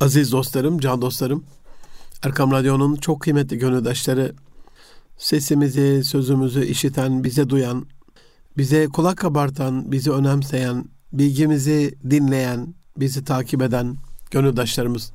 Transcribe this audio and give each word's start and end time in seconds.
Aziz 0.00 0.32
dostlarım, 0.32 0.78
can 0.78 1.02
dostlarım, 1.02 1.44
Erkam 2.22 2.50
Radyo'nun 2.52 2.96
çok 2.96 3.20
kıymetli 3.20 3.58
gönüldaşları, 3.58 4.34
sesimizi, 5.18 6.04
sözümüzü 6.04 6.64
işiten, 6.64 7.24
bize 7.24 7.48
duyan, 7.48 7.86
bize 8.58 8.86
kulak 8.86 9.18
kabartan, 9.18 9.92
bizi 9.92 10.12
önemseyen, 10.12 10.84
bilgimizi 11.12 11.94
dinleyen, 12.10 12.74
bizi 12.96 13.24
takip 13.24 13.62
eden 13.62 13.96
gönüldaşlarımız. 14.30 15.12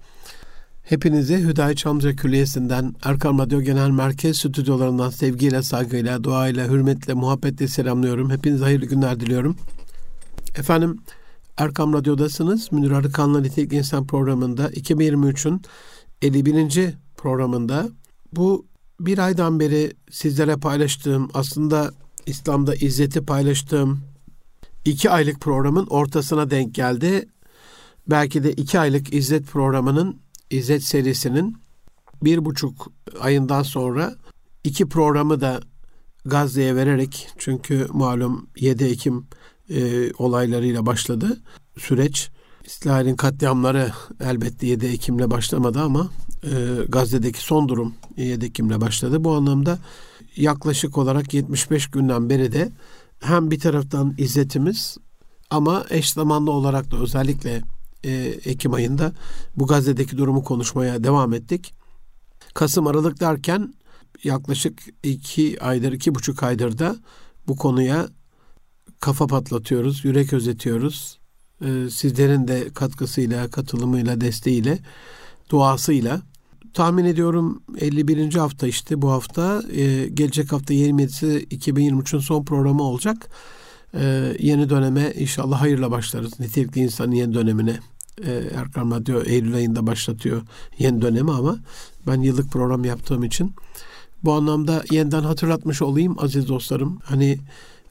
Hepinizi 0.83 1.37
Hüdayi 1.37 1.75
Çamlıca 1.75 2.15
Külliyesi'nden 2.15 2.95
Erkam 3.03 3.39
Radyo 3.39 3.61
Genel 3.61 3.89
Merkez 3.89 4.37
Stüdyolarından 4.37 5.09
sevgiyle, 5.09 5.63
saygıyla, 5.63 6.23
duayla, 6.23 6.67
hürmetle, 6.67 7.13
muhabbetle 7.13 7.67
selamlıyorum. 7.67 8.31
Hepinize 8.31 8.63
hayırlı 8.63 8.85
günler 8.85 9.19
diliyorum. 9.19 9.55
Efendim, 10.57 10.99
Erkam 11.57 11.93
Radyo'dasınız. 11.93 12.71
Münir 12.71 12.91
Arıkan'la 12.91 13.41
Nitelik 13.41 13.73
İnsan 13.73 14.07
programında 14.07 14.69
2023'ün 14.69 15.61
51. 16.21 16.93
programında 17.17 17.89
bu 18.33 18.65
bir 18.99 19.17
aydan 19.17 19.59
beri 19.59 19.93
sizlere 20.11 20.55
paylaştığım 20.55 21.29
aslında 21.33 21.91
İslam'da 22.25 22.75
izzeti 22.75 23.25
paylaştığım 23.25 24.01
iki 24.85 25.09
aylık 25.09 25.41
programın 25.41 25.87
ortasına 25.87 26.51
denk 26.51 26.75
geldi. 26.75 27.29
Belki 28.09 28.43
de 28.43 28.51
iki 28.51 28.79
aylık 28.79 29.13
izzet 29.13 29.47
programının, 29.47 30.19
izzet 30.49 30.83
serisinin 30.83 31.57
bir 32.23 32.45
buçuk 32.45 32.91
ayından 33.19 33.63
sonra 33.63 34.15
iki 34.63 34.89
programı 34.89 35.41
da 35.41 35.61
Gazze'ye 36.25 36.75
vererek 36.75 37.29
çünkü 37.37 37.87
malum 37.93 38.47
7 38.57 38.83
Ekim 38.83 39.27
e, 39.73 40.11
olaylarıyla 40.13 40.85
başladı 40.85 41.41
süreç. 41.77 42.29
İsrail'in 42.65 43.15
katliamları 43.15 43.91
elbette 44.19 44.67
7 44.67 44.85
Ekim'le 44.85 45.31
başlamadı 45.31 45.81
ama 45.81 46.09
e, 46.43 46.49
Gazze'deki 46.89 47.39
son 47.39 47.69
durum 47.69 47.93
7 48.17 48.45
Ekim'le 48.45 48.81
başladı. 48.81 49.23
Bu 49.23 49.35
anlamda 49.35 49.79
yaklaşık 50.35 50.97
olarak 50.97 51.33
75 51.33 51.87
günden 51.87 52.29
beri 52.29 52.51
de 52.51 52.71
hem 53.19 53.51
bir 53.51 53.59
taraftan 53.59 54.15
izzetimiz 54.17 54.97
ama 55.49 55.85
eş 55.89 56.11
zamanlı 56.11 56.51
olarak 56.51 56.91
da 56.91 56.97
özellikle 56.97 57.61
e, 58.03 58.11
Ekim 58.45 58.73
ayında 58.73 59.13
bu 59.55 59.67
Gazze'deki 59.67 60.17
durumu 60.17 60.43
konuşmaya 60.43 61.03
devam 61.03 61.33
ettik. 61.33 61.73
Kasım 62.53 62.87
Aralık 62.87 63.19
derken 63.19 63.73
yaklaşık 64.23 64.79
iki 65.03 65.63
aydır, 65.63 65.91
iki 65.91 66.15
buçuk 66.15 66.43
aydır 66.43 66.79
da 66.79 66.95
bu 67.47 67.55
konuya 67.55 68.07
kafa 69.01 69.27
patlatıyoruz, 69.27 70.05
yürek 70.05 70.33
özetiyoruz. 70.33 71.19
Ee, 71.65 71.89
sizlerin 71.89 72.47
de 72.47 72.69
katkısıyla, 72.73 73.47
katılımıyla, 73.47 74.21
desteğiyle, 74.21 74.79
duasıyla. 75.49 76.21
Tahmin 76.73 77.05
ediyorum 77.05 77.63
51. 77.79 78.33
hafta 78.33 78.67
işte 78.67 79.01
bu 79.01 79.11
hafta. 79.11 79.63
E, 79.71 80.07
gelecek 80.07 80.51
hafta 80.51 80.73
27'si 80.73 81.47
2023'ün 81.47 82.19
son 82.19 82.45
programı 82.45 82.83
olacak. 82.83 83.29
E, 83.93 84.33
yeni 84.39 84.69
döneme 84.69 85.13
inşallah 85.17 85.61
hayırla 85.61 85.91
başlarız. 85.91 86.39
Nitelikli 86.39 86.81
insanın 86.81 87.11
yeni 87.11 87.33
dönemine. 87.33 87.79
E, 88.25 88.43
Erkan 88.55 88.91
Radyo 88.91 89.21
Eylül 89.23 89.55
ayında 89.55 89.87
başlatıyor 89.87 90.41
yeni 90.79 91.01
dönemi 91.01 91.31
ama 91.31 91.57
ben 92.07 92.21
yıllık 92.21 92.51
program 92.51 92.85
yaptığım 92.85 93.23
için 93.23 93.55
bu 94.23 94.33
anlamda 94.33 94.83
yeniden 94.91 95.21
hatırlatmış 95.21 95.81
olayım 95.81 96.15
aziz 96.19 96.47
dostlarım. 96.47 96.99
Hani 97.03 97.39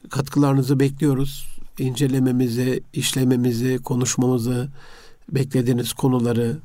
katkılarınızı 0.09 0.79
bekliyoruz. 0.79 1.47
İncelememizi, 1.79 2.83
işlememizi, 2.93 3.77
konuşmamızı, 3.77 4.69
beklediğiniz 5.29 5.93
konuları, 5.93 6.57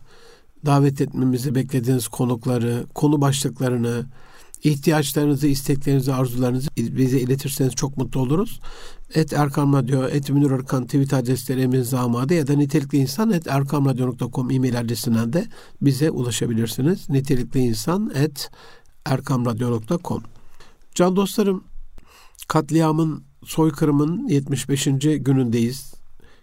davet 0.67 1.01
etmemizi 1.01 1.55
beklediğiniz 1.55 2.09
konukları, 2.09 2.87
konu 2.95 3.21
başlıklarını, 3.21 4.07
ihtiyaçlarınızı, 4.65 5.47
isteklerinizi, 5.47 6.13
arzularınızı 6.13 6.69
bize 6.77 7.21
iletirseniz 7.21 7.75
çok 7.75 7.97
mutlu 7.97 8.21
oluruz. 8.21 8.61
Et 9.15 9.33
Erkam 9.33 9.73
Radyo, 9.73 10.09
et 10.09 10.31
Münir 10.31 10.51
Erkan 10.51 10.85
tweet 10.85 11.13
adreslerimiz 11.13 11.89
zamadı 11.89 12.35
ya 12.35 12.47
da 12.47 12.53
nitelikli 12.53 12.99
insan 12.99 13.31
et 13.31 13.47
erkamradyo.com 13.47 14.51
e-mail 14.51 14.81
adresinden 14.81 15.33
de 15.33 15.47
bize 15.83 16.11
ulaşabilirsiniz. 16.11 17.11
Nitelikli 17.11 17.61
insan 17.61 18.13
et 18.15 18.51
erkamradyo.com 19.05 20.23
Can 20.95 21.17
dostlarım, 21.17 21.65
katliamın, 22.49 23.25
soykırımın 23.45 24.29
75. 24.29 24.85
günündeyiz. 25.03 25.95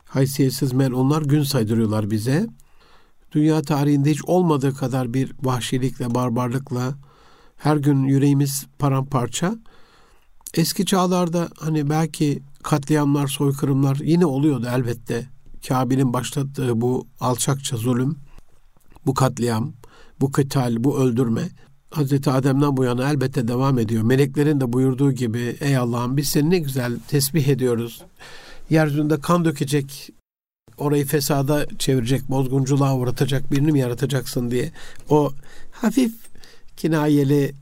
Haysiyetsiz 0.06 0.74
melunlar 0.74 1.22
gün 1.22 1.44
saydırıyorlar 1.44 2.12
bize. 2.12 2.47
Dünya 3.31 3.62
tarihinde 3.62 4.12
hiç 4.12 4.25
olmadığı 4.25 4.75
kadar 4.75 5.14
bir 5.14 5.34
vahşilikle, 5.44 6.16
barbarlıkla 6.16 6.96
her 7.58 7.78
gün 7.78 8.03
yüreğimiz 8.03 8.66
paramparça. 8.80 9.56
Eski 10.53 10.86
çağlarda 10.86 11.50
hani 11.59 11.90
belki 11.90 12.44
katliamlar, 12.64 13.28
soykırımlar 13.28 13.96
yine 13.96 14.25
oluyordu 14.25 14.68
elbette. 14.72 15.28
Kabil'in 15.68 16.14
başlattığı 16.14 16.81
bu 16.81 17.08
alçakça 17.20 17.78
zulüm, 17.78 18.16
bu 19.06 19.14
katliam, 19.14 19.74
bu 20.22 20.31
kıtal, 20.31 20.84
bu 20.84 21.00
öldürme 21.00 21.50
Hazreti 21.94 22.31
Adem'den 22.31 22.78
bu 22.78 22.84
yana 22.84 23.09
elbette 23.09 23.48
devam 23.48 23.80
ediyor. 23.80 24.04
Meleklerin 24.04 24.62
de 24.62 24.74
buyurduğu 24.74 25.12
gibi 25.12 25.58
ey 25.62 25.78
Allah'ım 25.78 26.18
biz 26.18 26.30
seni 26.30 26.50
ne 26.50 26.59
güzel 26.59 27.00
tesbih 27.08 27.48
ediyoruz. 27.48 28.02
Yeryüzünde 28.70 29.20
kan 29.20 29.46
dökecek, 29.46 30.09
orayı 30.78 31.06
fesada 31.06 31.66
çevirecek, 31.80 32.30
bozgunculuğa 32.30 32.98
uğratacak 32.98 33.52
birini 33.52 33.72
mi 33.72 33.80
yaratacaksın 33.80 34.52
diye 34.52 34.72
o 35.09 35.34
hafif 35.72 36.14
kinayeli 36.78 37.53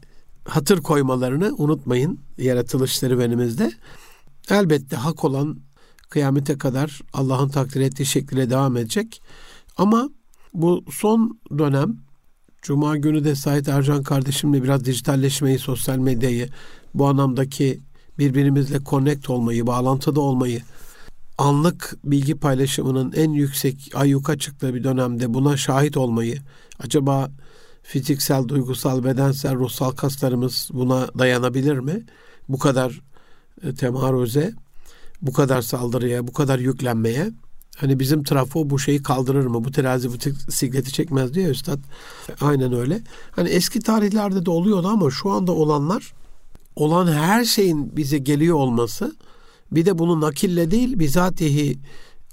hatır 0.46 0.82
koymalarını 0.82 1.56
unutmayın 1.58 2.20
yaratılış 2.38 2.98
serüvenimizde. 2.98 3.72
Elbette 4.50 4.96
hak 4.96 5.24
olan 5.24 5.60
kıyamete 6.10 6.58
kadar 6.58 7.02
Allah'ın 7.14 7.50
takdir 7.50 7.82
ettiği 7.82 8.06
şekilde 8.06 8.50
devam 8.50 8.78
edecek. 8.78 9.22
Ama 9.78 10.10
bu 10.54 10.86
son 10.92 11.40
dönem 11.58 11.98
Cuma 12.62 12.98
günü 12.98 13.24
de 13.24 13.36
Sait 13.36 13.68
Ercan 13.68 14.04
kardeşimle 14.04 14.64
biraz 14.64 14.86
dijitalleşmeyi, 14.86 15.60
sosyal 15.60 15.98
medyayı, 15.98 16.50
bu 16.94 17.08
anlamdaki 17.08 17.80
birbirimizle 18.18 18.84
connect 18.84 19.30
olmayı, 19.30 19.68
bağlantıda 19.68 20.22
olmayı, 20.22 20.62
anlık 21.38 21.98
bilgi 22.04 22.36
paylaşımının 22.36 23.14
en 23.16 23.32
yüksek 23.32 23.92
ayyuka 23.94 24.38
çıktığı 24.38 24.74
bir 24.74 24.84
dönemde 24.84 25.34
buna 25.34 25.58
şahit 25.58 25.98
olmayı, 25.98 26.38
acaba 26.80 27.32
fiziksel, 27.84 28.48
duygusal, 28.48 29.04
bedensel, 29.04 29.56
ruhsal 29.56 29.92
kaslarımız 29.92 30.70
buna 30.74 31.08
dayanabilir 31.20 31.78
mi? 31.78 32.06
Bu 32.50 32.60
kadar 32.60 33.02
e, 33.64 33.76
temarüze, 33.76 34.54
bu 35.22 35.34
kadar 35.34 35.62
saldırıya, 35.62 36.28
bu 36.28 36.34
kadar 36.34 36.60
yüklenmeye. 36.60 37.32
Hani 37.78 38.00
bizim 38.00 38.24
trafo 38.24 38.70
bu 38.70 38.80
şeyi 38.80 39.04
kaldırır 39.04 39.46
mı? 39.46 39.64
Bu 39.64 39.72
terazi 39.72 40.10
bu 40.10 40.16
sikleti 40.52 40.94
çekmez 40.94 41.34
diye 41.34 41.48
üstad. 41.48 41.80
Aynen 42.42 42.74
öyle. 42.74 43.02
Hani 43.32 43.50
eski 43.50 43.80
tarihlerde 43.80 44.46
de 44.46 44.50
oluyordu 44.50 44.88
ama 44.88 45.12
şu 45.12 45.32
anda 45.32 45.52
olanlar 45.52 46.14
olan 46.76 47.08
her 47.08 47.46
şeyin 47.46 47.98
bize 47.98 48.18
geliyor 48.18 48.56
olması 48.56 49.16
bir 49.72 49.86
de 49.86 49.98
bunu 49.98 50.22
nakille 50.22 50.72
değil 50.72 51.00
bizatihi 51.00 51.80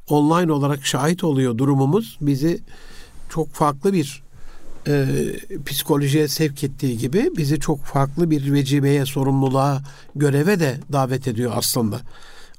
online 0.08 0.52
olarak 0.52 0.86
şahit 0.86 1.24
oluyor 1.24 1.58
durumumuz 1.58 2.18
bizi 2.20 2.60
çok 3.28 3.52
farklı 3.52 3.92
bir 3.92 4.22
e, 4.86 5.06
psikolojiye 5.66 6.28
sevk 6.28 6.64
ettiği 6.64 6.98
gibi 6.98 7.30
bizi 7.36 7.60
çok 7.60 7.84
farklı 7.84 8.30
bir 8.30 8.52
vecibeye, 8.52 9.06
sorumluluğa, 9.06 9.82
göreve 10.14 10.60
de 10.60 10.80
davet 10.92 11.28
ediyor 11.28 11.52
aslında. 11.54 12.00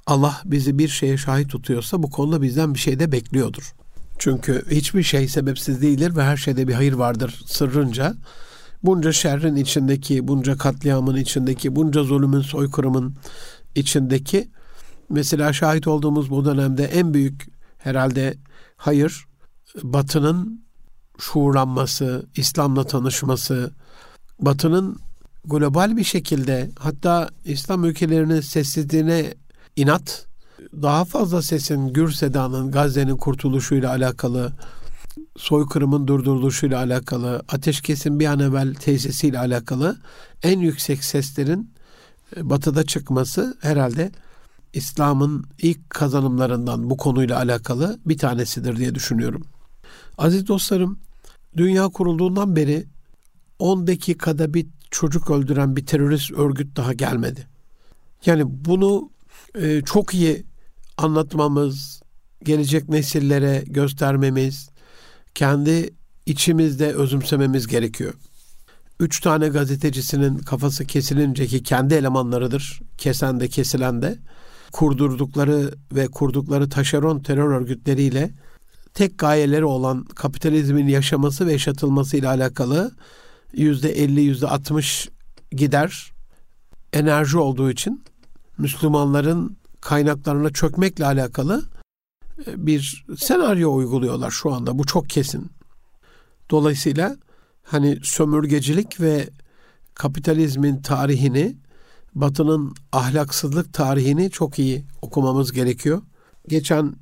Allah 0.09 0.42
bizi 0.46 0.78
bir 0.78 0.88
şeye 0.88 1.18
şahit 1.18 1.50
tutuyorsa 1.50 2.03
bu 2.03 2.09
konuda 2.09 2.42
bizden 2.42 2.74
bir 2.74 2.80
şey 2.80 3.00
de 3.00 3.12
bekliyordur. 3.12 3.74
Çünkü 4.20 4.66
hiçbir 4.72 5.03
şey 5.03 5.28
sebepsiz 5.28 5.81
değildir 5.81 6.16
ve 6.16 6.24
her 6.24 6.38
şeyde 6.38 6.68
bir 6.68 6.74
hayır 6.74 6.94
vardır 6.94 7.42
sırrınca. 7.45 8.16
Bunca 8.84 9.12
şerrin 9.12 9.56
içindeki, 9.56 10.28
bunca 10.28 10.57
katliamın 10.57 11.16
içindeki, 11.16 11.75
bunca 11.75 12.04
zulümün, 12.04 12.42
soykırımın 12.42 13.16
içindeki 13.75 14.50
mesela 15.10 15.54
şahit 15.54 15.88
olduğumuz 15.88 16.30
bu 16.30 16.45
dönemde 16.45 16.86
en 16.86 17.13
büyük 17.13 17.48
herhalde 17.78 18.38
hayır 18.78 19.25
Batı'nın 19.84 20.66
şuurlanması, 21.19 22.25
İslam'la 22.36 22.84
tanışması, 22.84 23.72
Batı'nın 24.39 25.00
global 25.45 25.98
bir 25.98 26.04
şekilde 26.04 26.72
hatta 26.80 27.30
İslam 27.45 27.86
ülkelerinin 27.86 28.42
sessizliğine 28.42 29.34
inat 29.80 30.26
daha 30.81 31.06
fazla 31.06 31.42
sesin 31.42 31.94
Gür 31.94 32.12
Seda'nın 32.12 32.72
Gazze'nin 32.72 33.18
kurtuluşuyla 33.18 33.90
alakalı 33.90 34.52
soykırımın 35.38 36.08
durduruluşuyla 36.08 36.78
alakalı, 36.78 37.44
ateşkesin 37.48 38.20
bir 38.20 38.26
an 38.26 38.40
evvel 38.40 38.74
tesisiyle 38.74 39.40
alakalı 39.40 39.98
en 40.44 40.60
yüksek 40.60 41.04
seslerin 41.04 41.74
e, 42.36 42.50
batıda 42.50 42.84
çıkması 42.84 43.58
herhalde 43.62 44.12
İslam'ın 44.74 45.46
ilk 45.62 45.90
kazanımlarından 45.90 46.90
bu 46.90 46.98
konuyla 46.98 47.38
alakalı 47.38 48.00
bir 48.06 48.18
tanesidir 48.18 48.75
diye 48.78 48.96
düşünüyorum. 48.96 49.44
Aziz 50.18 50.48
dostlarım, 50.48 51.00
dünya 51.58 51.88
kurulduğundan 51.88 52.56
beri 52.56 52.88
10 53.60 53.88
dakikada 53.88 54.54
bir 54.54 54.68
çocuk 54.92 55.30
öldüren 55.30 55.75
bir 55.75 55.86
terörist 55.86 56.32
örgüt 56.32 56.78
daha 56.78 56.94
gelmedi. 56.94 57.48
Yani 58.25 58.44
bunu 58.46 59.10
e, 59.56 59.81
çok 59.81 60.13
iyi 60.13 60.46
anlatmamız, 60.98 62.01
gelecek 62.44 62.90
nesillere 62.90 63.63
göstermemiz, 63.68 64.69
kendi 65.36 65.90
içimizde 66.25 66.94
özümsememiz 66.94 67.68
gerekiyor. 67.68 68.13
Üç 69.00 69.19
tane 69.19 69.48
gazetecisinin 69.48 70.38
kafası 70.38 70.86
kesilince 70.86 71.48
ki 71.48 71.63
kendi 71.63 71.94
elemanlarıdır, 71.94 72.80
kesen 72.98 73.40
de 73.40 73.48
kesilen 73.48 74.01
de, 74.01 74.19
kurdurdukları 74.72 75.74
ve 75.94 76.07
kurdukları 76.07 76.69
taşeron 76.69 77.19
terör 77.19 77.54
örgütleriyle 77.54 78.31
tek 78.94 79.18
gayeleri 79.18 79.66
olan 79.66 80.04
kapitalizmin 80.04 80.88
yaşaması 80.88 81.48
ve 81.48 81.51
yaşatılması 81.51 82.18
ile 82.18 82.28
alakalı 82.28 82.92
yüzde 83.54 83.90
elli, 83.90 84.22
yüzde 84.22 84.48
altmış 84.48 85.10
gider 85.51 86.12
enerji 86.94 87.38
olduğu 87.38 87.72
için 87.72 88.04
Müslümanların 88.60 89.58
kaynaklarına 89.82 90.50
çökmekle 90.50 91.06
alakalı 91.06 91.64
e, 92.48 92.66
bir 92.66 93.06
senaryo 93.18 93.74
uyguluyorlar 93.76 94.32
şu 94.32 94.54
anda. 94.54 94.80
Bu 94.80 94.86
çok 94.86 95.10
kesin. 95.10 95.52
Dolayısıyla 96.50 97.18
hani 97.64 98.00
sömürgecilik 98.04 99.02
ve 99.02 99.30
kapitalizmin 99.96 100.82
tarihini, 100.82 101.58
Batı'nın 102.16 102.74
ahlaksızlık 102.92 103.74
tarihini 103.74 104.32
çok 104.32 104.60
iyi 104.60 104.86
okumamız 105.02 105.52
gerekiyor. 105.52 106.02
Geçen 106.48 106.96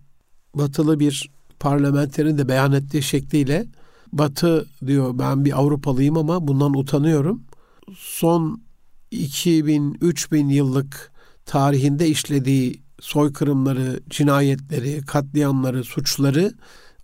Batılı 0.56 1.00
bir 1.00 1.30
parlamenterin 1.60 2.38
de 2.38 2.48
beyan 2.48 2.72
ettiği 2.72 3.04
şekliyle 3.04 3.68
Batı 4.14 4.68
diyor 4.86 5.20
ben 5.20 5.46
bir 5.46 5.60
Avrupalıyım 5.60 6.18
ama 6.18 6.48
bundan 6.48 6.74
utanıyorum. 6.74 7.44
Son 7.98 8.62
2000-3000 9.12 10.54
yıllık 10.54 11.12
tarihinde 11.48 12.08
işlediği 12.08 12.82
soykırımları, 13.00 14.00
cinayetleri, 14.10 15.02
katliamları, 15.06 15.84
suçları 15.84 16.54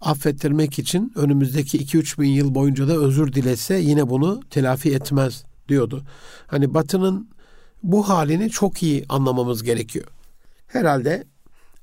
affettirmek 0.02 0.80
için 0.80 1.12
önümüzdeki 1.16 1.86
2-3 1.86 2.22
bin 2.22 2.30
yıl 2.30 2.56
boyunca 2.56 2.88
da 2.88 2.94
özür 2.94 3.34
dilese 3.34 3.76
yine 3.76 4.10
bunu 4.10 4.42
telafi 4.50 4.94
etmez 4.94 5.44
diyordu. 5.70 6.04
Hani 6.48 6.74
Batı'nın 6.74 7.30
bu 7.84 8.10
halini 8.10 8.50
çok 8.50 8.84
iyi 8.84 9.06
anlamamız 9.10 9.64
gerekiyor. 9.64 10.08
Herhalde 10.68 11.24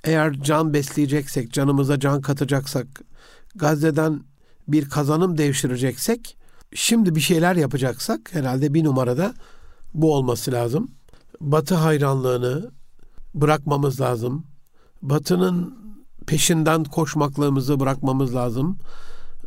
eğer 0.05 0.33
can 0.33 0.75
besleyeceksek, 0.75 1.53
canımıza 1.53 2.01
can 2.01 2.21
katacaksak, 2.21 2.87
Gazze'den 3.55 4.21
bir 4.69 4.89
kazanım 4.89 5.39
devşireceksek, 5.39 6.37
şimdi 6.75 7.15
bir 7.15 7.21
şeyler 7.21 7.57
yapacaksak 7.57 8.35
herhalde 8.35 8.75
bir 8.75 8.85
numarada 8.85 9.35
bu 9.95 10.15
olması 10.15 10.53
lazım. 10.53 10.91
Batı 11.41 11.75
hayranlığını 11.75 12.71
bırakmamız 13.35 14.01
lazım. 14.01 14.47
Batı'nın 15.03 15.75
peşinden 16.27 16.85
koşmaklığımızı 16.85 17.81
bırakmamız 17.81 18.35
lazım. 18.35 18.79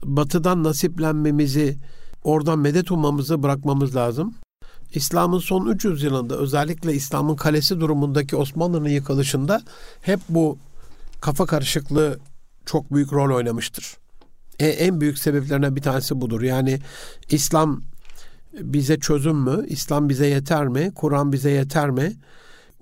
Batı'dan 0.04 0.64
nasiplenmemizi, 0.64 1.78
oradan 2.24 2.60
medet 2.60 2.92
ummamızı 2.92 3.44
bırakmamız 3.44 3.96
lazım. 3.96 4.34
İslam'ın 4.94 5.40
son 5.40 5.70
300 5.70 6.04
yılında 6.04 6.38
özellikle 6.38 6.94
İslam'ın 6.94 7.36
kalesi 7.36 7.80
durumundaki 7.80 8.36
Osmanlı'nın 8.36 8.90
yıkılışında 8.90 9.62
hep 10.02 10.20
bu 10.30 10.58
kafa 11.22 11.46
karışıklığı 11.46 12.20
çok 12.66 12.94
büyük 12.94 13.14
rol 13.14 13.36
oynamıştır. 13.36 13.98
E, 14.60 14.68
en 14.68 15.02
büyük 15.02 15.18
sebeplerine 15.18 15.76
bir 15.76 15.82
tanesi 15.82 16.22
budur. 16.22 16.42
Yani 16.42 16.80
İslam 17.30 17.82
bize 18.62 19.00
çözüm 19.00 19.38
mü? 19.38 19.66
İslam 19.68 20.10
bize 20.10 20.28
yeter 20.28 20.68
mi? 20.68 20.92
Kur'an 20.96 21.32
bize 21.32 21.52
yeter 21.52 21.90
mi? 21.90 22.14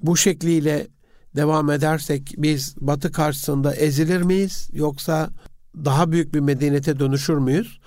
Bu 0.01 0.17
şekliyle 0.17 0.87
devam 1.35 1.71
edersek 1.71 2.33
biz 2.37 2.75
Batı 2.81 3.11
karşısında 3.11 3.75
ezilir 3.75 4.21
miyiz 4.21 4.69
yoksa 4.73 5.29
daha 5.75 6.11
büyük 6.11 6.33
bir 6.33 6.39
medeniyete 6.39 6.99
dönüşür 6.99 7.37
müyüz? 7.37 7.79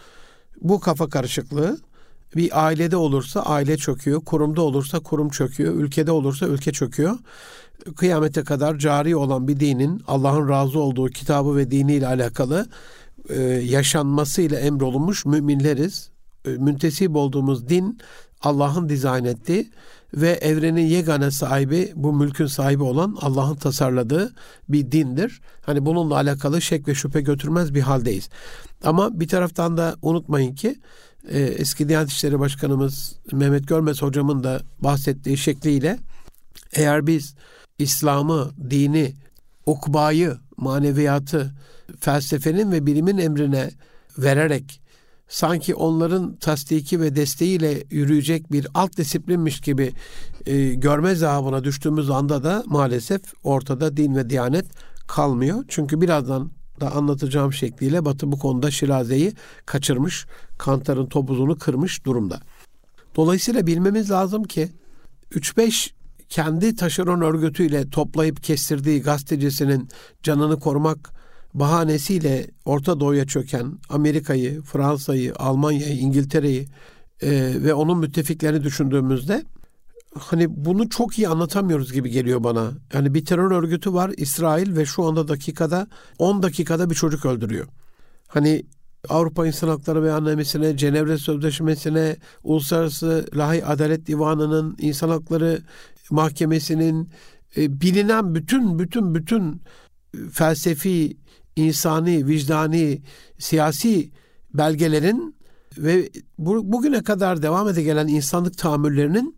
Bu 0.61 0.81
kafa 0.81 1.09
karışıklığı 1.09 1.79
bir 2.37 2.67
ailede 2.67 2.97
olursa 2.97 3.43
aile 3.43 3.77
çöküyor, 3.77 4.25
kurumda 4.25 4.63
olursa 4.63 5.01
kurum 5.01 5.29
çöküyor, 5.29 5.75
ülkede 5.75 6.11
olursa 6.11 6.47
ülke 6.47 6.73
çöküyor. 6.73 7.19
Kıyamete 7.97 8.45
kadar 8.45 8.79
cari 8.79 9.17
olan 9.17 9.49
bir 9.49 9.61
dinin 9.61 10.03
Allah'ın 10.07 10.49
razı 10.49 10.79
olduğu 10.79 11.07
kitabı 11.07 11.57
ve 11.57 11.71
diniyle 11.71 12.07
alakalı 12.07 12.67
e, 13.29 13.43
yaşanmasıyla 13.43 14.59
emrolunmuş 14.59 15.27
müminleriz. 15.27 16.14
E, 16.45 16.51
müntesip 16.51 17.17
olduğumuz 17.17 17.69
din 17.69 17.99
Allah'ın 18.43 18.89
dizayn 18.89 19.25
ettiği 19.25 19.71
ve 20.15 20.31
evrenin 20.31 20.87
yegane 20.87 21.31
sahibi, 21.31 21.93
bu 21.97 22.13
mülkün 22.13 22.47
sahibi 22.47 22.83
olan 22.83 23.17
Allah'ın 23.21 23.55
tasarladığı 23.55 24.35
bir 24.69 24.93
dindir. 24.93 25.41
Hani 25.63 25.87
bununla 25.87 26.15
alakalı 26.15 26.63
şek 26.63 26.89
ve 26.89 26.95
şüphe 26.95 27.21
götürmez 27.21 27.75
bir 27.75 27.81
haldeyiz. 27.81 28.29
Ama 28.85 29.21
bir 29.21 29.29
taraftan 29.29 29.77
da 29.77 29.97
unutmayın 30.03 30.55
ki 30.55 30.81
e, 31.29 31.41
eski 31.41 31.89
Diyanet 31.89 32.11
İşleri 32.11 32.41
Başkanımız 32.41 33.17
Mehmet 33.33 33.69
Görmez 33.69 34.03
hocamın 34.03 34.45
da 34.45 34.61
bahsettiği 34.81 35.37
şekliyle 35.37 35.99
eğer 36.73 37.07
biz 37.07 37.35
İslam'ı, 37.79 38.51
dini, 38.71 39.15
ukbayı, 39.67 40.37
maneviyatı 40.57 41.55
felsefenin 42.01 42.73
ve 42.73 42.87
bilimin 42.87 43.19
emrine 43.19 43.71
vererek 44.19 44.81
sanki 45.35 45.75
onların 45.75 46.37
tasdiki 46.37 47.01
ve 47.01 47.17
desteğiyle 47.17 47.85
yürüyecek 47.91 48.53
bir 48.53 48.67
alt 48.75 48.97
disiplinmiş 48.97 49.61
gibi 49.61 49.93
e, 50.47 50.75
görme 50.75 51.15
zahabına 51.15 51.65
düştüğümüz 51.65 52.11
anda 52.11 52.45
da 52.45 52.63
maalesef 52.67 53.21
ortada 53.45 53.97
din 53.97 54.17
ve 54.17 54.31
diyanet 54.31 54.67
kalmıyor. 55.07 55.65
Çünkü 55.69 56.01
birazdan 56.01 56.51
da 56.81 56.93
anlatacağım 56.93 57.53
şekliyle 57.53 58.05
Batı 58.05 58.33
bu 58.33 58.39
konuda 58.39 58.71
Şiraze'yi 58.71 59.33
kaçırmış, 59.67 60.27
Kantar'ın 60.59 61.07
topuzunu 61.07 61.59
kırmış 61.59 62.05
durumda. 62.05 62.41
Dolayısıyla 63.17 63.67
bilmemiz 63.67 64.11
lazım 64.11 64.45
ki 64.45 64.69
3-5 65.33 65.91
kendi 66.29 66.77
taşeron 66.77 67.21
örgütüyle 67.21 67.91
toplayıp 67.91 68.43
kestirdiği 68.43 69.03
gazetecisinin 69.03 69.89
canını 70.23 70.61
korumak 70.61 71.24
bahanesiyle 71.55 72.47
Orta 72.65 73.01
Doğu'ya 73.01 73.27
çöken 73.27 73.79
Amerika'yı, 73.89 74.63
Fransa'yı, 74.63 75.35
Almanya'yı, 75.37 75.99
İngiltere'yi 75.99 76.69
e, 77.23 77.31
ve 77.63 77.75
onun 77.75 77.99
müttefiklerini 77.99 78.63
düşündüğümüzde 78.63 79.45
hani 80.19 80.47
bunu 80.65 80.89
çok 80.89 81.19
iyi 81.19 81.29
anlatamıyoruz 81.29 81.93
gibi 81.93 82.11
geliyor 82.11 82.45
bana. 82.45 82.73
Yani 82.93 83.15
bir 83.15 83.25
terör 83.25 83.51
örgütü 83.51 83.93
var 83.93 84.13
İsrail 84.17 84.77
ve 84.77 84.87
şu 84.87 85.05
anda 85.05 85.29
dakikada 85.29 85.87
10 86.19 86.43
dakikada 86.43 86.91
bir 86.91 86.95
çocuk 86.95 87.27
öldürüyor. 87.27 87.67
Hani 88.29 88.67
Avrupa 89.09 89.47
İnsan 89.47 89.69
Hakları 89.69 90.03
Beyannamesi'ne, 90.03 90.77
Cenevre 90.77 91.19
Sözleşmesi'ne, 91.19 92.17
Uluslararası 92.43 93.27
Lahi 93.35 93.65
Adalet 93.65 94.07
Divanı'nın, 94.07 94.77
İnsan 94.81 95.09
Hakları 95.09 95.63
Mahkemesi'nin 96.11 97.11
e, 97.57 97.81
bilinen 97.81 98.35
bütün 98.35 98.79
bütün 98.79 99.15
bütün 99.15 99.63
felsefi 100.33 101.17
insani, 101.57 102.27
vicdani, 102.27 103.03
siyasi 103.39 104.11
belgelerin 104.55 105.37
ve 105.79 106.11
bu, 106.39 106.73
bugüne 106.73 107.03
kadar 107.03 107.43
devam 107.43 107.69
ede 107.69 107.83
gelen 107.83 108.09
insanlık 108.09 108.59
tahammüllerinin 108.59 109.37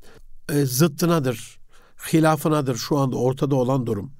e, 0.48 0.64
zıttınadır, 0.64 1.58
hilafınadır 2.12 2.76
şu 2.76 2.98
anda 2.98 3.16
ortada 3.16 3.54
olan 3.54 3.86
durum. 3.86 4.12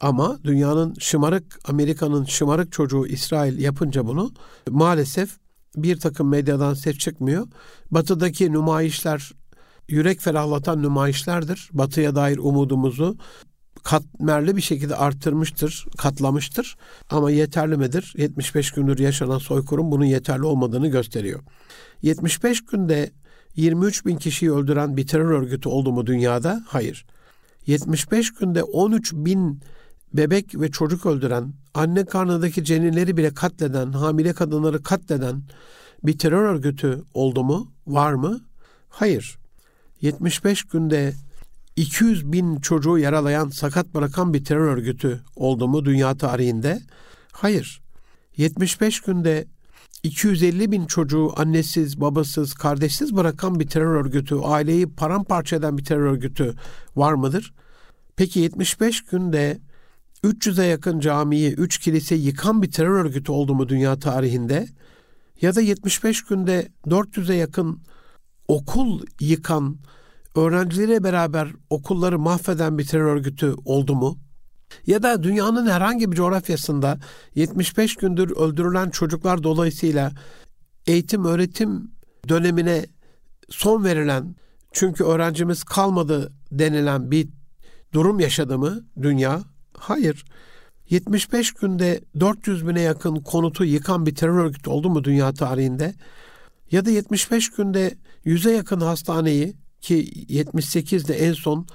Ama 0.00 0.38
dünyanın 0.44 0.94
şımarık, 0.98 1.58
Amerika'nın 1.68 2.24
şımarık 2.24 2.72
çocuğu 2.72 3.06
İsrail 3.06 3.58
yapınca 3.58 4.06
bunu 4.06 4.32
maalesef 4.70 5.36
bir 5.76 6.00
takım 6.00 6.28
medyadan 6.28 6.74
ses 6.74 6.98
çıkmıyor. 6.98 7.46
Batı'daki 7.90 8.52
nümayişler 8.52 9.32
yürek 9.88 10.20
ferahlatan 10.20 10.82
nümayişlerdir. 10.82 11.70
Batı'ya 11.72 12.14
dair 12.14 12.38
umudumuzu 12.38 13.16
katmerli 13.84 14.56
bir 14.56 14.62
şekilde 14.62 14.96
arttırmıştır, 14.96 15.86
katlamıştır. 15.98 16.76
Ama 17.10 17.30
yeterli 17.30 17.76
midir? 17.76 18.14
75 18.16 18.70
gündür 18.70 18.98
yaşanan 18.98 19.38
soykırım 19.38 19.90
bunun 19.90 20.04
yeterli 20.04 20.44
olmadığını 20.44 20.88
gösteriyor. 20.88 21.40
75 22.02 22.64
günde 22.64 23.10
23 23.56 24.06
bin 24.06 24.16
kişiyi 24.16 24.52
öldüren 24.52 24.96
bir 24.96 25.06
terör 25.06 25.30
örgütü 25.30 25.68
oldu 25.68 25.92
mu 25.92 26.06
dünyada? 26.06 26.64
Hayır. 26.68 27.06
75 27.66 28.34
günde 28.34 28.62
13 28.62 29.12
bin 29.12 29.60
bebek 30.14 30.60
ve 30.60 30.70
çocuk 30.70 31.06
öldüren, 31.06 31.52
anne 31.74 32.04
karnındaki 32.04 32.64
ceninleri 32.64 33.16
bile 33.16 33.34
katleden, 33.34 33.92
hamile 33.92 34.32
kadınları 34.32 34.82
katleden 34.82 35.42
bir 36.02 36.18
terör 36.18 36.42
örgütü 36.42 37.02
oldu 37.14 37.44
mu? 37.44 37.72
Var 37.86 38.12
mı? 38.12 38.40
Hayır. 38.88 39.38
75 40.00 40.62
günde 40.62 41.12
200 41.78 42.32
bin 42.32 42.60
çocuğu 42.60 42.98
yaralayan, 42.98 43.48
sakat 43.48 43.94
bırakan 43.94 44.34
bir 44.34 44.44
terör 44.44 44.76
örgütü 44.76 45.20
oldu 45.36 45.68
mu 45.68 45.84
dünya 45.84 46.16
tarihinde? 46.16 46.80
Hayır. 47.32 47.80
75 48.36 49.00
günde 49.00 49.46
250 50.02 50.72
bin 50.72 50.86
çocuğu 50.86 51.32
annesiz, 51.36 52.00
babasız, 52.00 52.54
kardeşsiz 52.54 53.16
bırakan 53.16 53.60
bir 53.60 53.66
terör 53.66 54.04
örgütü, 54.04 54.34
aileyi 54.34 54.86
paramparça 54.86 55.56
eden 55.56 55.78
bir 55.78 55.84
terör 55.84 56.06
örgütü 56.06 56.54
var 56.96 57.12
mıdır? 57.12 57.54
Peki 58.16 58.40
75 58.40 59.04
günde 59.04 59.60
300'e 60.24 60.66
yakın 60.66 61.00
camiyi, 61.00 61.52
3 61.52 61.78
kilise 61.78 62.14
yıkan 62.14 62.62
bir 62.62 62.70
terör 62.70 63.04
örgütü 63.04 63.32
oldu 63.32 63.54
mu 63.54 63.68
dünya 63.68 63.98
tarihinde? 63.98 64.66
Ya 65.40 65.54
da 65.54 65.60
75 65.60 66.24
günde 66.24 66.68
400'e 66.86 67.34
yakın 67.36 67.80
okul 68.48 69.02
yıkan, 69.20 69.78
öğrencileriyle 70.38 71.04
beraber 71.04 71.48
okulları 71.70 72.18
mahveden 72.18 72.78
bir 72.78 72.86
terör 72.86 73.16
örgütü 73.16 73.54
oldu 73.64 73.94
mu? 73.94 74.18
Ya 74.86 75.02
da 75.02 75.22
dünyanın 75.22 75.66
herhangi 75.66 76.12
bir 76.12 76.16
coğrafyasında 76.16 76.98
75 77.34 77.96
gündür 77.96 78.30
öldürülen 78.36 78.90
çocuklar 78.90 79.42
dolayısıyla 79.42 80.12
eğitim 80.86 81.24
öğretim 81.24 81.90
dönemine 82.28 82.86
son 83.48 83.84
verilen 83.84 84.36
çünkü 84.72 85.04
öğrencimiz 85.04 85.64
kalmadı 85.64 86.32
denilen 86.52 87.10
bir 87.10 87.28
durum 87.92 88.20
yaşadı 88.20 88.58
mı 88.58 88.80
dünya? 89.02 89.40
Hayır. 89.78 90.24
75 90.90 91.52
günde 91.52 92.00
400 92.20 92.68
bine 92.68 92.80
yakın 92.80 93.16
konutu 93.16 93.64
yıkan 93.64 94.06
bir 94.06 94.14
terör 94.14 94.44
örgütü 94.44 94.70
oldu 94.70 94.90
mu 94.90 95.04
dünya 95.04 95.32
tarihinde? 95.32 95.94
Ya 96.70 96.84
da 96.84 96.90
75 96.90 97.50
günde 97.50 97.94
100'e 98.24 98.52
yakın 98.52 98.80
hastaneyi 98.80 99.56
ki 99.80 100.26
78'de 100.28 101.14
en 101.14 101.32
son 101.32 101.66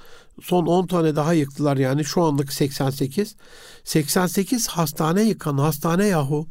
son 0.42 0.66
10 0.66 0.86
tane 0.86 1.16
daha 1.16 1.32
yıktılar 1.32 1.76
yani 1.76 2.04
şu 2.04 2.22
anlık 2.22 2.52
88. 2.52 3.36
88 3.84 4.68
hastane 4.68 5.22
yıkan 5.22 5.58
hastane 5.58 6.06
yahu. 6.06 6.46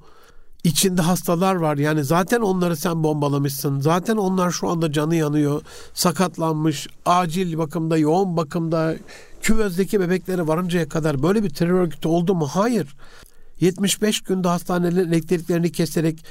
İçinde 0.64 1.02
hastalar 1.02 1.56
var 1.56 1.78
yani 1.78 2.04
zaten 2.04 2.42
onları 2.42 2.78
sen 2.78 3.04
bombalamışsın. 3.04 3.80
Zaten 3.80 4.18
onlar 4.18 4.52
şu 4.52 4.70
anda 4.70 4.92
canı 4.92 5.16
yanıyor. 5.16 5.62
Sakatlanmış, 5.94 6.88
acil 7.06 7.58
bakımda, 7.58 7.98
yoğun 7.98 8.38
bakımda, 8.38 8.96
küvezdeki 9.42 10.00
bebekleri 10.00 10.48
varıncaya 10.48 10.90
kadar 10.90 11.24
böyle 11.24 11.44
bir 11.44 11.50
terör 11.50 11.74
örgütü 11.74 12.08
oldu 12.08 12.36
mu? 12.36 12.48
Hayır. 12.48 12.96
75 13.60 14.22
günde 14.22 14.48
hastanelerin 14.48 15.12
elektriklerini 15.12 15.72
keserek 15.72 16.26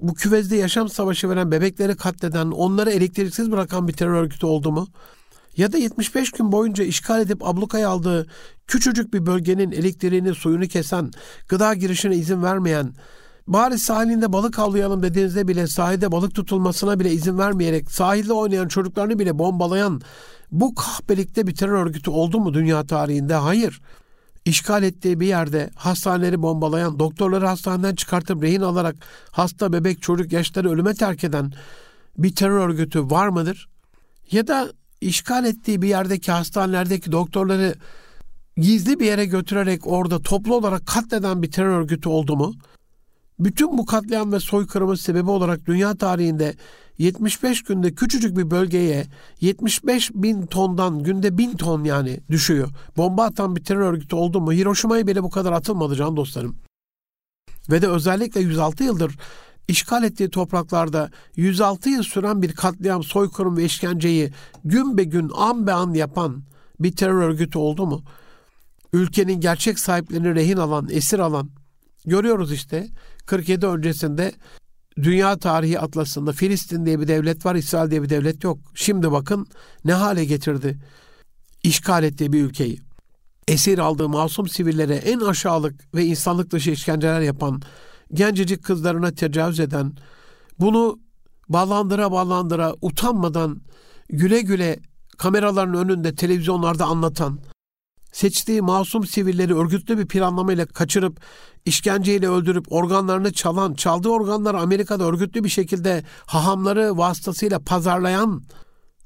bu 0.00 0.14
küvezde 0.14 0.56
yaşam 0.56 0.88
savaşı 0.88 1.28
veren 1.28 1.50
bebekleri 1.50 1.96
katleden, 1.96 2.46
onları 2.46 2.90
elektriksiz 2.90 3.52
bırakan 3.52 3.88
bir 3.88 3.92
terör 3.92 4.14
örgütü 4.14 4.46
oldu 4.46 4.72
mu? 4.72 4.88
Ya 5.56 5.72
da 5.72 5.78
75 5.78 6.30
gün 6.30 6.52
boyunca 6.52 6.84
işgal 6.84 7.20
edip 7.20 7.46
ablukaya 7.46 7.88
aldığı 7.88 8.26
küçücük 8.66 9.14
bir 9.14 9.26
bölgenin 9.26 9.72
elektriğini, 9.72 10.34
suyunu 10.34 10.66
kesen, 10.66 11.10
gıda 11.48 11.74
girişine 11.74 12.16
izin 12.16 12.42
vermeyen, 12.42 12.94
bari 13.46 13.78
sahilinde 13.78 14.32
balık 14.32 14.58
avlayalım 14.58 15.02
dediğinizde 15.02 15.48
bile 15.48 15.66
sahilde 15.66 16.12
balık 16.12 16.34
tutulmasına 16.34 17.00
bile 17.00 17.12
izin 17.12 17.38
vermeyerek 17.38 17.90
sahilde 17.90 18.32
oynayan 18.32 18.68
çocuklarını 18.68 19.18
bile 19.18 19.38
bombalayan 19.38 20.00
bu 20.50 20.74
kahpelikte 20.74 21.46
bir 21.46 21.54
terör 21.54 21.86
örgütü 21.86 22.10
oldu 22.10 22.40
mu 22.40 22.54
dünya 22.54 22.86
tarihinde? 22.86 23.34
Hayır 23.34 23.80
işgal 24.44 24.82
ettiği 24.82 25.20
bir 25.20 25.26
yerde 25.26 25.70
hastaneleri 25.74 26.42
bombalayan, 26.42 26.98
doktorları 26.98 27.46
hastaneden 27.46 27.94
çıkartıp 27.94 28.42
rehin 28.42 28.60
alarak 28.60 28.96
hasta 29.30 29.72
bebek 29.72 30.02
çocuk 30.02 30.32
yaşları 30.32 30.70
ölüme 30.70 30.94
terk 30.94 31.24
eden 31.24 31.52
bir 32.18 32.34
terör 32.34 32.68
örgütü 32.68 33.10
var 33.10 33.28
mıdır? 33.28 33.68
Ya 34.30 34.46
da 34.46 34.72
işgal 35.00 35.44
ettiği 35.44 35.82
bir 35.82 35.88
yerdeki 35.88 36.32
hastanelerdeki 36.32 37.12
doktorları 37.12 37.74
gizli 38.56 39.00
bir 39.00 39.06
yere 39.06 39.26
götürerek 39.26 39.86
orada 39.86 40.22
toplu 40.22 40.54
olarak 40.54 40.86
katleden 40.86 41.42
bir 41.42 41.50
terör 41.50 41.78
örgütü 41.78 42.08
oldu 42.08 42.36
mu? 42.36 42.54
Bütün 43.38 43.78
bu 43.78 43.86
katliam 43.86 44.32
ve 44.32 44.40
soykırımın 44.40 44.94
sebebi 44.94 45.30
olarak 45.30 45.66
dünya 45.66 45.94
tarihinde 45.94 46.54
75 46.98 47.62
günde 47.62 47.94
küçücük 47.94 48.36
bir 48.36 48.50
bölgeye 48.50 49.06
75 49.40 50.10
bin 50.14 50.46
tondan 50.46 51.02
günde 51.02 51.38
bin 51.38 51.56
ton 51.56 51.84
yani 51.84 52.20
düşüyor. 52.30 52.70
Bomba 52.96 53.24
atan 53.24 53.56
bir 53.56 53.64
terör 53.64 53.92
örgütü 53.92 54.16
oldu 54.16 54.40
mu? 54.40 54.52
Hiroşima'ya 54.52 55.06
bile 55.06 55.22
bu 55.22 55.30
kadar 55.30 55.52
atılmadı 55.52 55.96
can 55.96 56.16
dostlarım. 56.16 56.56
Ve 57.70 57.82
de 57.82 57.88
özellikle 57.88 58.40
106 58.40 58.84
yıldır 58.84 59.16
işgal 59.68 60.04
ettiği 60.04 60.30
topraklarda 60.30 61.10
106 61.36 61.88
yıl 61.88 62.02
süren 62.02 62.42
bir 62.42 62.52
katliam, 62.52 63.02
soykırım 63.02 63.56
ve 63.56 63.64
işkenceyi 63.64 64.32
gün 64.64 64.98
be 64.98 65.04
gün, 65.04 65.30
an 65.34 65.66
be 65.66 65.72
an 65.72 65.94
yapan 65.94 66.42
bir 66.80 66.96
terör 66.96 67.22
örgütü 67.22 67.58
oldu 67.58 67.86
mu? 67.86 68.02
Ülkenin 68.92 69.40
gerçek 69.40 69.78
sahiplerini 69.78 70.34
rehin 70.34 70.56
alan, 70.56 70.88
esir 70.90 71.18
alan, 71.18 71.50
görüyoruz 72.06 72.52
işte 72.52 72.88
47 73.26 73.66
öncesinde 73.66 74.32
dünya 75.02 75.38
tarihi 75.38 75.80
atlasında 75.80 76.32
Filistin 76.32 76.86
diye 76.86 77.00
bir 77.00 77.08
devlet 77.08 77.46
var, 77.46 77.54
İsrail 77.54 77.90
diye 77.90 78.02
bir 78.02 78.08
devlet 78.08 78.44
yok. 78.44 78.58
Şimdi 78.74 79.12
bakın 79.12 79.46
ne 79.84 79.92
hale 79.92 80.24
getirdi 80.24 80.78
işgal 81.64 82.04
ettiği 82.04 82.32
bir 82.32 82.44
ülkeyi. 82.44 82.78
Esir 83.48 83.78
aldığı 83.78 84.08
masum 84.08 84.48
sivillere 84.48 84.94
en 84.94 85.20
aşağılık 85.20 85.94
ve 85.94 86.04
insanlık 86.04 86.50
dışı 86.50 86.70
işkenceler 86.70 87.20
yapan, 87.20 87.62
gencecik 88.12 88.64
kızlarına 88.64 89.14
tecavüz 89.14 89.60
eden, 89.60 89.92
bunu 90.60 90.98
bağlandıra 91.48 92.12
bağlandıra 92.12 92.74
utanmadan 92.82 93.60
güle 94.08 94.40
güle 94.40 94.80
kameraların 95.18 95.74
önünde 95.74 96.14
televizyonlarda 96.14 96.84
anlatan, 96.84 97.38
seçtiği 98.14 98.62
masum 98.62 99.06
sivilleri 99.06 99.56
örgütlü 99.56 99.98
bir 99.98 100.06
planlamayla 100.06 100.66
kaçırıp 100.66 101.20
işkenceyle 101.64 102.28
öldürüp 102.28 102.72
organlarını 102.72 103.32
çalan, 103.32 103.74
çaldığı 103.74 104.08
organları 104.08 104.60
Amerika'da 104.60 105.04
örgütlü 105.04 105.44
bir 105.44 105.48
şekilde 105.48 106.04
hahamları 106.26 106.98
vasıtasıyla 106.98 107.58
pazarlayan, 107.58 108.42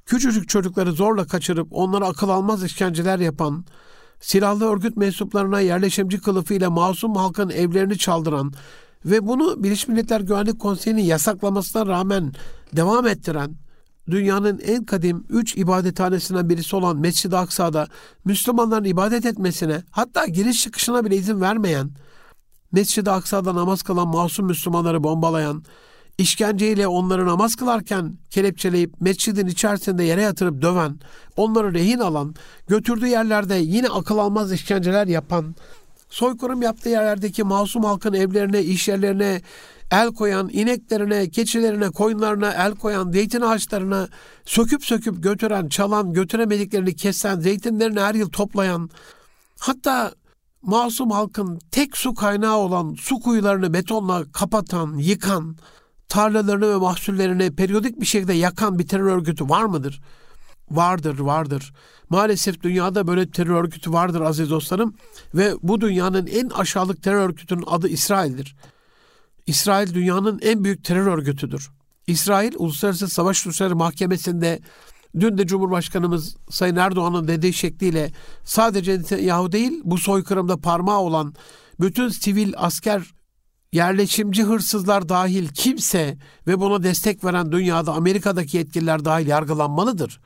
küçücük 0.06 0.48
çocukları 0.48 0.92
zorla 0.92 1.26
kaçırıp 1.26 1.68
onlara 1.70 2.06
akıl 2.06 2.28
almaz 2.28 2.64
işkenceler 2.64 3.18
yapan, 3.18 3.64
silahlı 4.20 4.64
örgüt 4.64 4.96
mensuplarına 4.96 5.60
yerleşimci 5.60 6.20
kılıfıyla 6.20 6.70
masum 6.70 7.16
halkın 7.16 7.50
evlerini 7.50 7.98
çaldıran 7.98 8.52
ve 9.04 9.26
bunu 9.26 9.62
Birleşmiş 9.62 9.88
Milletler 9.88 10.20
Güvenlik 10.20 10.60
Konseyi'nin 10.60 11.02
yasaklamasına 11.02 11.86
rağmen 11.86 12.32
devam 12.76 13.06
ettiren, 13.06 13.56
dünyanın 14.10 14.58
en 14.58 14.84
kadim 14.84 15.24
üç 15.30 15.56
ibadethanesinden 15.56 16.48
birisi 16.48 16.76
olan 16.76 16.96
Mescid-i 16.96 17.36
Aksa'da 17.36 17.88
Müslümanların 18.24 18.84
ibadet 18.84 19.26
etmesine 19.26 19.82
hatta 19.90 20.26
giriş 20.26 20.62
çıkışına 20.62 21.04
bile 21.04 21.16
izin 21.16 21.40
vermeyen, 21.40 21.90
Mescid-i 22.72 23.10
Aksa'da 23.10 23.54
namaz 23.54 23.82
kılan 23.82 24.08
masum 24.08 24.46
Müslümanları 24.46 25.04
bombalayan, 25.04 25.64
işkenceyle 26.18 26.86
onları 26.86 27.26
namaz 27.26 27.56
kılarken 27.56 28.14
kelepçeleyip 28.30 29.00
mescidin 29.00 29.46
içerisinde 29.46 30.04
yere 30.04 30.22
yatırıp 30.22 30.62
döven, 30.62 31.00
onları 31.36 31.74
rehin 31.74 31.98
alan, 31.98 32.34
götürdüğü 32.68 33.06
yerlerde 33.06 33.54
yine 33.54 33.88
akıl 33.88 34.18
almaz 34.18 34.52
işkenceler 34.52 35.06
yapan, 35.06 35.54
soykırım 36.10 36.62
yaptığı 36.62 36.88
yerlerdeki 36.88 37.42
masum 37.44 37.84
halkın 37.84 38.12
evlerine, 38.12 38.62
iş 38.62 38.88
yerlerine, 38.88 39.42
el 39.92 40.08
koyan, 40.14 40.48
ineklerine, 40.52 41.30
keçilerine, 41.30 41.90
koyunlarına 41.90 42.52
el 42.52 42.74
koyan, 42.74 43.10
zeytin 43.10 43.40
ağaçlarına 43.40 44.08
söküp 44.44 44.84
söküp 44.84 45.22
götüren, 45.22 45.68
çalan, 45.68 46.12
götüremediklerini 46.12 46.96
kesen, 46.96 47.40
zeytinlerini 47.40 48.00
her 48.00 48.14
yıl 48.14 48.30
toplayan, 48.30 48.90
hatta 49.58 50.12
masum 50.62 51.10
halkın 51.10 51.58
tek 51.70 51.96
su 51.96 52.14
kaynağı 52.14 52.56
olan 52.56 52.94
su 52.94 53.20
kuyularını 53.20 53.72
betonla 53.72 54.24
kapatan, 54.32 54.98
yıkan, 54.98 55.56
tarlalarını 56.08 56.70
ve 56.70 56.76
mahsullerini 56.76 57.56
periyodik 57.56 58.00
bir 58.00 58.06
şekilde 58.06 58.32
yakan 58.32 58.78
bir 58.78 58.88
terör 58.88 59.12
örgütü 59.12 59.48
var 59.48 59.64
mıdır? 59.64 60.00
Vardır, 60.70 61.18
vardır. 61.18 61.72
Maalesef 62.08 62.62
dünyada 62.62 63.06
böyle 63.06 63.30
terör 63.30 63.54
örgütü 63.54 63.92
vardır 63.92 64.20
aziz 64.20 64.50
dostlarım 64.50 64.94
ve 65.34 65.54
bu 65.62 65.80
dünyanın 65.80 66.26
en 66.26 66.48
aşağılık 66.48 67.02
terör 67.02 67.20
örgütünün 67.20 67.64
adı 67.66 67.88
İsrail'dir. 67.88 68.56
İsrail 69.48 69.94
dünyanın 69.94 70.38
en 70.42 70.64
büyük 70.64 70.84
terör 70.84 71.06
örgütüdür. 71.06 71.70
İsrail 72.06 72.52
Uluslararası 72.56 73.08
Savaş 73.08 73.38
Suçları 73.38 73.76
Mahkemesi'nde 73.76 74.60
dün 75.20 75.38
de 75.38 75.46
Cumhurbaşkanımız 75.46 76.36
Sayın 76.50 76.76
Erdoğan'ın 76.76 77.28
dediği 77.28 77.52
şekliyle 77.52 78.12
sadece 78.44 78.98
Netanyahu 78.98 79.52
değil 79.52 79.80
bu 79.84 79.98
soykırımda 79.98 80.56
parmağı 80.56 80.98
olan 80.98 81.34
bütün 81.80 82.08
sivil 82.08 82.52
asker 82.56 83.02
yerleşimci 83.72 84.42
hırsızlar 84.42 85.08
dahil 85.08 85.48
kimse 85.48 86.18
ve 86.46 86.60
buna 86.60 86.82
destek 86.82 87.24
veren 87.24 87.52
dünyada 87.52 87.92
Amerika'daki 87.92 88.56
yetkililer 88.56 89.04
dahil 89.04 89.26
yargılanmalıdır. 89.26 90.20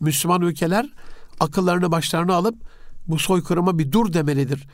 Müslüman 0.00 0.42
ülkeler 0.42 0.86
akıllarını 1.40 1.92
başlarına 1.92 2.34
alıp 2.34 2.54
bu 3.06 3.18
soykırıma 3.18 3.78
bir 3.78 3.92
dur 3.92 4.12
demelidir 4.12 4.66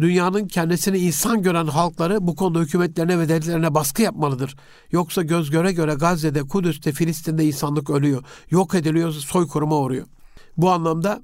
dünyanın 0.00 0.48
kendisini 0.48 0.98
insan 0.98 1.42
gören 1.42 1.66
halkları 1.66 2.26
bu 2.26 2.36
konuda 2.36 2.60
hükümetlerine 2.60 3.18
ve 3.18 3.28
devletlerine 3.28 3.74
baskı 3.74 4.02
yapmalıdır. 4.02 4.56
Yoksa 4.90 5.22
göz 5.22 5.50
göre 5.50 5.72
göre 5.72 5.94
Gazze'de, 5.94 6.42
Kudüs'te, 6.42 6.92
Filistin'de 6.92 7.44
insanlık 7.44 7.90
ölüyor. 7.90 8.24
Yok 8.50 8.74
ediliyor, 8.74 9.12
soykırıma 9.12 9.78
uğruyor. 9.78 10.06
Bu 10.56 10.70
anlamda 10.70 11.22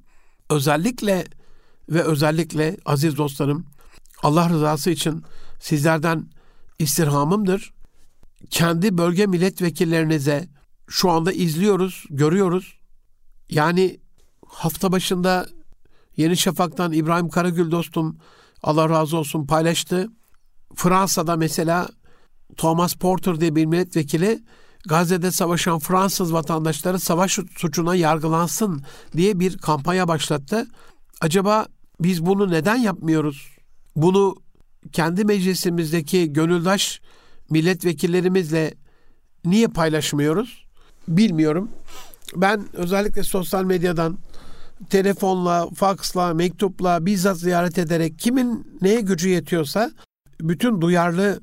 özellikle 0.50 1.24
ve 1.88 2.02
özellikle 2.02 2.76
aziz 2.84 3.16
dostlarım 3.16 3.66
Allah 4.22 4.48
rızası 4.50 4.90
için 4.90 5.24
sizlerden 5.60 6.26
istirhamımdır. 6.78 7.72
kendi 8.50 8.98
bölge 8.98 9.26
milletvekillerinize 9.26 10.48
şu 10.88 11.10
anda 11.10 11.32
izliyoruz, 11.32 12.04
görüyoruz. 12.10 12.78
Yani 13.50 14.00
hafta 14.46 14.92
başında 14.92 15.46
Yeni 16.16 16.36
Şafak'tan 16.36 16.92
İbrahim 16.92 17.28
Karagül 17.28 17.70
dostum 17.70 18.18
Allah 18.66 18.88
razı 18.88 19.16
olsun 19.16 19.46
paylaştı. 19.46 20.08
Fransa'da 20.74 21.36
mesela 21.36 21.88
Thomas 22.56 22.94
Porter 22.94 23.40
diye 23.40 23.56
bir 23.56 23.66
milletvekili 23.66 24.42
Gazze'de 24.88 25.30
savaşan 25.30 25.78
Fransız 25.78 26.32
vatandaşları 26.32 27.00
savaş 27.00 27.38
suçuna 27.56 27.94
yargılansın 27.94 28.82
diye 29.16 29.40
bir 29.40 29.58
kampanya 29.58 30.08
başlattı. 30.08 30.66
Acaba 31.20 31.66
biz 32.00 32.26
bunu 32.26 32.50
neden 32.50 32.76
yapmıyoruz? 32.76 33.48
Bunu 33.96 34.36
kendi 34.92 35.24
meclisimizdeki 35.24 36.32
gönüldaş 36.32 37.00
milletvekillerimizle 37.50 38.74
niye 39.44 39.66
paylaşmıyoruz? 39.66 40.66
Bilmiyorum. 41.08 41.70
Ben 42.36 42.64
özellikle 42.72 43.22
sosyal 43.22 43.64
medyadan 43.64 44.18
telefonla, 44.90 45.68
faksla, 45.74 46.34
mektupla 46.34 47.06
bizzat 47.06 47.38
ziyaret 47.38 47.78
ederek 47.78 48.18
kimin 48.18 48.78
neye 48.82 49.00
gücü 49.00 49.28
yetiyorsa 49.28 49.90
bütün 50.40 50.80
duyarlı 50.80 51.40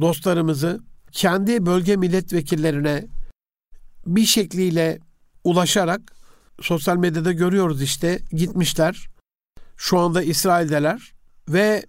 dostlarımızı 0.00 0.80
kendi 1.12 1.66
bölge 1.66 1.96
milletvekillerine 1.96 3.06
bir 4.06 4.24
şekliyle 4.24 4.98
ulaşarak 5.44 6.00
sosyal 6.60 6.96
medyada 6.96 7.32
görüyoruz 7.32 7.82
işte 7.82 8.18
gitmişler. 8.32 9.08
Şu 9.76 9.98
anda 9.98 10.22
İsrail'deler 10.22 11.12
ve 11.48 11.86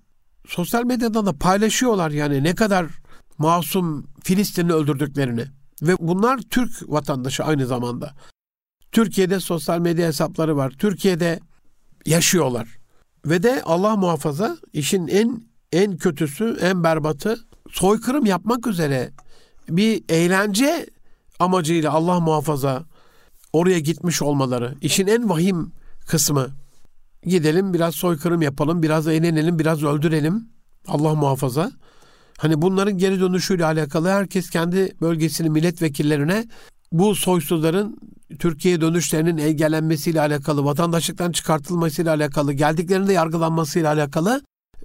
sosyal 0.48 0.84
medyadan 0.84 1.26
da 1.26 1.34
paylaşıyorlar 1.34 2.12
yani 2.12 2.44
ne 2.44 2.56
kadar 2.56 2.88
masum 3.38 4.08
Filistinli 4.24 4.74
öldürdüklerini. 4.74 5.46
Ve 5.82 5.96
bunlar 6.00 6.40
Türk 6.50 6.72
vatandaşı 6.88 7.44
aynı 7.44 7.68
zamanda. 7.68 8.14
Türkiye'de 8.92 9.40
sosyal 9.40 9.80
medya 9.80 10.08
hesapları 10.08 10.58
var. 10.58 10.74
Türkiye'de 10.80 11.40
yaşıyorlar. 12.06 12.78
Ve 13.26 13.44
de 13.44 13.62
Allah 13.66 13.96
muhafaza 13.96 14.58
işin 14.74 15.08
en 15.08 15.48
en 15.72 15.98
kötüsü, 15.98 16.58
en 16.62 16.84
berbatı 16.84 17.40
soykırım 17.72 18.26
yapmak 18.26 18.68
üzere 18.68 19.12
bir 19.70 20.04
eğlence 20.10 20.86
amacıyla 21.40 21.92
Allah 21.92 22.20
muhafaza 22.20 22.84
oraya 23.54 23.80
gitmiş 23.80 24.22
olmaları. 24.22 24.76
İşin 24.82 25.08
en 25.08 25.30
vahim 25.30 25.72
kısmı. 26.08 26.48
Gidelim 27.24 27.74
biraz 27.74 27.96
soykırım 27.96 28.42
yapalım, 28.42 28.84
biraz 28.84 29.08
eğlenelim, 29.08 29.60
biraz 29.60 29.84
öldürelim. 29.84 30.50
Allah 30.88 31.16
muhafaza. 31.16 31.72
Hani 32.38 32.62
bunların 32.62 32.98
geri 32.98 33.20
dönüşüyle 33.20 33.66
alakalı 33.66 34.10
herkes 34.10 34.50
kendi 34.50 34.96
bölgesinin 35.02 35.52
milletvekillerine 35.52 36.46
bu 36.92 37.16
soysuzların 37.16 37.98
Türkiye 38.40 38.82
dönüşlerinin 38.82 39.38
engellenmesiyle 39.38 40.22
alakalı, 40.22 40.66
vatandaşlıktan 40.66 41.32
çıkartılmasıyla 41.32 42.16
alakalı, 42.16 42.54
geldiklerinde 42.54 43.14
yargılanmasıyla 43.14 43.94
alakalı 43.94 44.42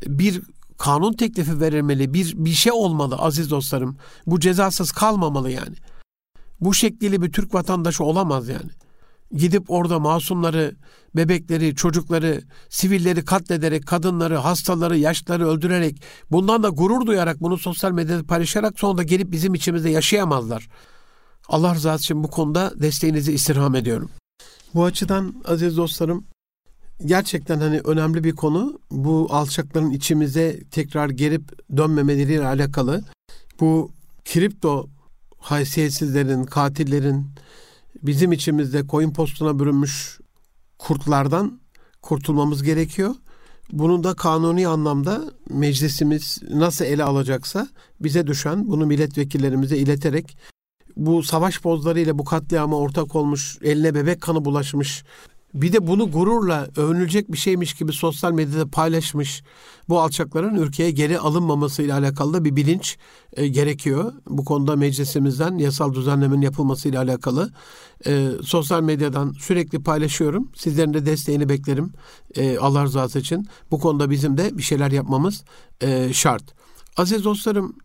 bir 0.06 0.42
kanun 0.78 1.12
teklifi 1.12 1.60
verilmeli, 1.60 2.14
bir 2.14 2.32
bir 2.36 2.50
şey 2.50 2.72
olmalı 2.72 3.16
aziz 3.16 3.50
dostlarım. 3.50 3.96
Bu 4.26 4.40
cezasız 4.40 4.92
kalmamalı 4.92 5.50
yani. 5.50 5.76
Bu 6.60 6.74
şekliyle 6.74 7.22
bir 7.22 7.32
Türk 7.32 7.54
vatandaşı 7.54 8.04
olamaz 8.04 8.48
yani. 8.48 8.70
Gidip 9.32 9.70
orada 9.70 9.98
masumları, 9.98 10.74
bebekleri, 11.16 11.74
çocukları, 11.74 12.42
sivilleri 12.68 13.24
katlederek, 13.24 13.86
kadınları, 13.86 14.36
hastaları, 14.36 14.98
yaşlıları 14.98 15.48
öldürerek, 15.48 16.02
bundan 16.30 16.62
da 16.62 16.68
gurur 16.68 17.06
duyarak 17.06 17.40
bunu 17.40 17.58
sosyal 17.58 17.92
medyada 17.92 18.24
paylaşarak 18.24 18.80
sonra 18.80 18.98
da 18.98 19.02
gelip 19.02 19.32
bizim 19.32 19.54
içimizde 19.54 19.90
yaşayamazlar. 19.90 20.68
Allah 21.48 21.74
rızası 21.74 22.04
için 22.04 22.24
bu 22.24 22.30
konuda 22.30 22.72
desteğinizi 22.80 23.32
istirham 23.32 23.74
ediyorum. 23.74 24.10
Bu 24.74 24.84
açıdan 24.84 25.34
aziz 25.44 25.76
dostlarım 25.76 26.24
gerçekten 27.06 27.60
hani 27.60 27.80
önemli 27.84 28.24
bir 28.24 28.32
konu. 28.32 28.80
Bu 28.90 29.26
alçakların 29.30 29.90
içimize 29.90 30.60
tekrar 30.70 31.10
gelip 31.10 31.76
dönmemeleriyle 31.76 32.46
alakalı. 32.46 33.04
Bu 33.60 33.90
kripto 34.24 34.88
haysiyetsizlerin, 35.38 36.44
katillerin 36.44 37.26
bizim 38.02 38.32
içimizde 38.32 38.86
koyun 38.86 39.12
postuna 39.12 39.58
bürünmüş 39.58 40.18
kurtlardan 40.78 41.60
kurtulmamız 42.02 42.62
gerekiyor. 42.62 43.14
Bunu 43.72 44.04
da 44.04 44.14
kanuni 44.14 44.68
anlamda 44.68 45.22
meclisimiz 45.50 46.38
nasıl 46.50 46.84
ele 46.84 47.04
alacaksa 47.04 47.68
bize 48.00 48.26
düşen 48.26 48.68
bunu 48.68 48.86
milletvekillerimize 48.86 49.76
ileterek 49.76 50.36
bu 50.96 51.22
savaş 51.22 51.60
pozlarıyla 51.60 52.18
bu 52.18 52.24
katliama 52.24 52.76
ortak 52.76 53.16
olmuş, 53.16 53.58
eline 53.62 53.94
bebek 53.94 54.20
kanı 54.20 54.44
bulaşmış 54.44 55.04
bir 55.54 55.72
de 55.72 55.86
bunu 55.86 56.10
gururla 56.10 56.68
övünülecek 56.76 57.32
bir 57.32 57.38
şeymiş 57.38 57.74
gibi 57.74 57.92
sosyal 57.92 58.32
medyada 58.32 58.68
paylaşmış 58.68 59.42
bu 59.88 60.00
alçakların 60.00 60.54
ülkeye 60.54 60.90
geri 60.90 61.18
alınmaması 61.18 61.82
ile 61.82 61.94
alakalı 61.94 62.34
da 62.34 62.44
bir 62.44 62.56
bilinç 62.56 62.98
e, 63.32 63.48
gerekiyor. 63.48 64.12
Bu 64.26 64.44
konuda 64.44 64.76
meclisimizden 64.76 65.58
yasal 65.58 65.94
düzenlemenin 65.94 66.40
yapılması 66.40 66.88
ile 66.88 66.98
alakalı 66.98 67.52
e, 68.06 68.28
sosyal 68.42 68.82
medyadan 68.82 69.32
sürekli 69.32 69.82
paylaşıyorum. 69.82 70.50
Sizlerin 70.56 70.94
de 70.94 71.06
desteğini 71.06 71.48
beklerim 71.48 71.92
e, 72.36 72.58
Allah 72.58 72.84
rızası 72.84 73.18
için. 73.18 73.46
Bu 73.70 73.80
konuda 73.80 74.10
bizim 74.10 74.36
de 74.36 74.58
bir 74.58 74.62
şeyler 74.62 74.90
yapmamız 74.90 75.44
e, 75.80 76.12
şart. 76.12 76.44
Aziz 76.96 77.24
dostlarım 77.24 77.76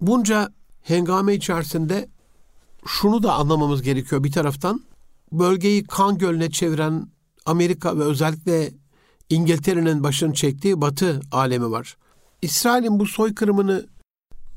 bunca 0.00 0.52
hengame 0.82 1.34
içerisinde 1.34 2.08
şunu 2.86 3.22
da 3.22 3.32
anlamamız 3.32 3.82
gerekiyor 3.82 4.24
bir 4.24 4.32
taraftan 4.32 4.80
bölgeyi 5.32 5.84
kan 5.84 6.18
gölüne 6.18 6.50
çeviren 6.50 7.06
Amerika 7.46 7.98
ve 7.98 8.02
özellikle 8.02 8.70
İngiltere'nin 9.30 10.02
başını 10.02 10.34
çektiği 10.34 10.80
Batı 10.80 11.20
alemi 11.32 11.70
var. 11.70 11.96
İsrail'in 12.42 13.00
bu 13.00 13.06
soykırımını 13.06 13.86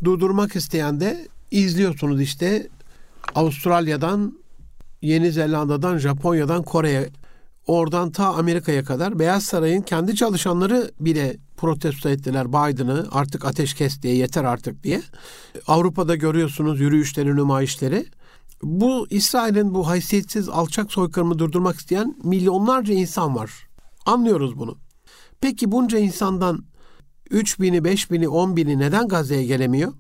durdurmak 0.04 0.56
isteyen 0.56 1.00
de 1.00 1.28
izliyorsunuz 1.52 2.22
işte 2.22 2.68
Avustralya'dan, 3.36 4.40
Yeni 5.02 5.32
Zelanda'dan, 5.32 5.98
Japonya'dan 5.98 6.64
Kore'ye, 6.64 7.10
oradan 7.68 8.12
ta 8.12 8.28
Amerika'ya 8.28 8.84
kadar 8.84 9.20
Beyaz 9.20 9.44
Saray'ın 9.44 9.82
kendi 9.82 10.16
çalışanları 10.16 10.92
bile 11.00 11.38
protesto 11.58 12.10
ettiler 12.10 12.50
Biden'ı 12.50 13.08
artık 13.12 13.46
ateş 13.46 13.74
kes 13.74 14.02
diye 14.02 14.16
yeter 14.16 14.44
artık 14.44 14.84
diye. 14.84 15.02
Avrupa'da 15.68 16.16
görüyorsunuz 16.16 16.80
yürüyüşleri, 16.80 17.36
nümayişleri 17.36 18.06
bu 18.64 19.08
İsrail'in 19.10 19.74
bu 19.74 19.88
haysiyetsiz 19.88 20.50
alçak 20.50 20.92
soykırımı 20.92 21.40
durdurmak 21.40 21.80
isteyen 21.80 22.16
milyonlarca 22.24 22.94
insan 22.94 23.36
var. 23.36 23.68
Anlıyoruz 24.06 24.58
bunu. 24.58 24.78
Peki 25.42 25.72
bunca 25.72 25.98
insandan 25.98 26.66
3 27.30 27.60
bini, 27.60 27.84
5 27.84 28.12
bini, 28.12 28.28
10 28.28 28.58
bini 28.58 28.80
neden 28.80 29.08
Gazze'ye 29.08 29.46
gelemiyor? 29.46 29.94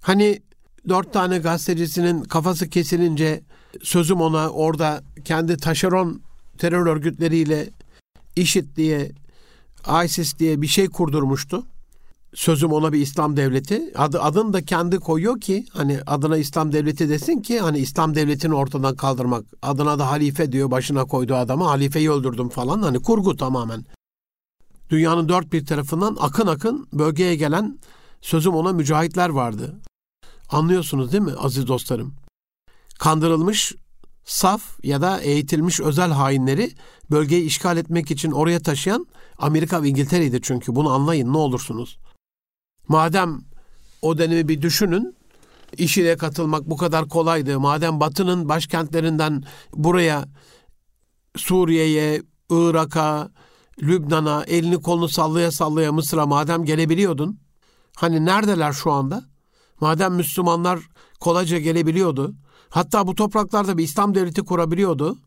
Hani 0.00 0.42
dört 0.88 1.12
tane 1.12 1.38
gazetecisinin 1.38 2.22
kafası 2.22 2.68
kesilince 2.68 3.40
sözüm 3.82 4.20
ona 4.20 4.50
orada 4.50 5.02
kendi 5.24 5.56
taşeron 5.56 6.22
terör 6.58 6.86
örgütleriyle 6.86 7.70
IŞİD 8.36 8.76
diye, 8.76 9.12
ISIS 10.04 10.38
diye 10.38 10.62
bir 10.62 10.66
şey 10.66 10.88
kurdurmuştu 10.88 11.66
sözüm 12.38 12.72
ona 12.72 12.92
bir 12.92 13.00
İslam 13.00 13.36
devleti. 13.36 13.92
Adı, 13.96 14.22
adını 14.22 14.52
da 14.52 14.64
kendi 14.64 14.98
koyuyor 14.98 15.40
ki 15.40 15.66
hani 15.72 16.00
adına 16.06 16.36
İslam 16.36 16.72
devleti 16.72 17.08
desin 17.08 17.42
ki 17.42 17.60
hani 17.60 17.78
İslam 17.78 18.14
devletini 18.14 18.54
ortadan 18.54 18.96
kaldırmak. 18.96 19.44
Adına 19.62 19.98
da 19.98 20.10
halife 20.10 20.52
diyor 20.52 20.70
başına 20.70 21.04
koyduğu 21.04 21.34
adamı 21.34 21.64
halifeyi 21.64 22.10
öldürdüm 22.10 22.48
falan. 22.48 22.82
Hani 22.82 23.02
kurgu 23.02 23.36
tamamen. 23.36 23.84
Dünyanın 24.90 25.28
dört 25.28 25.52
bir 25.52 25.66
tarafından 25.66 26.16
akın 26.20 26.46
akın 26.46 26.88
bölgeye 26.92 27.34
gelen 27.34 27.78
sözüm 28.20 28.54
ona 28.54 28.72
mücahitler 28.72 29.28
vardı. 29.28 29.80
Anlıyorsunuz 30.48 31.12
değil 31.12 31.24
mi 31.24 31.32
aziz 31.38 31.68
dostlarım? 31.68 32.14
Kandırılmış 32.98 33.74
saf 34.24 34.84
ya 34.84 35.00
da 35.00 35.20
eğitilmiş 35.20 35.80
özel 35.80 36.10
hainleri 36.10 36.70
bölgeyi 37.10 37.42
işgal 37.44 37.76
etmek 37.76 38.10
için 38.10 38.30
oraya 38.30 38.60
taşıyan 38.60 39.06
Amerika 39.38 39.82
ve 39.82 39.88
İngiltere'ydi 39.88 40.40
çünkü 40.42 40.74
bunu 40.74 40.90
anlayın 40.90 41.32
ne 41.32 41.36
olursunuz. 41.36 41.98
Madem 42.88 43.40
o 44.02 44.18
dönemi 44.18 44.48
bir 44.48 44.62
düşünün, 44.62 45.16
işine 45.78 46.16
katılmak 46.16 46.70
bu 46.70 46.76
kadar 46.76 47.08
kolaydı. 47.08 47.60
Madem 47.60 48.00
Batı'nın 48.00 48.48
başkentlerinden 48.48 49.44
buraya 49.74 50.24
Suriye'ye, 51.36 52.22
Irak'a, 52.50 53.30
Lübnan'a 53.82 54.44
elini 54.44 54.82
kolunu 54.82 55.08
sallaya 55.08 55.50
sallaya 55.50 55.92
Mısır'a 55.92 56.26
madem 56.26 56.64
gelebiliyordun. 56.64 57.40
Hani 57.96 58.24
neredeler 58.24 58.72
şu 58.72 58.92
anda? 58.92 59.24
Madem 59.80 60.14
Müslümanlar 60.14 60.80
kolayca 61.20 61.58
gelebiliyordu. 61.58 62.34
Hatta 62.70 63.06
bu 63.06 63.14
topraklarda 63.14 63.78
bir 63.78 63.84
İslam 63.84 64.14
devleti 64.14 64.44
kurabiliyordu. 64.44 65.18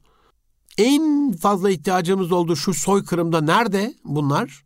En 0.77 1.31
fazla 1.31 1.69
ihtiyacımız 1.69 2.31
olduğu 2.31 2.55
şu 2.55 2.73
soykırımda 2.73 3.41
nerede 3.41 3.93
bunlar? 4.05 4.63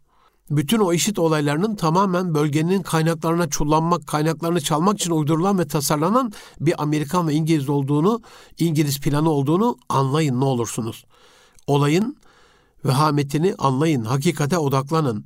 Bütün 0.49 0.79
o 0.79 0.93
işit 0.93 1.19
olaylarının 1.19 1.75
tamamen 1.75 2.35
bölgenin 2.35 2.81
kaynaklarına 2.81 3.49
çullanmak, 3.49 4.07
kaynaklarını 4.07 4.61
çalmak 4.61 4.95
için 4.99 5.11
uydurulan 5.11 5.59
ve 5.59 5.67
tasarlanan 5.67 6.33
bir 6.59 6.81
Amerikan 6.81 7.27
ve 7.27 7.33
İngiliz 7.33 7.69
olduğunu, 7.69 8.21
İngiliz 8.57 8.99
planı 8.99 9.29
olduğunu 9.29 9.77
anlayın 9.89 10.39
ne 10.39 10.45
olursunuz. 10.45 11.05
Olayın 11.67 12.17
vehametini 12.85 13.55
anlayın, 13.57 14.03
hakikate 14.03 14.57
odaklanın. 14.57 15.25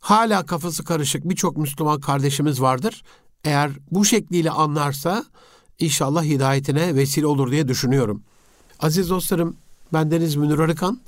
Hala 0.00 0.46
kafası 0.46 0.84
karışık 0.84 1.28
birçok 1.28 1.56
Müslüman 1.56 2.00
kardeşimiz 2.00 2.60
vardır. 2.60 3.02
Eğer 3.44 3.70
bu 3.90 4.04
şekliyle 4.04 4.50
anlarsa 4.50 5.24
inşallah 5.78 6.24
hidayetine 6.24 6.94
vesile 6.94 7.26
olur 7.26 7.50
diye 7.50 7.68
düşünüyorum. 7.68 8.22
Aziz 8.80 9.10
dostlarım, 9.10 9.56
ben 9.92 10.10
Deniz 10.10 10.36
Münir 10.36 10.58
Arıkan. 10.58 11.00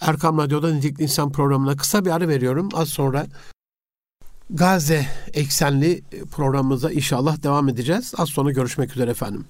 Erkam 0.00 0.38
Radyo'da 0.38 0.74
Nitikli 0.74 1.02
İnsan 1.02 1.32
programına 1.32 1.76
kısa 1.76 2.04
bir 2.04 2.10
ara 2.10 2.28
veriyorum. 2.28 2.68
Az 2.74 2.88
sonra 2.88 3.26
Gazze 4.50 5.06
eksenli 5.32 6.02
programımıza 6.32 6.90
inşallah 6.90 7.42
devam 7.42 7.68
edeceğiz. 7.68 8.14
Az 8.18 8.28
sonra 8.28 8.50
görüşmek 8.50 8.92
üzere 8.92 9.10
efendim. 9.10 9.44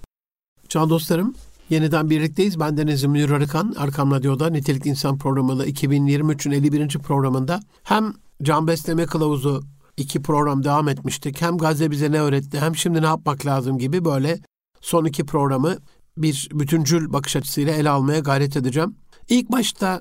Can 0.68 0.90
dostlarım, 0.90 1.34
yeniden 1.70 2.10
birlikteyiz. 2.10 2.60
Ben 2.60 2.76
Deniz 2.76 3.04
Münir 3.04 3.30
Arıkan. 3.30 3.74
Erkam 3.78 4.10
Radyo'da 4.10 4.50
Nitelikli 4.50 4.88
İnsan 4.90 5.18
programında 5.18 5.66
2023'ün 5.66 6.52
51. 6.52 6.98
programında 6.98 7.60
hem 7.82 8.14
Can 8.42 8.66
Besleme 8.66 9.06
Kılavuzu 9.06 9.62
iki 9.96 10.22
program 10.22 10.64
devam 10.64 10.88
etmiştik. 10.88 11.42
Hem 11.42 11.58
Gazze 11.58 11.90
bize 11.90 12.12
ne 12.12 12.20
öğretti 12.20 12.60
hem 12.60 12.76
şimdi 12.76 13.02
ne 13.02 13.06
yapmak 13.06 13.46
lazım 13.46 13.78
gibi 13.78 14.04
böyle 14.04 14.40
son 14.80 15.04
iki 15.04 15.26
programı 15.26 15.76
bir 16.16 16.48
bütüncül 16.52 17.12
bakış 17.12 17.36
açısıyla 17.36 17.74
ele 17.74 17.90
almaya 17.90 18.18
gayret 18.18 18.56
edeceğim. 18.56 18.96
İlk 19.28 19.52
başta 19.52 20.00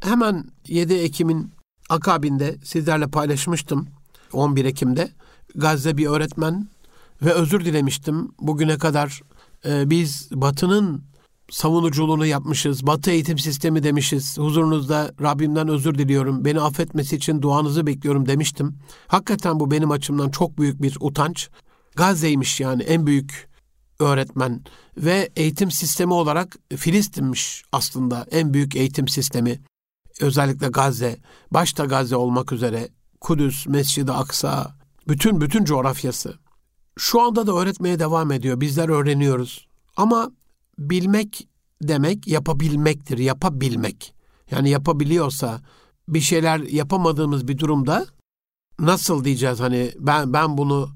hemen 0.00 0.44
7 0.68 0.94
Ekim'in 0.94 1.50
akabinde 1.88 2.56
sizlerle 2.64 3.06
paylaşmıştım 3.06 3.88
11 4.32 4.64
Ekim'de. 4.64 5.10
Gazze 5.54 5.96
bir 5.96 6.06
öğretmen 6.06 6.68
ve 7.22 7.32
özür 7.32 7.64
dilemiştim. 7.64 8.32
Bugüne 8.40 8.78
kadar 8.78 9.20
e, 9.66 9.90
biz 9.90 10.28
Batı'nın 10.32 11.02
savunuculuğunu 11.50 12.26
yapmışız. 12.26 12.86
Batı 12.86 13.10
eğitim 13.10 13.38
sistemi 13.38 13.82
demişiz. 13.82 14.38
Huzurunuzda 14.38 15.12
Rabbimden 15.22 15.68
özür 15.68 15.94
diliyorum. 15.94 16.44
Beni 16.44 16.60
affetmesi 16.60 17.16
için 17.16 17.42
duanızı 17.42 17.86
bekliyorum 17.86 18.26
demiştim. 18.26 18.78
Hakikaten 19.06 19.60
bu 19.60 19.70
benim 19.70 19.90
açımdan 19.90 20.30
çok 20.30 20.58
büyük 20.58 20.82
bir 20.82 20.96
utanç. 21.00 21.48
Gazze'ymiş 21.96 22.60
yani 22.60 22.82
en 22.82 23.06
büyük 23.06 23.48
öğretmen 24.00 24.60
ve 24.96 25.30
eğitim 25.36 25.70
sistemi 25.70 26.12
olarak 26.12 26.56
Filistin'miş 26.76 27.62
aslında 27.72 28.26
en 28.30 28.54
büyük 28.54 28.76
eğitim 28.76 29.08
sistemi. 29.08 29.60
Özellikle 30.20 30.68
Gazze, 30.68 31.18
başta 31.50 31.84
Gazze 31.84 32.16
olmak 32.16 32.52
üzere 32.52 32.88
Kudüs, 33.20 33.66
Mescid-i 33.66 34.12
Aksa, 34.12 34.76
bütün 35.08 35.40
bütün 35.40 35.64
coğrafyası. 35.64 36.38
Şu 36.98 37.20
anda 37.20 37.46
da 37.46 37.52
öğretmeye 37.52 37.98
devam 37.98 38.32
ediyor. 38.32 38.60
Bizler 38.60 38.88
öğreniyoruz. 38.88 39.68
Ama 39.96 40.30
bilmek 40.78 41.48
demek 41.82 42.28
yapabilmektir, 42.28 43.18
yapabilmek. 43.18 44.14
Yani 44.50 44.70
yapabiliyorsa 44.70 45.60
bir 46.08 46.20
şeyler 46.20 46.58
yapamadığımız 46.58 47.48
bir 47.48 47.58
durumda 47.58 48.06
nasıl 48.78 49.24
diyeceğiz 49.24 49.60
hani 49.60 49.92
ben 49.98 50.32
ben 50.32 50.58
bunu 50.58 50.90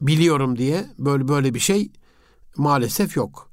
biliyorum 0.00 0.58
diye 0.58 0.86
böyle 0.98 1.28
böyle 1.28 1.54
bir 1.54 1.60
şey 1.60 1.92
maalesef 2.56 3.16
yok. 3.16 3.50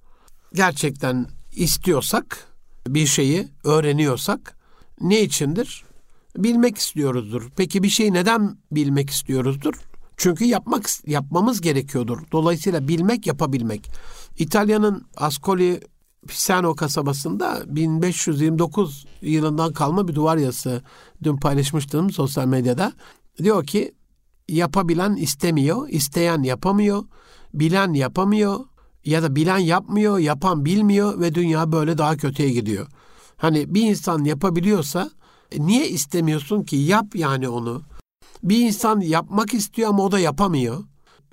Gerçekten 0.53 1.27
istiyorsak 1.55 2.47
bir 2.87 3.05
şeyi 3.05 3.47
öğreniyorsak 3.63 4.54
ne 5.01 5.21
içindir? 5.21 5.83
Bilmek 6.37 6.77
istiyoruzdur. 6.77 7.49
Peki 7.57 7.83
bir 7.83 7.89
şeyi 7.89 8.13
neden 8.13 8.57
bilmek 8.71 9.09
istiyoruzdur? 9.09 9.73
Çünkü 10.17 10.45
yapmak 10.45 11.07
yapmamız 11.07 11.61
gerekiyordur. 11.61 12.17
Dolayısıyla 12.31 12.87
bilmek, 12.87 13.27
yapabilmek. 13.27 13.89
İtalya'nın 14.37 15.07
Ascoli 15.17 15.81
Pisano 16.27 16.75
kasabasında 16.75 17.63
1529 17.67 19.05
yılından 19.21 19.73
kalma 19.73 20.07
bir 20.07 20.15
duvar 20.15 20.37
yazısı 20.37 20.81
dün 21.23 21.37
paylaşmıştım 21.37 22.11
sosyal 22.11 22.47
medyada. 22.47 22.93
Diyor 23.37 23.65
ki 23.65 23.93
yapabilen 24.49 25.15
istemiyor, 25.15 25.89
isteyen 25.89 26.43
yapamıyor, 26.43 27.03
bilen 27.53 27.93
yapamıyor 27.93 28.59
ya 29.05 29.23
da 29.23 29.35
bilen 29.35 29.57
yapmıyor, 29.57 30.19
yapan 30.19 30.65
bilmiyor 30.65 31.19
ve 31.19 31.35
dünya 31.35 31.71
böyle 31.71 31.97
daha 31.97 32.17
kötüye 32.17 32.49
gidiyor. 32.49 32.87
Hani 33.37 33.75
bir 33.75 33.81
insan 33.81 34.23
yapabiliyorsa 34.23 35.09
e, 35.51 35.65
niye 35.67 35.89
istemiyorsun 35.89 36.63
ki? 36.63 36.75
Yap 36.75 37.15
yani 37.15 37.49
onu. 37.49 37.81
Bir 38.43 38.59
insan 38.59 38.99
yapmak 38.99 39.53
istiyor 39.53 39.89
ama 39.89 40.03
o 40.03 40.11
da 40.11 40.19
yapamıyor. 40.19 40.83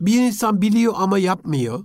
Bir 0.00 0.22
insan 0.22 0.62
biliyor 0.62 0.94
ama 0.96 1.18
yapmıyor. 1.18 1.84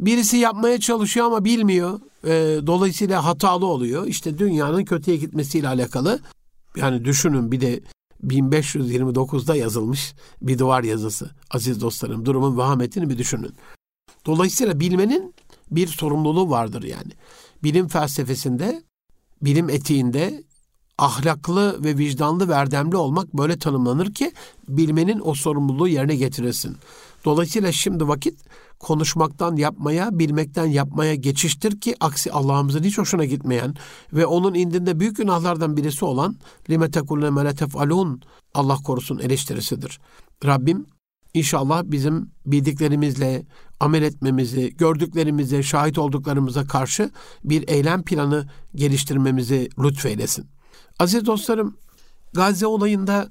Birisi 0.00 0.36
yapmaya 0.36 0.80
çalışıyor 0.80 1.26
ama 1.26 1.44
bilmiyor. 1.44 2.00
E, 2.24 2.66
dolayısıyla 2.66 3.24
hatalı 3.24 3.66
oluyor. 3.66 4.06
İşte 4.06 4.38
dünyanın 4.38 4.84
kötüye 4.84 5.16
gitmesiyle 5.16 5.68
alakalı. 5.68 6.20
Yani 6.76 7.04
düşünün 7.04 7.52
bir 7.52 7.60
de 7.60 7.80
1529'da 8.26 9.56
yazılmış 9.56 10.14
bir 10.42 10.58
duvar 10.58 10.84
yazısı. 10.84 11.30
Aziz 11.50 11.80
dostlarım 11.80 12.26
durumun 12.26 12.58
vehametini 12.58 13.10
bir 13.10 13.18
düşünün. 13.18 13.52
Dolayısıyla 14.26 14.80
bilmenin 14.80 15.34
bir 15.70 15.86
sorumluluğu 15.86 16.50
vardır 16.50 16.82
yani. 16.82 17.12
Bilim 17.62 17.88
felsefesinde, 17.88 18.82
bilim 19.42 19.70
etiğinde 19.70 20.44
ahlaklı 20.98 21.84
ve 21.84 21.98
vicdanlı 21.98 22.48
ve 22.48 22.52
erdemli 22.52 22.96
olmak 22.96 23.34
böyle 23.34 23.58
tanımlanır 23.58 24.14
ki 24.14 24.32
bilmenin 24.68 25.20
o 25.24 25.34
sorumluluğu 25.34 25.88
yerine 25.88 26.16
getiresin. 26.16 26.76
Dolayısıyla 27.24 27.72
şimdi 27.72 28.08
vakit 28.08 28.40
konuşmaktan 28.78 29.56
yapmaya, 29.56 30.18
bilmekten 30.18 30.66
yapmaya 30.66 31.14
geçiştir 31.14 31.80
ki 31.80 31.94
aksi 32.00 32.32
Allah'ımızın 32.32 32.82
hiç 32.82 32.98
hoşuna 32.98 33.24
gitmeyen 33.24 33.74
ve 34.12 34.26
onun 34.26 34.54
indinde 34.54 35.00
büyük 35.00 35.16
günahlardan 35.16 35.76
birisi 35.76 36.04
olan 36.04 36.36
tekulne 36.92 37.30
mele 37.30 37.54
tef'alun 37.54 38.22
Allah 38.54 38.76
korusun 38.76 39.18
eleştirisidir. 39.18 40.00
Rabbim 40.44 40.86
inşallah 41.38 41.82
bizim 41.84 42.30
bildiklerimizle 42.46 43.46
amel 43.80 44.02
etmemizi, 44.02 44.76
gördüklerimize, 44.76 45.62
şahit 45.62 45.98
olduklarımıza 45.98 46.66
karşı 46.66 47.10
bir 47.44 47.68
eylem 47.68 48.02
planı 48.02 48.46
geliştirmemizi 48.74 49.68
lütfeylesin. 49.78 50.46
Aziz 50.98 51.26
dostlarım, 51.26 51.76
Gazze 52.32 52.66
olayında 52.66 53.28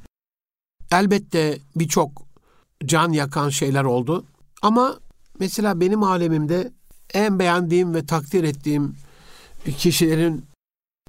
elbette 0.91 1.59
birçok 1.75 2.27
can 2.85 3.11
yakan 3.11 3.49
şeyler 3.49 3.83
oldu. 3.83 4.25
Ama 4.61 4.99
mesela 5.39 5.79
benim 5.79 6.03
alemimde 6.03 6.71
en 7.13 7.39
beğendiğim 7.39 7.93
ve 7.93 8.05
takdir 8.05 8.43
ettiğim 8.43 8.95
kişilerin 9.77 10.45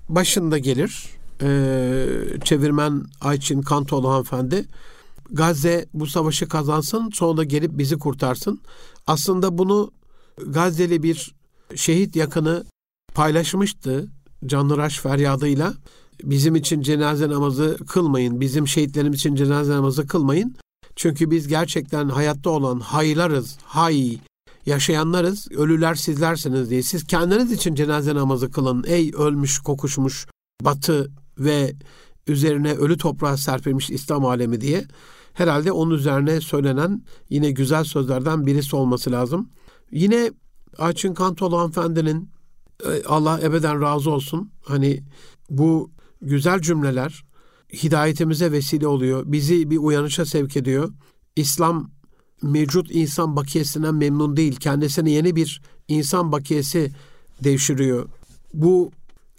başında 0.08 0.58
gelir. 0.58 1.04
Ee, 1.42 2.06
çevirmen 2.44 3.04
Ayçin 3.20 3.62
Kantoğlu 3.62 4.10
hanımefendi. 4.10 4.64
Gazze 5.30 5.86
bu 5.94 6.06
savaşı 6.06 6.48
kazansın 6.48 7.10
sonra 7.10 7.44
gelip 7.44 7.78
bizi 7.78 7.98
kurtarsın. 7.98 8.60
Aslında 9.06 9.58
bunu 9.58 9.90
Gazze'li 10.46 11.02
bir 11.02 11.34
şehit 11.74 12.16
yakını 12.16 12.64
paylaşmıştı 13.14 14.08
canlıraş 14.46 14.98
feryadıyla. 14.98 15.74
Bizim 16.24 16.56
için 16.56 16.82
cenaze 16.82 17.28
namazı 17.28 17.78
kılmayın, 17.86 18.40
bizim 18.40 18.68
şehitlerimiz 18.68 19.18
için 19.18 19.34
cenaze 19.34 19.72
namazı 19.72 20.06
kılmayın. 20.06 20.56
Çünkü 20.96 21.30
biz 21.30 21.48
gerçekten 21.48 22.08
hayatta 22.08 22.50
olan 22.50 22.80
haylarız, 22.80 23.58
hay, 23.64 24.18
yaşayanlarız, 24.66 25.48
ölüler 25.52 25.94
sizlersiniz 25.94 26.70
diye. 26.70 26.82
Siz 26.82 27.06
kendiniz 27.06 27.52
için 27.52 27.74
cenaze 27.74 28.14
namazı 28.14 28.50
kılın 28.50 28.84
ey 28.86 29.10
ölmüş, 29.14 29.58
kokuşmuş, 29.58 30.26
batı 30.62 31.10
ve 31.38 31.74
üzerine 32.26 32.72
ölü 32.72 32.98
toprağa 32.98 33.36
serpilmiş 33.36 33.90
İslam 33.90 34.26
alemi 34.26 34.60
diye. 34.60 34.84
Herhalde 35.38 35.72
onun 35.72 35.94
üzerine 35.94 36.40
söylenen 36.40 37.02
yine 37.30 37.50
güzel 37.50 37.84
sözlerden 37.84 38.46
birisi 38.46 38.76
olması 38.76 39.12
lazım. 39.12 39.50
Yine 39.92 40.32
Açın 40.78 41.14
Kantolu 41.14 41.58
hanımefendinin 41.58 42.30
e, 42.84 43.04
Allah 43.04 43.40
ebeden 43.42 43.80
razı 43.80 44.10
olsun. 44.10 44.50
Hani 44.64 45.02
bu 45.50 45.90
güzel 46.22 46.60
cümleler 46.60 47.24
hidayetimize 47.72 48.52
vesile 48.52 48.86
oluyor. 48.86 49.22
Bizi 49.26 49.70
bir 49.70 49.76
uyanışa 49.76 50.26
sevk 50.26 50.56
ediyor. 50.56 50.92
İslam 51.36 51.90
mevcut 52.42 52.90
insan 52.90 53.36
bakiyesinden 53.36 53.94
memnun 53.94 54.36
değil. 54.36 54.56
Kendisine 54.56 55.10
yeni 55.10 55.36
bir 55.36 55.62
insan 55.88 56.32
bakiyesi 56.32 56.92
devşiriyor. 57.44 58.08
Bu 58.54 58.90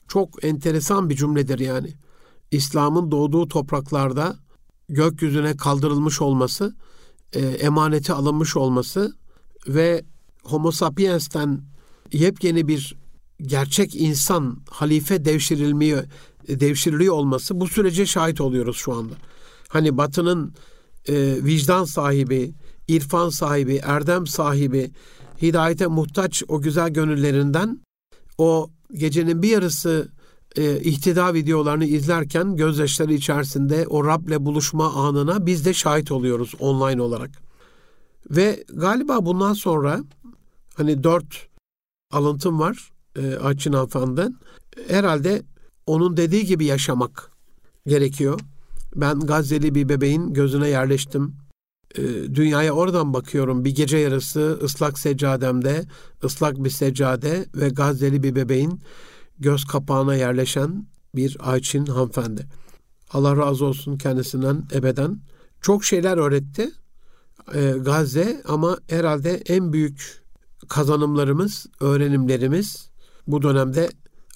çok 0.08 0.44
enteresan 0.44 1.10
bir 1.10 1.16
cümledir 1.16 1.60
yani. 1.60 1.94
İslam'ın 2.52 3.12
doğduğu 3.12 3.48
topraklarda 3.48 4.36
gökyüzüne 4.89 5.58
kaldırılmış 5.58 6.21
olması, 6.21 6.75
e, 7.34 7.39
emaneti 7.39 8.13
alınmış 8.13 8.58
olması 8.58 9.13
ve 9.67 10.04
Homo 10.43 10.71
sapiens'ten 10.71 11.62
yepyeni 12.12 12.67
bir 12.67 12.95
gerçek 13.41 13.95
insan 13.95 14.58
halife 14.69 15.25
devşirilmiyor 15.25 16.04
devşiriliyor 16.47 17.13
olması 17.13 17.60
bu 17.60 17.67
sürece 17.67 18.06
şahit 18.06 18.41
oluyoruz 18.41 18.78
şu 18.78 18.93
anda. 18.93 19.13
Hani 19.67 19.97
Batı'nın 19.97 20.54
e, 21.08 21.43
vicdan 21.43 21.84
sahibi, 21.84 22.54
irfan 22.88 23.30
sahibi, 23.30 23.75
erdem 23.84 24.28
sahibi, 24.28 24.91
hidayete 25.41 25.88
muhtaç 25.88 26.43
o 26.47 26.62
güzel 26.62 26.89
gönüllerinden 26.89 27.80
o 28.38 28.69
gecenin 28.93 29.41
bir 29.41 29.49
yarısı 29.49 30.12
e, 30.56 30.80
ihtida 30.80 31.34
videolarını 31.34 31.86
izlerken 31.86 32.56
gözyaşları 32.56 33.14
içerisinde 33.14 33.88
o 33.88 34.06
Rab'le 34.06 34.46
buluşma 34.46 34.94
anına 34.94 35.46
biz 35.46 35.66
de 35.66 35.74
şahit 35.74 36.12
oluyoruz 36.12 36.54
online 36.60 37.02
olarak. 37.02 37.32
Ve 38.30 38.64
galiba 38.74 39.26
bundan 39.26 39.54
sonra 39.54 40.00
hani 40.76 41.04
dört 41.04 41.48
alıntım 42.12 42.60
var 42.60 42.90
e, 43.16 43.36
Açın 43.36 43.74
Hanımefendi'den. 43.74 44.36
Herhalde 44.88 45.42
onun 45.86 46.18
dediği 46.18 46.46
gibi 46.46 46.66
yaşamak 46.66 47.32
gerekiyor. 47.88 48.40
Ben 48.96 49.20
Gazze'li 49.20 49.76
bir 49.76 49.90
bebeğin 49.90 50.34
gözüne 50.34 50.68
yerleştim. 50.68 51.36
E, 51.96 52.02
dünyaya 52.36 52.72
oradan 52.72 53.14
bakıyorum. 53.14 53.66
Bir 53.66 53.76
gece 53.76 53.98
yarısı 53.98 54.60
ıslak 54.64 55.00
seccademde, 55.00 55.86
ıslak 56.24 56.64
bir 56.64 56.70
seccade 56.70 57.46
ve 57.56 57.70
Gazze'li 57.70 58.24
bir 58.24 58.36
bebeğin 58.36 58.82
göz 59.39 59.65
kapağına 59.65 60.15
yerleşen 60.15 60.88
bir 61.15 61.38
Ayçin 61.39 61.86
hanımefendi. 61.86 62.47
Allah 63.12 63.38
razı 63.38 63.65
olsun 63.65 63.97
kendisinden 63.97 64.63
ebeden. 64.73 65.19
Çok 65.62 65.84
şeyler 65.84 66.17
öğretti 66.17 66.71
e, 67.54 67.71
Gazze 67.71 68.41
ama 68.47 68.78
herhalde 68.89 69.41
en 69.47 69.73
büyük 69.73 70.21
kazanımlarımız, 70.67 71.65
öğrenimlerimiz 71.80 72.89
bu 73.28 73.41
dönemde 73.41 73.89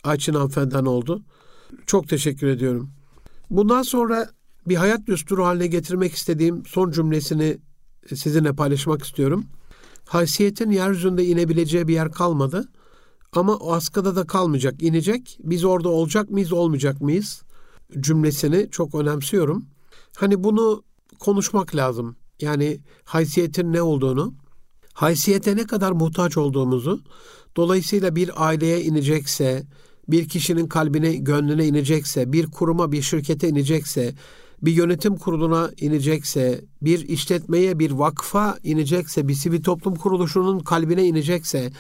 Ayçin 0.04 0.34
hanımefendiden 0.34 0.86
oldu. 0.86 1.24
Çok 1.86 2.10
teşekkür 2.10 2.48
ediyorum. 2.48 2.90
Bundan 3.50 3.82
sonra 3.82 4.30
bir 4.68 4.76
hayat 4.76 5.08
düsturu 5.08 5.46
haline 5.46 5.68
getirmek 5.68 6.14
istediğim 6.14 6.66
son 6.66 6.92
cümlesini 6.92 7.58
sizinle 8.16 8.54
paylaşmak 8.54 9.04
istiyorum. 9.04 9.46
Haysiyetin 10.06 10.72
yeryüzünde 10.72 11.26
inebileceği 11.26 11.88
bir 11.88 11.94
yer 11.94 12.12
kalmadı. 12.12 12.70
Ama 13.36 13.56
o 13.56 13.74
askıda 13.74 14.16
da 14.16 14.28
kalmayacak, 14.28 14.84
inecek. 14.84 15.38
Biz 15.44 15.64
orada 15.64 15.90
olacak 15.90 16.30
mıyız, 16.30 16.54
olmayacak 16.54 17.02
mıyız? 17.02 17.44
Cümlesini 18.00 18.68
çok 18.72 18.96
önemsiyorum. 18.96 19.66
Hani 20.18 20.44
bunu 20.44 20.84
konuşmak 21.20 21.76
lazım. 21.76 22.16
Yani 22.42 22.80
haysiyetin 23.04 23.74
ne 23.74 23.82
olduğunu, 23.82 24.34
haysiyete 24.94 25.56
ne 25.56 25.68
kadar 25.68 25.92
muhtaç 25.92 26.38
olduğumuzu, 26.38 27.02
dolayısıyla 27.58 28.16
bir 28.16 28.46
aileye 28.48 28.82
inecekse, 28.82 29.64
bir 30.08 30.30
kişinin 30.30 30.68
kalbine, 30.68 31.16
gönlüne 31.16 31.68
inecekse, 31.68 32.34
bir 32.34 32.52
kuruma, 32.52 32.92
bir 32.92 33.02
şirkete 33.02 33.50
inecekse, 33.50 34.16
bir 34.62 34.72
yönetim 34.72 35.18
kuruluna 35.18 35.72
inecekse, 35.78 36.62
bir 36.82 37.08
işletmeye, 37.08 37.80
bir 37.80 37.92
vakfa 37.92 38.58
inecekse, 38.64 39.28
bir 39.28 39.34
sivil 39.34 39.64
toplum 39.64 39.96
kuruluşunun 39.96 40.60
kalbine 40.60 41.06
inecekse, 41.06 41.72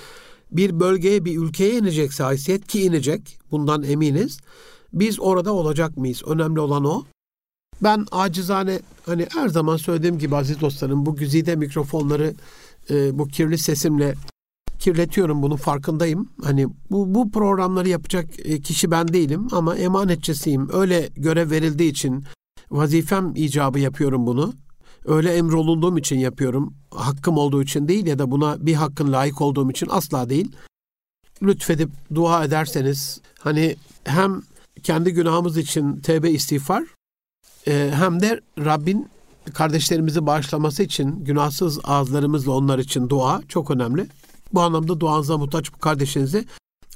bir 0.54 0.80
bölgeye, 0.80 1.26
bir 1.26 1.38
ülkeye 1.38 1.78
inecekse 1.78 2.24
haysiyet 2.24 2.68
ki 2.68 2.82
inecek, 2.82 3.40
bundan 3.52 3.84
eminiz. 3.84 4.40
Biz 4.94 5.20
orada 5.20 5.54
olacak 5.54 5.98
mıyız? 5.98 6.24
Önemli 6.28 6.60
olan 6.60 6.86
o. 6.86 7.04
Ben 7.84 8.06
acizane 8.12 8.80
hani 9.06 9.28
her 9.34 9.50
zaman 9.50 9.78
söylediğim 9.78 10.18
gibi 10.18 10.36
aziz 10.36 10.62
dostlarım 10.62 11.06
bu 11.06 11.16
güzide 11.16 11.56
mikrofonları 11.56 12.34
e, 12.90 13.20
bu 13.20 13.28
kirli 13.28 13.58
sesimle 13.58 14.16
kirletiyorum 14.80 15.42
bunun 15.42 15.56
farkındayım. 15.56 16.30
Hani 16.44 16.68
bu 16.92 17.16
bu 17.16 17.32
programları 17.32 17.90
yapacak 17.90 18.26
e, 18.44 18.62
kişi 18.62 18.92
ben 18.92 19.08
değilim 19.08 19.48
ama 19.52 19.76
emanetçisiyim. 19.76 20.70
Öyle 20.74 21.10
görev 21.16 21.52
verildiği 21.52 21.92
için 21.92 22.24
vazifem 22.72 23.34
icabı 23.36 23.80
yapıyorum 23.80 24.28
bunu. 24.28 24.54
Öyle 25.06 25.34
emrolunduğum 25.34 25.98
için 25.98 26.20
yapıyorum. 26.20 26.74
Hakkım 26.92 27.38
olduğu 27.38 27.64
için 27.64 27.88
değil 27.88 28.06
ya 28.06 28.20
da 28.20 28.32
buna 28.32 28.66
bir 28.66 28.74
hakkın 28.74 29.12
layık 29.12 29.42
olduğum 29.42 29.72
için 29.72 29.88
asla 29.90 30.30
değil. 30.30 30.52
Lütfedip 31.44 31.90
dua 32.16 32.46
ederseniz 32.46 33.22
hani 33.40 33.76
hem 34.04 34.42
kendi 34.84 35.14
günahımız 35.14 35.58
için 35.58 36.00
tevbe 36.00 36.32
istiğfar 36.32 36.84
e, 37.68 37.92
hem 37.96 38.22
de 38.22 38.42
Rabbin 38.60 39.10
kardeşlerimizi 39.54 40.26
bağışlaması 40.26 40.84
için 40.84 41.24
günahsız 41.24 41.80
ağızlarımızla 41.84 42.52
onlar 42.52 42.80
için 42.80 43.10
dua 43.10 43.42
çok 43.48 43.72
önemli. 43.72 44.08
Bu 44.54 44.62
anlamda 44.62 45.00
duanıza 45.00 45.38
muhtaç 45.38 45.74
bu 45.74 45.78
kardeşinizi 45.78 46.46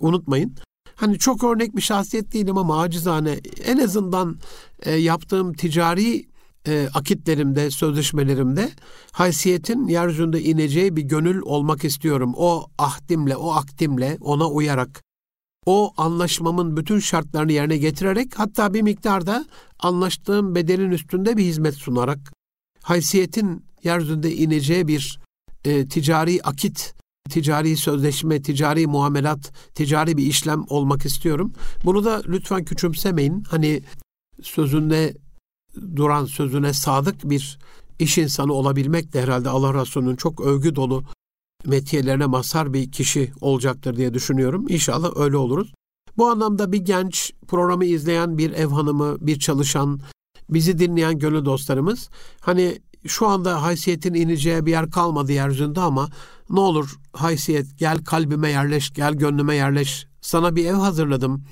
unutmayın. 0.02 0.56
Hani 0.96 1.20
çok 1.20 1.44
örnek 1.44 1.76
bir 1.76 1.82
şahsiyet 1.82 2.34
değilim 2.34 2.58
ama 2.58 2.82
acizane 2.82 3.40
en 3.66 3.78
azından 3.78 4.40
e, 4.84 4.92
yaptığım 4.96 5.54
ticari 5.54 6.26
e, 6.68 6.90
akitlerimde, 6.94 7.72
sözleşmelerimde 7.72 8.72
haysiyetin 9.12 9.88
yeryüzünde 9.88 10.42
ineceği 10.42 10.96
bir 10.96 11.02
gönül 11.02 11.42
olmak 11.42 11.84
istiyorum. 11.84 12.34
O 12.38 12.66
ahdimle, 12.78 13.36
o 13.36 13.52
akdimle 13.52 14.18
ona 14.22 14.48
uyarak 14.48 15.04
o 15.66 15.94
anlaşmamın 15.98 16.78
bütün 16.78 17.00
şartlarını 17.00 17.52
yerine 17.52 17.78
getirerek 17.78 18.40
hatta 18.40 18.74
bir 18.74 18.82
miktarda 18.82 19.46
anlaştığım 19.80 20.56
bedelin 20.56 20.92
üstünde 20.92 21.38
bir 21.38 21.44
hizmet 21.44 21.76
sunarak 21.76 22.34
haysiyetin 22.82 23.66
yeryüzünde 23.84 24.36
ineceği 24.36 24.88
bir 24.88 25.20
e, 25.66 25.88
ticari 25.88 26.40
akit, 26.44 26.94
ticari 27.30 27.78
sözleşme, 27.78 28.42
ticari 28.42 28.88
muamelat, 28.88 29.52
ticari 29.76 30.18
bir 30.18 30.26
işlem 30.26 30.66
olmak 30.70 31.06
istiyorum. 31.06 31.54
Bunu 31.86 32.06
da 32.06 32.22
lütfen 32.28 32.66
küçümsemeyin. 32.66 33.44
Hani 33.50 33.82
sözünde 34.42 35.14
duran, 35.96 36.26
sözüne 36.26 36.74
sadık 36.74 37.30
bir 37.30 37.60
iş 38.00 38.18
insanı 38.18 38.54
olabilmek 38.54 39.14
de 39.14 39.22
herhalde 39.22 39.50
Allah 39.50 39.82
Resulü'nün 39.82 40.16
çok 40.16 40.42
övgü 40.42 40.76
dolu 40.76 41.04
metiyelerine 41.66 42.26
mazhar 42.26 42.74
bir 42.74 42.92
kişi 42.92 43.32
olacaktır 43.42 43.96
diye 43.96 44.14
düşünüyorum. 44.14 44.66
İnşallah 44.70 45.12
öyle 45.16 45.38
oluruz. 45.38 45.74
Bu 46.18 46.28
anlamda 46.28 46.72
bir 46.72 46.78
genç, 46.78 47.34
programı 47.48 47.86
izleyen 47.86 48.38
bir 48.38 48.52
ev 48.52 48.68
hanımı, 48.68 49.18
bir 49.22 49.40
çalışan, 49.40 50.00
bizi 50.50 50.80
dinleyen 50.80 51.20
gönül 51.20 51.46
dostlarımız 51.46 52.10
hani 52.42 52.82
şu 53.08 53.28
anda 53.28 53.64
haysiyetin 53.64 54.14
ineceği 54.14 54.66
bir 54.66 54.72
yer 54.72 54.92
kalmadı 54.92 55.32
yeryüzünde 55.32 55.80
ama 55.82 56.10
ne 56.50 56.60
olur 56.60 57.00
haysiyet 57.14 57.78
gel 57.78 58.04
kalbime 58.04 58.50
yerleş, 58.50 58.94
gel 58.94 59.14
gönlüme 59.14 59.56
yerleş. 59.56 60.08
Sana 60.22 60.56
bir 60.56 60.66
ev 60.66 60.74
hazırladım. 60.74 61.44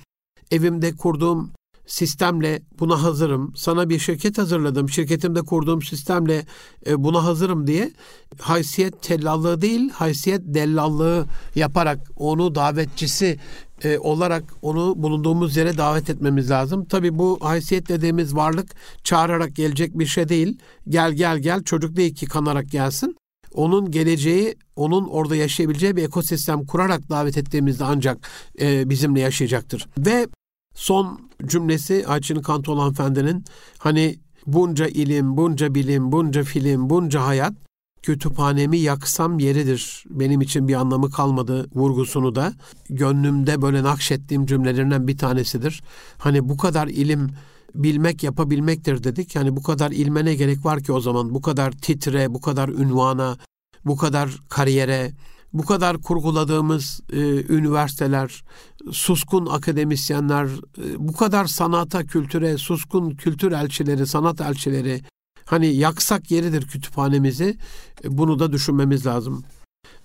Evimde 0.52 0.96
kurduğum 0.96 1.52
sistemle 1.88 2.62
buna 2.80 3.04
hazırım. 3.04 3.54
Sana 3.56 3.90
bir 3.90 4.00
şirket 4.00 4.38
hazırladım. 4.38 4.90
Şirketimde 4.90 5.42
kurduğum 5.42 5.82
sistemle 5.82 6.46
e, 6.88 7.04
buna 7.04 7.24
hazırım 7.24 7.68
diye 7.68 7.92
haysiyet 8.40 9.02
tellallığı 9.02 9.62
değil, 9.62 9.90
haysiyet 9.90 10.42
dellallığı 10.44 11.26
yaparak 11.56 12.12
onu 12.18 12.56
davetçisi 12.56 13.40
e, 13.84 13.98
olarak 13.98 14.44
onu 14.62 14.94
bulunduğumuz 14.98 15.58
yere 15.58 15.78
davet 15.78 16.10
etmemiz 16.10 16.50
lazım. 16.50 16.86
Tabi 16.86 17.18
bu 17.18 17.38
haysiyet 17.42 17.90
dediğimiz 17.90 18.36
varlık 18.36 18.76
çağırarak 19.04 19.56
gelecek 19.56 20.00
bir 20.00 20.06
şey 20.06 20.30
değil. 20.30 20.58
Gel 20.90 21.12
gel 21.14 21.38
gel 21.40 21.64
çocuk 21.64 21.96
değil 21.96 22.16
ki 22.16 22.26
kanarak 22.26 22.72
gelsin. 22.72 23.16
Onun 23.54 23.92
geleceği, 23.92 24.56
onun 24.76 25.08
orada 25.08 25.36
yaşayabileceği 25.36 25.96
bir 25.96 26.04
ekosistem 26.04 26.66
kurarak 26.66 27.10
davet 27.10 27.38
ettiğimizde 27.38 27.84
ancak 27.84 28.30
e, 28.62 28.90
bizimle 28.90 29.20
yaşayacaktır. 29.20 29.88
Ve 29.98 30.28
son 30.76 31.30
cümlesi 31.46 32.06
Ayçin 32.08 32.42
Kantoğlu 32.42 32.82
hanımefendinin 32.82 33.46
hani 33.78 34.20
bunca 34.48 34.88
ilim, 34.88 35.38
bunca 35.38 35.76
bilim, 35.76 36.12
bunca 36.12 36.44
film, 36.44 36.90
bunca 36.90 37.26
hayat 37.26 37.54
kütüphanemi 38.02 38.78
yaksam 38.78 39.40
yeridir. 39.40 40.04
Benim 40.10 40.42
için 40.42 40.68
bir 40.68 40.74
anlamı 40.74 41.12
kalmadı 41.12 41.70
vurgusunu 41.76 42.36
da 42.36 42.54
gönlümde 42.90 43.62
böyle 43.62 43.84
nakşettiğim 43.84 44.46
cümlelerinden 44.46 45.08
bir 45.08 45.18
tanesidir. 45.18 45.84
Hani 46.18 46.50
bu 46.50 46.58
kadar 46.58 46.88
ilim 46.88 47.30
bilmek 47.76 48.24
yapabilmektir 48.24 49.04
dedik. 49.04 49.36
Yani 49.36 49.56
bu 49.56 49.64
kadar 49.64 49.92
ilme 49.92 50.26
ne 50.26 50.36
gerek 50.36 50.66
var 50.66 50.84
ki 50.84 50.92
o 50.92 51.00
zaman? 51.00 51.34
Bu 51.34 51.42
kadar 51.42 51.72
titre, 51.72 52.34
bu 52.34 52.42
kadar 52.42 52.70
ünvana, 52.70 53.38
bu 53.86 53.98
kadar 53.98 54.30
kariyere, 54.50 55.12
bu 55.56 55.66
kadar 55.66 56.02
kurguladığımız 56.02 57.02
e, 57.14 57.18
üniversiteler, 57.54 58.44
suskun 58.92 59.46
akademisyenler, 59.46 60.46
e, 60.46 61.08
bu 61.08 61.14
kadar 61.14 61.46
sanata, 61.46 62.06
kültüre, 62.06 62.58
suskun 62.58 63.12
kültür 63.12 63.52
elçileri, 63.52 64.08
sanat 64.08 64.42
elçileri, 64.42 65.02
hani 65.46 65.68
yaksak 65.68 66.32
yeridir 66.32 66.68
kütüphanemizi, 66.68 67.58
e, 68.04 68.18
bunu 68.18 68.40
da 68.40 68.52
düşünmemiz 68.52 69.06
lazım. 69.06 69.44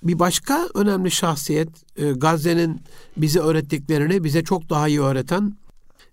Bir 0.02 0.18
başka 0.18 0.68
önemli 0.74 1.10
şahsiyet, 1.10 1.68
e, 1.96 2.10
Gazze'nin 2.10 2.80
bize 3.16 3.40
öğrettiklerini 3.40 4.24
bize 4.24 4.44
çok 4.44 4.70
daha 4.70 4.88
iyi 4.88 5.00
öğreten 5.00 5.56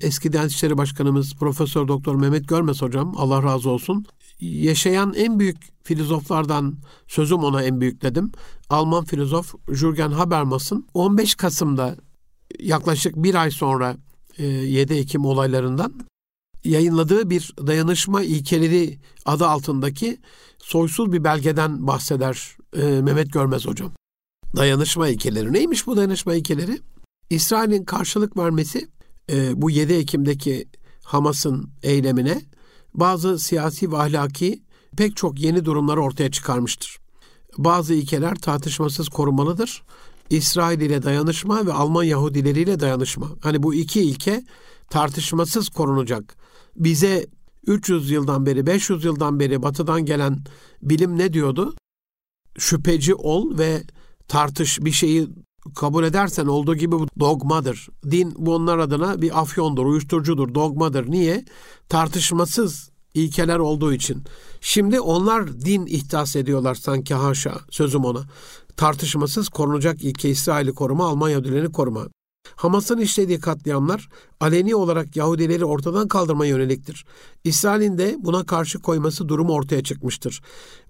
eski 0.02 0.34
Diyanet 0.34 0.52
İşleri 0.52 0.78
Başkanımız 0.78 1.36
Profesör 1.36 1.88
Doktor 1.88 2.16
Mehmet 2.16 2.48
Görmez 2.48 2.82
hocam 2.82 3.14
Allah 3.18 3.44
razı 3.44 3.70
olsun. 3.70 4.06
Yaşayan 4.40 5.14
en 5.14 5.40
büyük 5.40 5.58
filozoflardan 5.84 6.78
sözüm 7.08 7.38
ona 7.38 7.64
en 7.64 7.82
büyük 7.82 8.02
dedim. 8.02 8.32
Alman 8.70 9.06
filozof 9.06 9.56
Jürgen 9.72 10.12
Habermas'ın 10.12 10.88
15 10.94 11.36
Kasım'da 11.36 11.96
yaklaşık 12.60 13.16
bir 13.16 13.36
ay 13.36 13.52
sonra 13.52 13.98
7 14.38 14.94
e, 14.94 14.98
Ekim 14.98 15.26
olaylarından 15.26 15.94
yayınladığı 16.64 17.30
bir 17.30 17.54
dayanışma 17.68 18.24
ilkeleri 18.24 19.00
adı 19.26 19.48
altındaki 19.48 20.18
soysuz 20.58 21.12
bir 21.12 21.24
belgeden 21.24 21.88
bahseder 21.88 22.58
e, 22.78 22.82
Mehmet 22.82 23.34
Görmez 23.34 23.66
hocam. 23.66 23.92
Dayanışma 24.56 25.08
ilkeleri. 25.08 25.54
Neymiş 25.54 25.88
bu 25.88 25.98
dayanışma 25.98 26.36
ilkeleri? 26.36 26.80
İsrail'in 27.30 27.84
karşılık 27.84 28.38
vermesi 28.38 28.88
e, 29.32 29.62
bu 29.62 29.70
7 29.70 29.94
Ekim'deki 29.94 30.68
Hamas'ın 31.04 31.70
eylemine 31.84 32.42
bazı 32.94 33.40
siyasi 33.40 33.92
ve 33.92 33.98
ahlaki 33.98 34.62
pek 34.98 35.16
çok 35.16 35.40
yeni 35.40 35.66
durumları 35.66 36.02
ortaya 36.02 36.32
çıkarmıştır. 36.32 36.98
Bazı 37.58 37.94
ilkeler 37.94 38.36
tartışmasız 38.36 39.10
korunmalıdır. 39.10 39.84
İsrail 40.30 40.82
ile 40.82 41.04
dayanışma 41.04 41.66
ve 41.66 41.74
Alman 41.74 42.04
Yahudileriyle 42.04 42.80
dayanışma. 42.80 43.28
Hani 43.42 43.64
bu 43.64 43.74
iki 43.74 44.02
ilke 44.02 44.44
tartışmasız 44.90 45.70
korunacak. 45.70 46.36
Bize 46.76 47.28
300 47.68 48.12
yıldan 48.12 48.46
beri, 48.46 48.66
500 48.66 49.04
yıldan 49.04 49.40
beri 49.40 49.62
batıdan 49.62 50.06
gelen 50.06 50.40
bilim 50.82 51.18
ne 51.18 51.34
diyordu? 51.34 51.76
Şüpheci 52.58 53.16
ol 53.16 53.58
ve 53.58 53.84
tartış 54.28 54.80
bir 54.80 54.92
şeyi 54.92 55.28
kabul 55.76 56.04
edersen 56.04 56.46
olduğu 56.46 56.76
gibi 56.76 56.92
bu 56.92 57.08
dogmadır. 57.20 57.88
Din 58.12 58.34
bu 58.38 58.56
onlar 58.56 58.78
adına 58.78 59.22
bir 59.22 59.42
afyondur, 59.42 59.86
uyuşturucudur, 59.86 60.56
dogmadır. 60.56 61.12
Niye? 61.12 61.46
Tartışmasız 61.90 62.90
ilkeler 63.14 63.60
olduğu 63.60 63.94
için. 63.94 64.24
Şimdi 64.62 65.00
onlar 65.00 65.62
din 65.62 65.86
ihdas 65.86 66.36
ediyorlar 66.36 66.76
sanki 66.76 67.14
haşa 67.14 67.60
sözüm 67.70 68.06
ona. 68.06 68.24
Tartışmasız 68.78 69.50
korunacak 69.50 70.04
ilke 70.04 70.30
İsrail'i 70.30 70.74
koruma, 70.74 71.08
Almanya 71.08 71.34
Yahudilerini 71.34 71.72
koruma. 71.72 72.08
Hamas'ın 72.56 72.98
işlediği 72.98 73.40
katliamlar 73.40 74.10
aleni 74.40 74.76
olarak 74.76 75.16
Yahudileri 75.16 75.66
ortadan 75.66 76.08
kaldırmaya 76.08 76.50
yöneliktir. 76.50 77.06
İsrail'in 77.44 77.98
de 77.98 78.16
buna 78.20 78.46
karşı 78.46 78.80
koyması 78.80 79.30
durumu 79.30 79.54
ortaya 79.54 79.84
çıkmıştır. 79.84 80.42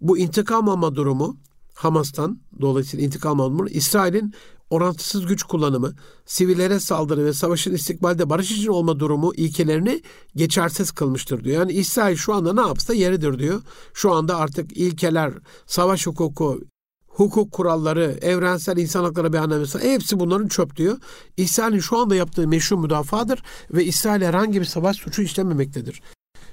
Bu 0.02 0.18
intikam 0.18 0.70
alma 0.70 0.96
durumu 0.96 1.38
Hamas'tan 1.74 2.40
dolayısıyla 2.62 3.06
intikam 3.06 3.42
alma 3.42 3.70
İsrail'in 3.70 4.34
orantısız 4.70 5.26
güç 5.26 5.44
kullanımı, 5.44 5.94
sivillere 6.26 6.80
saldırı 6.80 7.26
ve 7.26 7.34
savaşın 7.34 7.74
istikbalde 7.74 8.30
barış 8.30 8.52
için 8.52 8.68
olma 8.68 9.00
durumu 9.00 9.34
ilkelerini 9.36 10.02
geçersiz 10.36 10.92
kılmıştır 10.92 11.44
diyor. 11.44 11.60
Yani 11.60 11.72
İsrail 11.72 12.16
şu 12.16 12.34
anda 12.34 12.54
ne 12.54 12.62
yapsa 12.62 12.94
yeridir 12.94 13.40
diyor. 13.40 13.62
Şu 13.94 14.14
anda 14.14 14.38
artık 14.38 14.78
ilkeler, 14.78 15.34
savaş 15.66 16.08
hukuku, 16.08 16.62
hukuk 17.08 17.52
kuralları, 17.52 18.18
evrensel 18.22 18.78
insan 18.78 19.04
hakları 19.04 19.34
beyannamesi 19.34 19.80
hepsi 19.80 20.20
bunların 20.20 20.48
çöp 20.48 20.76
diyor. 20.76 20.98
İsrail'in 21.38 21.80
şu 21.80 21.98
anda 21.98 22.16
yaptığı 22.16 22.48
meşru 22.48 22.78
müdafadır 22.78 23.44
ve 23.72 23.86
İsrail 23.86 24.22
herhangi 24.22 24.60
bir 24.60 24.66
savaş 24.66 24.98
suçu 24.98 25.22
işlememektedir. 25.22 26.02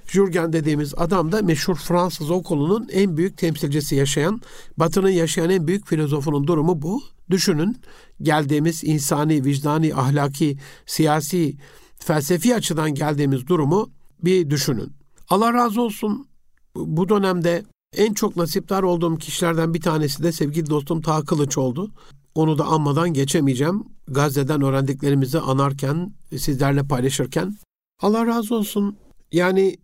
Jürgen 0.07 0.53
dediğimiz 0.53 0.94
adam 0.96 1.33
da 1.33 1.42
meşhur 1.42 1.74
Fransız 1.74 2.31
okulunun 2.31 2.88
en 2.92 3.16
büyük 3.16 3.38
temsilcisi 3.38 3.96
yaşayan, 3.96 4.40
Batı'nın 4.77 5.11
yaşayan 5.11 5.50
en 5.50 5.66
büyük 5.66 5.87
filozofunun 5.87 6.46
durumu 6.46 6.83
bu. 6.83 7.03
Düşünün 7.31 7.77
geldiğimiz 8.23 8.85
insani, 8.85 9.45
vicdani, 9.45 9.95
ahlaki, 9.95 10.59
siyasi, 10.87 11.57
felsefi 11.99 12.55
açıdan 12.55 12.95
geldiğimiz 12.95 13.47
durumu 13.47 13.91
bir 14.23 14.51
düşünün. 14.51 14.93
Allah 15.29 15.53
razı 15.53 15.83
olsun 15.83 16.29
bu 16.77 17.09
dönemde 17.09 17.65
en 17.97 18.15
çok 18.15 18.37
nasiptar 18.37 18.83
olduğum 18.83 19.17
kişilerden 19.17 19.75
bir 19.75 19.81
tanesi 19.81 20.23
de 20.23 20.33
sevgili 20.33 20.71
dostum 20.71 21.01
Taha 21.01 21.25
Kılıç 21.25 21.59
oldu. 21.59 21.91
Onu 22.35 22.59
da 22.59 22.65
anmadan 22.65 23.13
geçemeyeceğim. 23.13 23.85
Gazze'den 24.09 24.63
öğrendiklerimizi 24.63 25.39
anarken, 25.39 26.15
sizlerle 26.39 26.83
paylaşırken. 26.83 27.57
Allah 28.01 28.27
razı 28.27 28.55
olsun. 28.55 28.97
Yani 29.33 29.77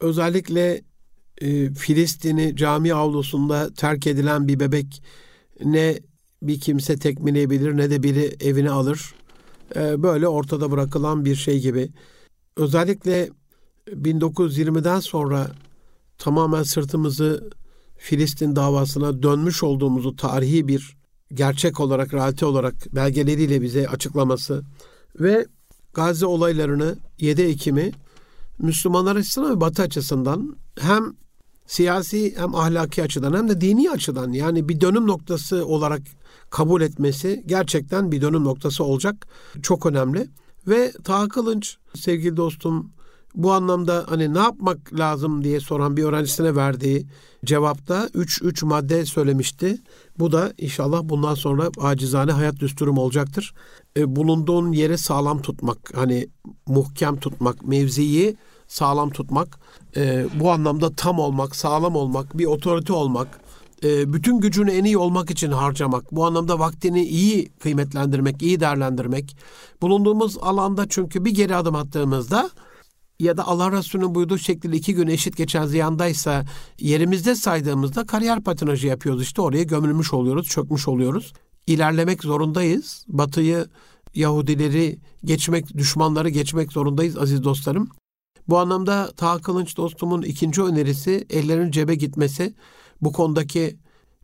özellikle 0.00 0.82
e, 1.40 1.74
Filistin'i 1.74 2.56
cami 2.56 2.94
avlusunda 2.94 3.74
terk 3.74 4.06
edilen 4.06 4.48
bir 4.48 4.60
bebek 4.60 5.02
ne 5.64 5.98
bir 6.42 6.60
kimse 6.60 6.98
tekmeleyebilir 6.98 7.76
ne 7.76 7.90
de 7.90 8.02
biri 8.02 8.36
evine 8.40 8.70
alır. 8.70 9.14
E, 9.76 10.02
böyle 10.02 10.28
ortada 10.28 10.70
bırakılan 10.70 11.24
bir 11.24 11.36
şey 11.36 11.60
gibi. 11.60 11.90
Özellikle 12.56 13.30
1920'den 13.88 15.00
sonra 15.00 15.50
tamamen 16.18 16.62
sırtımızı 16.62 17.50
Filistin 17.96 18.56
davasına 18.56 19.22
dönmüş 19.22 19.62
olduğumuzu 19.62 20.16
tarihi 20.16 20.68
bir 20.68 20.96
gerçek 21.34 21.80
olarak, 21.80 22.14
realite 22.14 22.46
olarak 22.46 22.74
belgeleriyle 22.94 23.62
bize 23.62 23.88
açıklaması 23.88 24.62
ve 25.20 25.46
Gazze 25.94 26.26
olaylarını 26.26 26.96
7 27.18 27.42
Ekim'i 27.42 27.92
Müslümanlar 28.58 29.16
açısından 29.16 29.56
ve 29.56 29.60
Batı 29.60 29.82
açısından 29.82 30.56
hem 30.80 31.14
siyasi 31.68 32.34
hem 32.36 32.54
ahlaki 32.54 33.02
açıdan 33.02 33.32
hem 33.32 33.48
de 33.48 33.60
dini 33.60 33.90
açıdan 33.90 34.32
yani 34.32 34.68
bir 34.68 34.80
dönüm 34.80 35.06
noktası 35.06 35.66
olarak 35.66 36.02
kabul 36.50 36.80
etmesi 36.82 37.44
gerçekten 37.46 38.12
bir 38.12 38.20
dönüm 38.20 38.44
noktası 38.44 38.84
olacak. 38.84 39.26
Çok 39.62 39.86
önemli. 39.86 40.28
Ve 40.68 40.92
Taha 41.04 41.28
Kılınç 41.28 41.76
sevgili 41.94 42.36
dostum 42.36 42.92
bu 43.34 43.52
anlamda 43.52 44.04
hani 44.08 44.34
ne 44.34 44.38
yapmak 44.38 44.98
lazım 44.98 45.44
diye 45.44 45.60
soran 45.60 45.96
bir 45.96 46.04
öğrencisine 46.04 46.56
verdiği 46.56 47.06
cevapta 47.44 48.08
3 48.14 48.42
3 48.42 48.62
madde 48.62 49.04
söylemişti. 49.04 49.78
Bu 50.18 50.32
da 50.32 50.52
inşallah 50.58 51.00
bundan 51.02 51.34
sonra 51.34 51.70
acizane 51.80 52.32
hayat 52.32 52.56
düsturum 52.56 52.98
olacaktır. 52.98 53.54
E, 53.96 54.16
bulunduğun 54.16 54.72
yeri 54.72 54.98
sağlam 54.98 55.42
tutmak, 55.42 55.78
hani 55.94 56.28
muhkem 56.66 57.20
tutmak, 57.20 57.66
mevziyi 57.66 58.36
sağlam 58.68 59.10
tutmak, 59.10 59.58
e, 59.96 60.26
bu 60.40 60.50
anlamda 60.50 60.94
tam 60.94 61.18
olmak, 61.18 61.56
sağlam 61.56 61.96
olmak, 61.96 62.38
bir 62.38 62.44
otorite 62.46 62.92
olmak, 62.92 63.40
e, 63.84 64.12
bütün 64.12 64.40
gücünü 64.40 64.70
en 64.70 64.84
iyi 64.84 64.98
olmak 64.98 65.30
için 65.30 65.50
harcamak, 65.50 66.12
bu 66.12 66.26
anlamda 66.26 66.58
vaktini 66.58 67.04
iyi 67.04 67.48
kıymetlendirmek, 67.48 68.42
iyi 68.42 68.60
değerlendirmek. 68.60 69.36
Bulunduğumuz 69.82 70.38
alanda 70.38 70.88
çünkü 70.88 71.24
bir 71.24 71.30
geri 71.30 71.56
adım 71.56 71.74
attığımızda 71.74 72.50
ya 73.20 73.36
da 73.36 73.46
Allah 73.46 73.72
Resulü'nün 73.72 74.14
buyurduğu 74.14 74.38
şekilde 74.38 74.76
iki 74.76 74.94
gün 74.94 75.06
eşit 75.06 75.36
geçen 75.36 75.66
ziyandaysa 75.66 76.44
yerimizde 76.78 77.34
saydığımızda 77.34 78.06
kariyer 78.06 78.40
patinajı 78.40 78.86
yapıyoruz. 78.86 79.22
İşte 79.22 79.42
oraya 79.42 79.62
gömülmüş 79.62 80.12
oluyoruz, 80.12 80.48
çökmüş 80.48 80.88
oluyoruz. 80.88 81.32
İlerlemek 81.66 82.22
zorundayız. 82.22 83.04
Batıyı, 83.08 83.66
Yahudileri 84.14 84.98
geçmek, 85.24 85.76
düşmanları 85.76 86.28
geçmek 86.28 86.72
zorundayız 86.72 87.18
aziz 87.18 87.44
dostlarım. 87.44 87.88
Bu 88.48 88.58
anlamda 88.58 89.12
Taha 89.16 89.38
Kılınç 89.38 89.76
dostumun 89.76 90.22
ikinci 90.22 90.62
önerisi 90.62 91.26
ellerin 91.30 91.70
cebe 91.70 91.94
gitmesi. 91.94 92.54
Bu 93.02 93.12
konudaki 93.12 93.76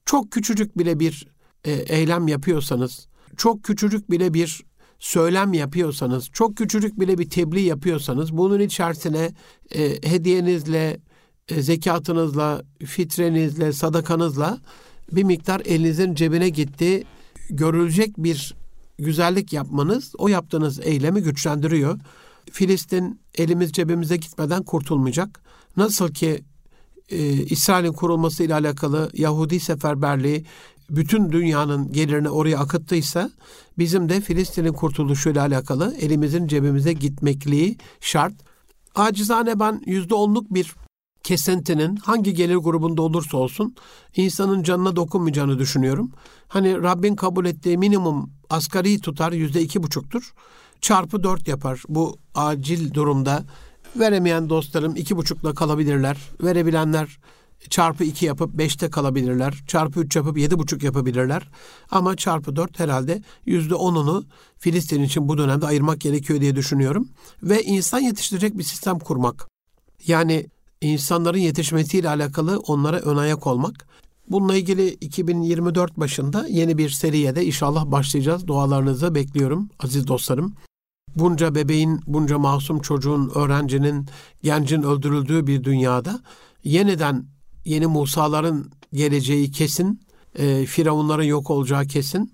çok 0.05 0.31
küçücük 0.31 0.79
bile 0.79 1.01
bir 1.01 1.27
e, 1.65 1.73
eylem 1.73 2.29
yapıyorsanız, 2.29 3.07
çok 3.37 3.65
küçücük 3.65 4.11
bile 4.11 4.35
bir 4.35 4.65
söylem 4.99 5.53
yapıyorsanız, 5.53 6.31
çok 6.33 6.57
küçücük 6.57 7.01
bile 7.01 7.19
bir 7.19 7.31
tebliğ 7.31 7.61
yapıyorsanız 7.61 8.37
bunun 8.37 8.61
içerisine 8.61 9.33
e, 9.75 10.11
hediyenizle, 10.11 11.01
e, 11.49 11.63
zekatınızla, 11.63 12.63
fitrenizle, 12.85 13.73
sadakanızla 13.73 14.59
bir 15.13 15.25
miktar 15.25 15.63
elinizin 15.65 16.15
cebine 16.15 16.49
gitti 16.49 17.05
görülecek 17.51 18.19
bir 18.19 18.55
güzellik 18.99 19.53
yapmanız 19.53 20.13
o 20.19 20.29
yaptığınız 20.29 20.81
eylemi 20.81 21.23
güçlendiriyor. 21.23 21.99
Filistin 22.53 23.21
elimiz 23.39 23.73
cebimize 23.73 24.17
gitmeden 24.17 24.63
kurtulmayacak. 24.63 25.41
Nasıl 25.77 26.09
ki 26.09 26.45
e, 27.09 27.33
İsrail'in 27.33 27.93
kurulması 27.93 28.43
ile 28.43 28.55
alakalı 28.55 29.11
Yahudi 29.15 29.61
seferberliği 29.61 30.45
bütün 30.91 31.33
dünyanın 31.33 31.93
gelirini 31.93 32.31
oraya 32.31 32.59
akıttıysa 32.59 33.31
bizim 33.79 34.09
de 34.09 34.21
Filistin'in 34.21 34.73
kurtuluşu 34.73 35.31
ile 35.31 35.41
alakalı 35.41 35.95
elimizin 36.01 36.47
cebimize 36.47 36.93
gitmekliği 36.93 37.79
şart. 38.01 38.35
Acizane 38.95 39.61
ben 39.61 39.83
yüzde 39.87 40.15
onluk 40.15 40.55
bir 40.55 40.75
kesintinin 41.23 41.97
hangi 41.97 42.35
gelir 42.35 42.57
grubunda 42.57 43.03
olursa 43.03 43.37
olsun 43.37 43.75
insanın 44.17 44.63
canına 44.63 44.97
dokunmayacağını 44.97 45.59
düşünüyorum. 45.59 46.13
Hani 46.49 46.83
Rabbin 46.83 47.17
kabul 47.17 47.47
ettiği 47.47 47.79
minimum 47.79 48.31
asgari 48.51 49.01
tutar 49.01 49.33
yüzde 49.33 49.63
iki 49.63 49.83
buçuktur. 49.83 50.35
Çarpı 50.85 51.23
dört 51.23 51.49
yapar. 51.49 51.83
Bu 51.89 52.19
acil 52.35 52.95
durumda 52.95 53.45
veremeyen 53.97 54.49
dostlarım 54.49 54.97
iki 54.97 55.17
buçukla 55.17 55.55
kalabilirler. 55.55 56.19
Verebilenler 56.43 57.19
çarpı 57.71 58.05
2 58.05 58.27
yapıp 58.27 58.55
5'te 58.55 58.91
kalabilirler. 58.91 59.65
Çarpı 59.67 60.01
3 60.01 60.17
yapıp 60.17 60.39
7,5 60.39 60.85
yapabilirler. 60.85 61.49
Ama 61.91 62.17
çarpı 62.17 62.57
4 62.57 62.81
herhalde 62.81 63.23
%10'unu 63.47 64.25
Filistin 64.59 65.03
için 65.03 65.29
bu 65.29 65.39
dönemde 65.39 65.67
ayırmak 65.67 66.01
gerekiyor 66.01 66.41
diye 66.41 66.57
düşünüyorum. 66.57 67.09
Ve 67.43 67.63
insan 67.63 68.01
yetiştirecek 68.01 68.59
bir 68.59 68.65
sistem 68.65 68.99
kurmak. 68.99 69.49
Yani 70.07 70.47
insanların 70.81 71.39
yetişmesiyle 71.39 72.09
alakalı 72.09 72.59
onlara 72.59 72.99
ön 72.99 73.17
ayak 73.17 73.47
olmak. 73.47 73.87
Bununla 74.29 74.57
ilgili 74.57 74.89
2024 74.89 75.97
başında 75.97 76.47
yeni 76.49 76.79
bir 76.79 76.91
seriye 76.91 77.37
de 77.37 77.47
inşallah 77.47 77.87
başlayacağız. 77.87 78.47
Dualarınızı 78.47 79.15
bekliyorum 79.15 79.71
aziz 79.79 80.07
dostlarım. 80.07 80.55
Bunca 81.17 81.55
bebeğin, 81.55 82.01
bunca 82.07 82.39
masum 82.39 82.81
çocuğun, 82.81 83.33
öğrencinin, 83.35 84.07
gencin 84.43 84.83
öldürüldüğü 84.83 85.47
bir 85.47 85.65
dünyada 85.65 86.21
yeniden 86.65 87.27
yeni 87.65 87.87
Musa'ların 87.87 88.71
geleceği 88.93 89.51
kesin, 89.51 90.01
e, 90.39 90.67
Firavunların 90.67 91.25
yok 91.25 91.51
olacağı 91.51 91.87
kesin. 91.87 92.33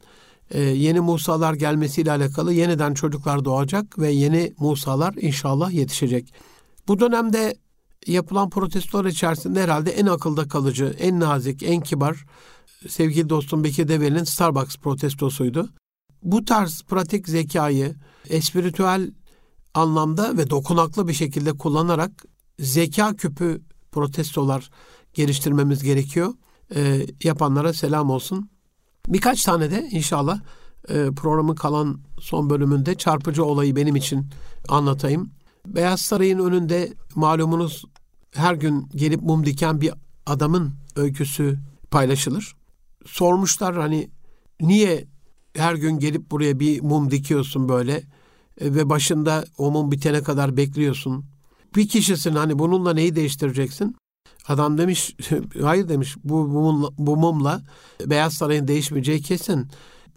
E, 0.50 0.60
yeni 0.60 1.00
Musa'lar 1.00 1.54
gelmesiyle 1.54 2.12
alakalı 2.12 2.52
yeniden 2.52 2.94
çocuklar 2.94 3.44
doğacak 3.44 3.98
ve 3.98 4.10
yeni 4.10 4.54
Musa'lar 4.58 5.14
inşallah 5.14 5.72
yetişecek. 5.72 6.32
Bu 6.88 7.00
dönemde 7.00 7.54
yapılan 8.06 8.50
protestolar 8.50 9.04
içerisinde 9.04 9.62
herhalde 9.62 9.90
en 9.90 10.06
akılda 10.06 10.48
kalıcı, 10.48 10.96
en 10.98 11.20
nazik, 11.20 11.62
en 11.62 11.80
kibar 11.80 12.24
sevgili 12.88 13.28
dostum 13.28 13.64
Bekir 13.64 13.88
Develi'nin 13.88 14.24
Starbucks 14.24 14.76
protestosuydu. 14.76 15.68
Bu 16.22 16.44
tarz 16.44 16.82
pratik 16.82 17.28
zekayı 17.28 17.94
espiritüel 18.28 19.10
anlamda 19.74 20.36
ve 20.36 20.50
dokunaklı 20.50 21.08
bir 21.08 21.12
şekilde 21.12 21.52
kullanarak 21.52 22.24
zeka 22.58 23.16
küpü 23.16 23.62
protestolar 23.92 24.70
geliştirmemiz 25.14 25.82
gerekiyor. 25.82 26.34
E, 26.74 27.06
yapanlara 27.24 27.72
selam 27.72 28.10
olsun. 28.10 28.50
Birkaç 29.08 29.44
tane 29.44 29.70
de 29.70 29.88
inşallah 29.90 30.40
e, 30.88 31.10
programın 31.16 31.54
kalan 31.54 32.00
son 32.20 32.50
bölümünde 32.50 32.94
çarpıcı 32.94 33.44
olayı 33.44 33.76
benim 33.76 33.96
için 33.96 34.26
anlatayım. 34.68 35.30
Beyaz 35.66 36.00
Saray'ın 36.00 36.38
önünde 36.38 36.92
malumunuz 37.14 37.84
her 38.34 38.54
gün 38.54 38.88
gelip 38.94 39.22
mum 39.22 39.46
diken 39.46 39.80
bir 39.80 39.92
adamın 40.26 40.72
öyküsü 40.96 41.58
paylaşılır. 41.90 42.56
Sormuşlar 43.06 43.76
hani 43.76 44.10
niye 44.60 45.08
her 45.57 45.74
gün 45.74 45.98
gelip 45.98 46.30
buraya 46.30 46.61
bir 46.61 46.80
mum 46.80 47.11
dikiyorsun 47.11 47.68
böyle 47.68 47.96
e, 48.61 48.74
ve 48.74 48.88
başında 48.88 49.44
o 49.59 49.70
mum 49.70 49.92
bitene 49.92 50.22
kadar 50.22 50.57
bekliyorsun. 50.57 51.24
Bir 51.76 51.88
kişisin 51.88 52.34
hani 52.34 52.59
bununla 52.59 52.94
neyi 52.94 53.16
değiştireceksin? 53.16 53.96
Adam 54.48 54.78
demiş 54.78 55.16
hayır 55.62 55.88
demiş 55.88 56.16
bu 56.24 56.46
mumla, 56.46 56.88
bu 56.98 57.16
mumla 57.16 57.62
Beyaz 58.07 58.34
Saray'ın 58.34 58.68
değişmeyeceği 58.68 59.22
kesin. 59.22 59.68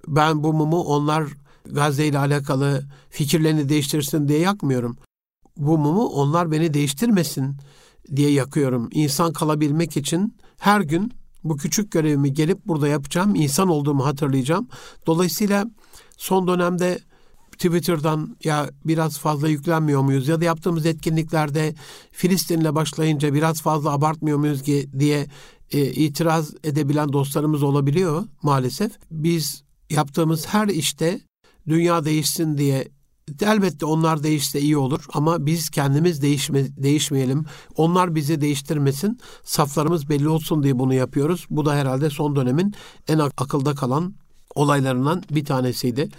Ben 0.08 0.44
bu 0.44 0.54
mumu 0.54 0.82
onlar 0.82 1.24
Gazze 1.66 2.06
ile 2.06 2.18
alakalı 2.18 2.84
fikirlerini 3.10 3.70
değiştirsin 3.70 4.28
diye 4.28 4.40
yakmıyorum. 4.40 4.98
Bu 5.58 5.78
mumu 5.78 6.06
onlar 6.06 6.52
beni 6.52 6.74
değiştirmesin 6.74 7.58
diye 8.16 8.32
yakıyorum. 8.32 8.90
İnsan 8.92 9.34
kalabilmek 9.34 9.98
için 9.98 10.38
her 10.60 10.82
gün 10.82 11.14
bu 11.44 11.58
küçük 11.58 11.92
görevimi 11.92 12.34
gelip 12.34 12.66
burada 12.66 12.88
yapacağım. 12.88 13.36
insan 13.36 13.70
olduğumu 13.70 14.06
hatırlayacağım. 14.06 14.68
Dolayısıyla 15.08 15.66
son 16.18 16.48
dönemde 16.48 17.00
Twitter'dan 17.52 18.38
ya 18.44 18.70
biraz 18.86 19.20
fazla 19.20 19.48
yüklenmiyor 19.48 20.02
muyuz 20.02 20.28
ya 20.28 20.42
da 20.42 20.46
yaptığımız 20.46 20.86
etkinliklerde 20.86 21.76
Filistin'le 22.12 22.76
başlayınca 22.76 23.34
biraz 23.34 23.62
fazla 23.62 23.92
abartmıyor 23.92 24.38
muyuz 24.38 24.64
diye 25.00 25.28
e, 25.72 25.86
itiraz 25.86 26.54
edebilen 26.64 27.14
dostlarımız 27.14 27.64
olabiliyor 27.64 28.24
maalesef. 28.42 28.92
Biz 29.12 29.64
yaptığımız 29.90 30.48
her 30.48 30.68
işte 30.68 31.20
dünya 31.68 32.06
değişsin 32.06 32.58
diye 32.58 32.88
elbette 33.42 33.86
onlar 33.86 34.24
değişse 34.24 34.60
iyi 34.60 34.78
olur 34.78 35.06
ama 35.14 35.46
biz 35.46 35.70
kendimiz 35.70 36.22
değişme, 36.22 36.66
değişmeyelim. 36.78 37.46
Onlar 37.76 38.16
bizi 38.16 38.42
değiştirmesin. 38.42 39.20
Saflarımız 39.44 40.10
belli 40.10 40.30
olsun 40.30 40.64
diye 40.64 40.80
bunu 40.80 40.94
yapıyoruz. 40.94 41.46
Bu 41.50 41.66
da 41.66 41.76
herhalde 41.76 42.10
son 42.10 42.36
dönemin 42.36 42.74
en 43.08 43.20
akılda 43.20 43.76
kalan 43.76 44.16
olaylarından 44.56 45.24
bir 45.32 45.46
tanesiydi 45.46 46.10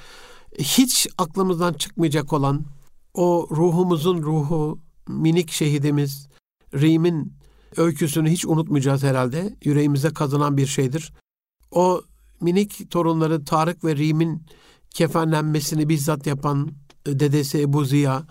hiç 0.58 1.06
aklımızdan 1.18 1.72
çıkmayacak 1.72 2.32
olan 2.32 2.64
o 3.14 3.48
ruhumuzun 3.50 4.22
ruhu, 4.22 4.78
minik 5.08 5.50
şehidimiz 5.50 6.28
Rim'in 6.74 7.32
öyküsünü 7.76 8.30
hiç 8.30 8.46
unutmayacağız 8.46 9.02
herhalde. 9.02 9.56
Yüreğimize 9.64 10.10
kazınan 10.10 10.56
bir 10.56 10.66
şeydir. 10.66 11.12
O 11.70 12.02
minik 12.40 12.90
torunları 12.90 13.44
Tarık 13.44 13.84
ve 13.84 13.96
Rim'in 13.96 14.46
kefenlenmesini 14.90 15.88
bizzat 15.88 16.26
yapan 16.26 16.70
dedesi 17.06 17.60
Ebu 17.60 17.84
Ziya 17.84 18.22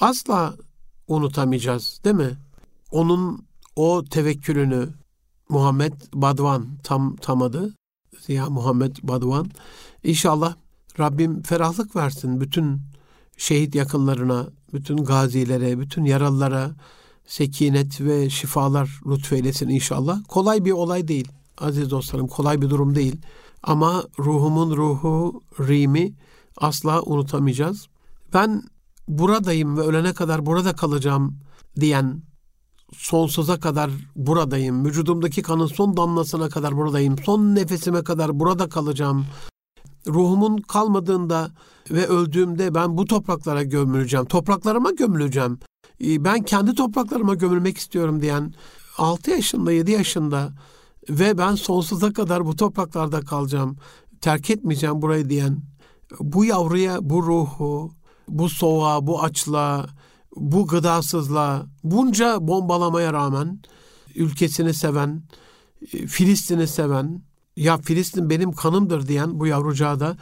asla 0.00 0.54
unutamayacağız 1.08 2.00
değil 2.04 2.16
mi? 2.16 2.38
Onun 2.90 3.46
o 3.76 4.04
tevekkülünü 4.04 4.88
Muhammed 5.48 5.92
Badvan 6.14 6.68
tam 6.82 7.16
tam 7.16 7.42
adı 7.42 7.74
Ziya 8.20 8.50
Muhammed 8.50 8.96
Badvan 9.02 9.50
İnşallah 10.04 10.54
Rabbim 10.98 11.42
ferahlık 11.42 11.96
versin 11.96 12.40
bütün 12.40 12.80
şehit 13.36 13.74
yakınlarına, 13.74 14.46
bütün 14.72 14.96
gazilere, 14.96 15.78
bütün 15.78 16.04
yaralılara 16.04 16.70
sekinet 17.26 18.00
ve 18.00 18.30
şifalar 18.30 19.00
lütfeylesin 19.06 19.68
inşallah. 19.68 20.20
Kolay 20.28 20.64
bir 20.64 20.72
olay 20.72 21.08
değil 21.08 21.28
aziz 21.58 21.90
dostlarım, 21.90 22.28
kolay 22.28 22.62
bir 22.62 22.70
durum 22.70 22.94
değil. 22.94 23.16
Ama 23.62 24.04
ruhumun 24.18 24.76
ruhu, 24.76 25.42
Rimi 25.60 26.12
asla 26.56 27.02
unutamayacağız. 27.02 27.88
Ben 28.34 28.62
buradayım 29.08 29.76
ve 29.76 29.80
ölene 29.80 30.12
kadar 30.12 30.46
burada 30.46 30.76
kalacağım 30.76 31.38
diyen 31.80 32.22
sonsuza 32.92 33.60
kadar 33.60 33.90
buradayım. 34.16 34.84
Vücudumdaki 34.84 35.42
kanın 35.42 35.66
son 35.66 35.96
damlasına 35.96 36.48
kadar 36.48 36.76
buradayım. 36.76 37.18
Son 37.18 37.54
nefesime 37.54 38.04
kadar 38.04 38.40
burada 38.40 38.68
kalacağım 38.68 39.26
ruhumun 40.06 40.56
kalmadığında 40.56 41.50
ve 41.90 42.06
öldüğümde 42.06 42.74
ben 42.74 42.96
bu 42.96 43.04
topraklara 43.04 43.62
gömüleceğim. 43.62 44.26
Topraklarıma 44.26 44.90
gömüleceğim. 44.90 45.58
Ee, 46.04 46.24
ben 46.24 46.42
kendi 46.42 46.74
topraklarıma 46.74 47.34
gömülmek 47.34 47.78
istiyorum 47.78 48.22
diyen 48.22 48.54
6 48.98 49.30
yaşında 49.30 49.72
7 49.72 49.90
yaşında 49.90 50.52
ve 51.10 51.38
ben 51.38 51.54
sonsuza 51.54 52.12
kadar 52.12 52.46
bu 52.46 52.56
topraklarda 52.56 53.20
kalacağım. 53.20 53.76
Terk 54.20 54.50
etmeyeceğim 54.50 55.02
burayı 55.02 55.30
diyen 55.30 55.62
bu 56.20 56.44
yavruya 56.44 56.98
bu 57.00 57.22
ruhu, 57.22 57.92
bu 58.38 58.48
soğuğa, 58.48 59.06
bu 59.06 59.22
açlığa, 59.22 59.86
bu 60.36 60.66
gıdasızlığa, 60.66 61.66
bunca 61.84 62.48
bombalamaya 62.48 63.12
rağmen 63.12 63.60
ülkesini 64.14 64.74
seven, 64.74 65.22
e, 65.92 66.06
Filistin'i 66.06 66.66
seven, 66.66 67.22
ya 67.56 67.78
Filistin 67.78 68.30
benim 68.30 68.52
kanımdır 68.52 69.08
diyen 69.08 69.40
bu 69.40 69.46
yavrucağı 69.46 70.00
da 70.00 70.16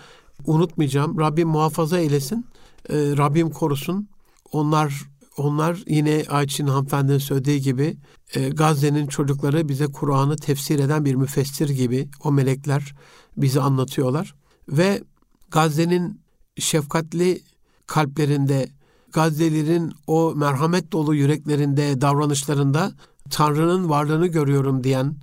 unutmayacağım. 0.46 1.20
Rabbim 1.20 1.48
muhafaza 1.48 1.98
eylesin. 1.98 2.46
Ee, 2.88 2.94
Rabbim 2.96 3.50
korusun. 3.50 4.08
Onlar 4.52 5.02
onlar 5.36 5.82
yine 5.86 6.24
Ayçin 6.28 6.66
hanımefendinin 6.66 7.18
söylediği 7.18 7.60
gibi 7.60 7.96
e, 8.34 8.48
Gazze'nin 8.48 9.06
çocukları 9.06 9.68
bize 9.68 9.86
Kur'an'ı 9.86 10.36
tefsir 10.36 10.78
eden 10.78 11.04
bir 11.04 11.14
müfessir 11.14 11.68
gibi 11.68 12.08
o 12.24 12.32
melekler 12.32 12.94
bizi 13.36 13.60
anlatıyorlar. 13.60 14.34
Ve 14.68 15.02
Gazze'nin 15.50 16.20
şefkatli 16.58 17.42
kalplerinde, 17.90 18.68
Gazze'lilerin 19.12 19.92
o 20.06 20.34
merhamet 20.36 20.92
dolu 20.92 21.14
yüreklerinde, 21.14 22.00
davranışlarında 22.00 22.92
Tanrı'nın 23.30 23.88
varlığını 23.88 24.26
görüyorum 24.26 24.84
diyen 24.84 25.16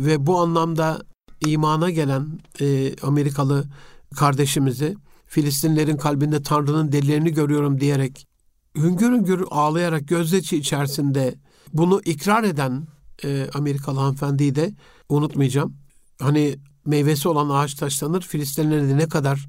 ve 0.00 0.26
bu 0.26 0.38
anlamda 0.38 1.00
imana 1.46 1.90
gelen 1.90 2.40
e, 2.60 2.96
Amerikalı 3.02 3.64
kardeşimizi 4.16 4.96
Filistinlerin 5.26 5.96
kalbinde 5.96 6.42
Tanrı'nın 6.42 6.92
delilerini 6.92 7.32
görüyorum 7.32 7.80
diyerek 7.80 8.26
hüngür 8.76 9.12
hüngür 9.12 9.44
ağlayarak 9.50 10.08
gözyaşı 10.08 10.56
içerisinde 10.56 11.34
bunu 11.72 12.00
ikrar 12.04 12.44
eden 12.44 12.86
e, 13.24 13.46
Amerikalı 13.54 13.98
hanımefendiyi 13.98 14.54
de 14.54 14.74
unutmayacağım. 15.08 15.76
Hani 16.20 16.56
meyvesi 16.86 17.28
olan 17.28 17.48
ağaç 17.48 17.74
taşlanır. 17.74 18.20
Filistinlere 18.20 18.88
de 18.88 18.96
ne 18.96 19.08
kadar 19.08 19.48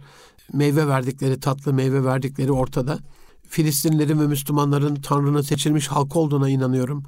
meyve 0.54 0.88
verdikleri, 0.88 1.40
tatlı 1.40 1.74
meyve 1.74 2.04
verdikleri 2.04 2.52
ortada. 2.52 3.00
Filistinlerin 3.48 4.20
ve 4.20 4.28
Müslümanların 4.28 4.96
Tanrı'nın 4.96 5.42
seçilmiş 5.42 5.88
halkı 5.88 6.20
olduğuna 6.20 6.50
inanıyorum. 6.50 7.04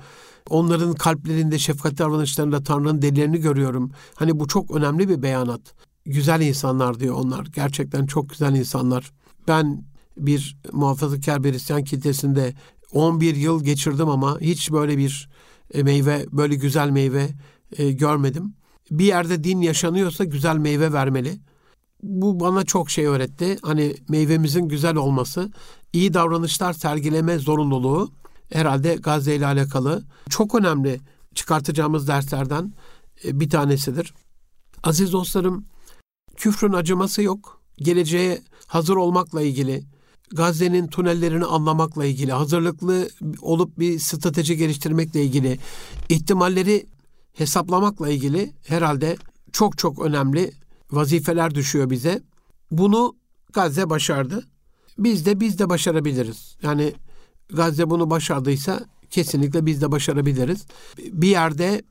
Onların 0.50 0.94
kalplerinde, 0.94 1.60
şefkat 1.60 1.98
davranışlarında 1.98 2.64
Tanrı'nın 2.64 3.02
delilerini 3.02 3.38
görüyorum. 3.42 3.92
Hani 4.16 4.40
bu 4.40 4.48
çok 4.48 4.72
önemli 4.72 5.10
bir 5.10 5.22
beyanat. 5.22 5.62
Güzel 6.06 6.42
insanlar 6.42 7.00
diyor 7.00 7.16
onlar. 7.16 7.46
Gerçekten 7.46 8.06
çok 8.06 8.30
güzel 8.30 8.56
insanlar. 8.56 9.12
Ben 9.48 9.84
bir 10.18 10.58
muhafazakar 10.72 11.44
bir 11.44 11.54
Hristiyan 11.54 11.84
kitlesinde 11.84 12.54
11 12.94 13.36
yıl 13.36 13.64
geçirdim 13.64 14.10
ama 14.10 14.40
hiç 14.42 14.72
böyle 14.72 14.98
bir 14.98 15.30
e, 15.74 15.84
meyve, 15.84 16.26
böyle 16.32 16.56
güzel 16.56 16.90
meyve 16.90 17.30
e, 17.78 17.92
görmedim. 17.92 18.54
Bir 18.92 19.06
yerde 19.06 19.44
din 19.44 19.62
yaşanıyorsa 19.62 20.24
güzel 20.24 20.58
meyve 20.58 20.94
vermeli. 20.94 21.40
Bu 22.04 22.40
bana 22.40 22.64
çok 22.64 22.90
şey 22.90 23.06
öğretti. 23.06 23.58
Hani 23.62 23.96
meyvemizin 24.10 24.68
güzel 24.68 24.96
olması, 24.96 25.52
iyi 25.94 26.14
davranışlar 26.14 26.74
sergileme 26.74 27.38
zorunluluğu 27.38 28.12
herhalde 28.54 28.96
Gazze 28.96 29.36
ile 29.36 29.46
alakalı 29.46 30.04
çok 30.30 30.56
önemli 30.56 31.02
çıkartacağımız 31.36 32.08
derslerden 32.08 32.74
e, 33.26 33.40
bir 33.40 33.50
tanesidir. 33.50 34.14
Aziz 34.84 35.14
dostlarım, 35.14 35.66
küfrün 36.36 36.74
acıması 36.74 37.22
yok. 37.22 37.62
Geleceğe 37.78 38.42
hazır 38.68 38.96
olmakla 38.96 39.42
ilgili 39.42 39.84
Gazze'nin 40.32 40.88
tünellerini 40.88 41.46
anlamakla 41.46 42.06
ilgili, 42.06 42.32
hazırlıklı 42.32 43.10
olup 43.42 43.80
bir 43.80 44.00
strateji 44.00 44.58
geliştirmekle 44.58 45.24
ilgili, 45.24 45.60
ihtimalleri 46.10 46.86
hesaplamakla 47.34 48.10
ilgili 48.10 48.54
herhalde 48.68 49.18
çok 49.52 49.78
çok 49.78 50.06
önemli 50.06 50.52
vazifeler 50.96 51.56
düşüyor 51.56 51.90
bize. 51.90 52.22
Bunu 52.72 53.16
Gazze 53.54 53.90
başardı. 53.90 54.48
Biz 54.98 55.26
de 55.26 55.40
biz 55.40 55.60
de 55.60 55.70
başarabiliriz. 55.70 56.56
Yani 56.62 56.94
Gazze 57.50 57.90
bunu 57.90 58.10
başardıysa 58.10 58.86
kesinlikle 59.10 59.66
biz 59.66 59.82
de 59.82 59.92
başarabiliriz. 59.92 60.66
Bir 60.98 61.28
yerde 61.28 61.82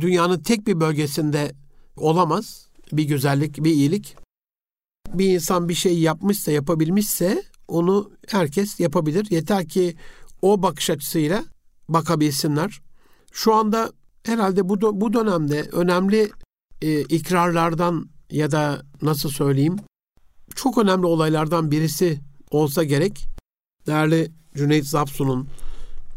dünyanın 0.00 0.38
tek 0.38 0.66
bir 0.66 0.80
bölgesinde 0.80 1.52
olamaz 1.96 2.68
bir 2.92 3.04
güzellik, 3.04 3.64
bir 3.64 3.70
iyilik. 3.70 4.16
Bir 5.14 5.34
insan 5.34 5.68
bir 5.68 5.74
şey 5.74 5.98
yapmışsa, 5.98 6.52
yapabilmişse 6.52 7.42
onu 7.68 8.10
herkes 8.28 8.80
yapabilir. 8.80 9.26
Yeter 9.30 9.68
ki 9.68 9.96
o 10.42 10.62
bakış 10.62 10.90
açısıyla 10.90 11.44
bakabilsinler. 11.88 12.80
Şu 13.32 13.54
anda 13.54 13.92
herhalde 14.26 14.68
bu, 14.68 15.00
bu 15.00 15.12
dönemde 15.12 15.62
önemli 15.72 16.30
e, 16.82 17.00
ikrarlardan 17.00 18.08
ya 18.30 18.50
da 18.50 18.82
nasıl 19.02 19.28
söyleyeyim 19.28 19.76
çok 20.54 20.78
önemli 20.78 21.06
olaylardan 21.06 21.70
birisi 21.70 22.20
olsa 22.50 22.84
gerek. 22.84 23.28
Değerli 23.86 24.32
Cüneyt 24.56 24.86
Zapsun'un 24.86 25.48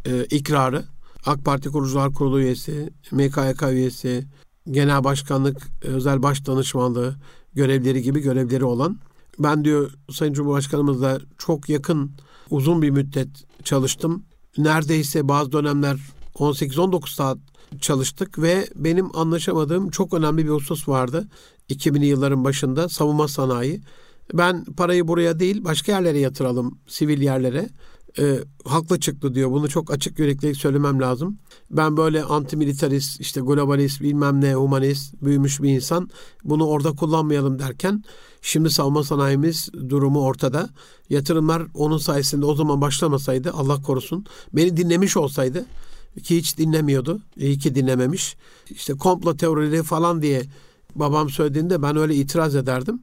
e, 0.06 0.26
ikrarı, 0.26 0.86
AK 1.26 1.46
Parti 1.46 1.70
Kurucular 1.70 2.14
Kurulu 2.14 2.40
üyesi, 2.40 2.90
MKYK 3.12 3.64
üyesi, 3.72 4.26
Genel 4.72 5.04
Başkanlık 5.04 5.68
Özel 5.82 6.24
Baş 6.24 6.46
Danışmanlığı 6.46 7.16
görevleri 7.54 8.02
gibi 8.02 8.20
görevleri 8.20 8.66
olan 8.66 9.00
ben 9.40 9.66
diyor 9.66 9.92
Sayın 10.12 10.34
Cumhurbaşkanımızla 10.34 11.20
çok 11.38 11.70
yakın 11.70 12.12
uzun 12.50 12.82
bir 12.82 12.90
müddet 12.90 13.28
çalıştım. 13.64 14.24
Neredeyse 14.58 15.28
bazı 15.28 15.52
dönemler 15.52 15.98
18-19 16.42 17.16
saat 17.16 17.38
çalıştık 17.82 18.40
ve 18.42 18.68
benim 18.76 19.16
anlaşamadığım 19.16 19.90
çok 19.90 20.14
önemli 20.14 20.46
bir 20.46 20.50
husus 20.50 20.88
vardı. 20.88 21.28
2000'li 21.70 22.06
yılların 22.06 22.44
başında 22.44 22.90
savunma 22.90 23.28
sanayi. 23.28 23.82
Ben 24.34 24.66
parayı 24.66 25.08
buraya 25.08 25.40
değil 25.40 25.64
başka 25.64 25.92
yerlere 25.92 26.20
yatıralım, 26.20 26.80
sivil 26.88 27.22
yerlere. 27.22 27.70
E, 28.20 28.40
haklı 28.66 29.00
çıktı 29.00 29.36
diyor. 29.36 29.52
Bunu 29.52 29.70
çok 29.70 29.92
açık 29.92 30.20
yürekli 30.20 30.56
söylemem 30.56 31.02
lazım. 31.02 31.38
Ben 31.70 31.98
böyle 31.98 32.24
antimilitarist, 32.24 33.22
işte 33.22 33.42
globalist, 33.42 34.02
bilmem 34.02 34.42
ne, 34.42 34.54
humanist, 34.54 35.14
büyümüş 35.22 35.62
bir 35.62 35.70
insan. 35.70 36.10
Bunu 36.44 36.66
orada 36.66 36.92
kullanmayalım 36.92 37.60
derken 37.60 38.04
şimdi 38.42 38.70
savunma 38.70 39.04
sanayimiz 39.04 39.70
durumu 39.90 40.22
ortada. 40.22 40.70
Yatırımlar 41.10 41.64
onun 41.74 41.98
sayesinde 41.98 42.46
o 42.46 42.56
zaman 42.56 42.82
başlamasaydı 42.82 43.52
Allah 43.52 43.82
korusun. 43.82 44.26
Beni 44.54 44.78
dinlemiş 44.78 45.18
olsaydı 45.18 45.66
ki 46.24 46.38
hiç 46.38 46.58
dinlemiyordu. 46.58 47.22
İyi 47.38 47.60
ki 47.60 47.76
dinlememiş. 47.76 48.38
İşte 48.70 48.94
komplo 48.94 49.38
teorileri 49.38 49.84
falan 49.84 50.22
diye 50.22 50.44
babam 50.96 51.30
söylediğinde 51.30 51.82
ben 51.82 51.98
öyle 51.98 52.16
itiraz 52.16 52.56
ederdim. 52.56 53.00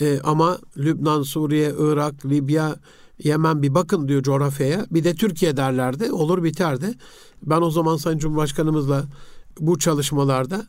Ee, 0.00 0.20
ama 0.24 0.58
Lübnan, 0.76 1.22
Suriye, 1.22 1.72
Irak, 1.78 2.26
Libya, 2.26 2.76
Yemen 3.24 3.62
bir 3.62 3.74
bakın 3.74 4.08
diyor 4.08 4.22
coğrafyaya. 4.22 4.86
Bir 4.90 5.04
de 5.04 5.14
Türkiye 5.14 5.56
derlerdi. 5.56 6.12
Olur 6.12 6.44
biterdi. 6.44 6.94
Ben 7.42 7.60
o 7.60 7.70
zaman 7.70 7.96
Sayın 7.96 8.18
Cumhurbaşkanımızla 8.18 9.04
bu 9.60 9.78
çalışmalarda 9.78 10.66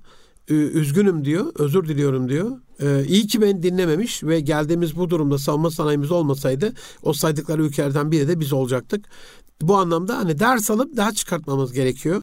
üzgünüm 0.49 1.25
diyor, 1.25 1.45
özür 1.55 1.87
diliyorum 1.87 2.29
diyor. 2.29 2.51
Ee, 2.81 3.05
iyi 3.07 3.27
ki 3.27 3.41
beni 3.41 3.63
dinlememiş 3.63 4.23
ve 4.23 4.39
geldiğimiz 4.39 4.97
bu 4.97 5.09
durumda 5.09 5.37
savunma 5.37 5.71
sanayimiz 5.71 6.11
olmasaydı 6.11 6.73
o 7.03 7.13
saydıkları 7.13 7.63
ülkelerden 7.63 8.11
biri 8.11 8.27
de 8.27 8.39
biz 8.39 8.53
olacaktık. 8.53 9.05
Bu 9.61 9.77
anlamda 9.77 10.17
hani 10.17 10.39
ders 10.39 10.71
alıp 10.71 10.97
daha 10.97 11.11
çıkartmamız 11.11 11.73
gerekiyor. 11.73 12.21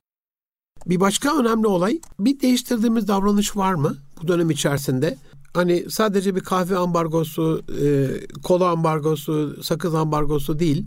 Bir 0.87 1.01
başka 1.01 1.39
önemli 1.39 1.66
olay 1.66 2.01
bir 2.18 2.41
değiştirdiğimiz 2.41 3.09
davranış 3.09 3.57
var 3.57 3.74
mı 3.74 3.97
bu 4.22 4.28
dönem 4.28 4.51
içerisinde? 4.51 5.18
Hani 5.55 5.91
sadece 5.91 6.37
bir 6.37 6.41
kahve 6.41 6.76
ambargosu, 6.76 7.62
e, 7.82 8.09
kola 8.43 8.70
ambargosu, 8.70 9.62
sakız 9.62 9.95
ambargosu 9.95 10.59
değil. 10.59 10.87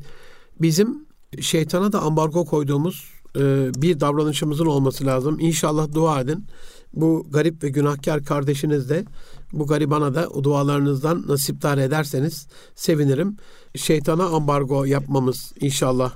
Bizim 0.61 1.07
şeytana 1.41 1.91
da 1.91 2.01
ambargo 2.01 2.45
koyduğumuz 2.45 3.11
e, 3.35 3.71
bir 3.81 3.99
davranışımızın 3.99 4.65
olması 4.65 5.05
lazım. 5.05 5.39
İnşallah 5.39 5.93
dua 5.93 6.21
edin. 6.21 6.45
Bu 6.93 7.27
garip 7.29 7.63
ve 7.63 7.69
günahkar 7.69 8.23
kardeşiniz 8.23 8.89
de 8.89 9.05
bu 9.53 9.67
garibana 9.67 10.15
da 10.15 10.27
o 10.29 10.43
dualarınızdan 10.43 11.27
nasiptar 11.27 11.77
ederseniz 11.77 12.47
sevinirim. 12.75 13.37
Şeytana 13.75 14.25
ambargo 14.25 14.85
yapmamız 14.85 15.53
inşallah 15.59 16.13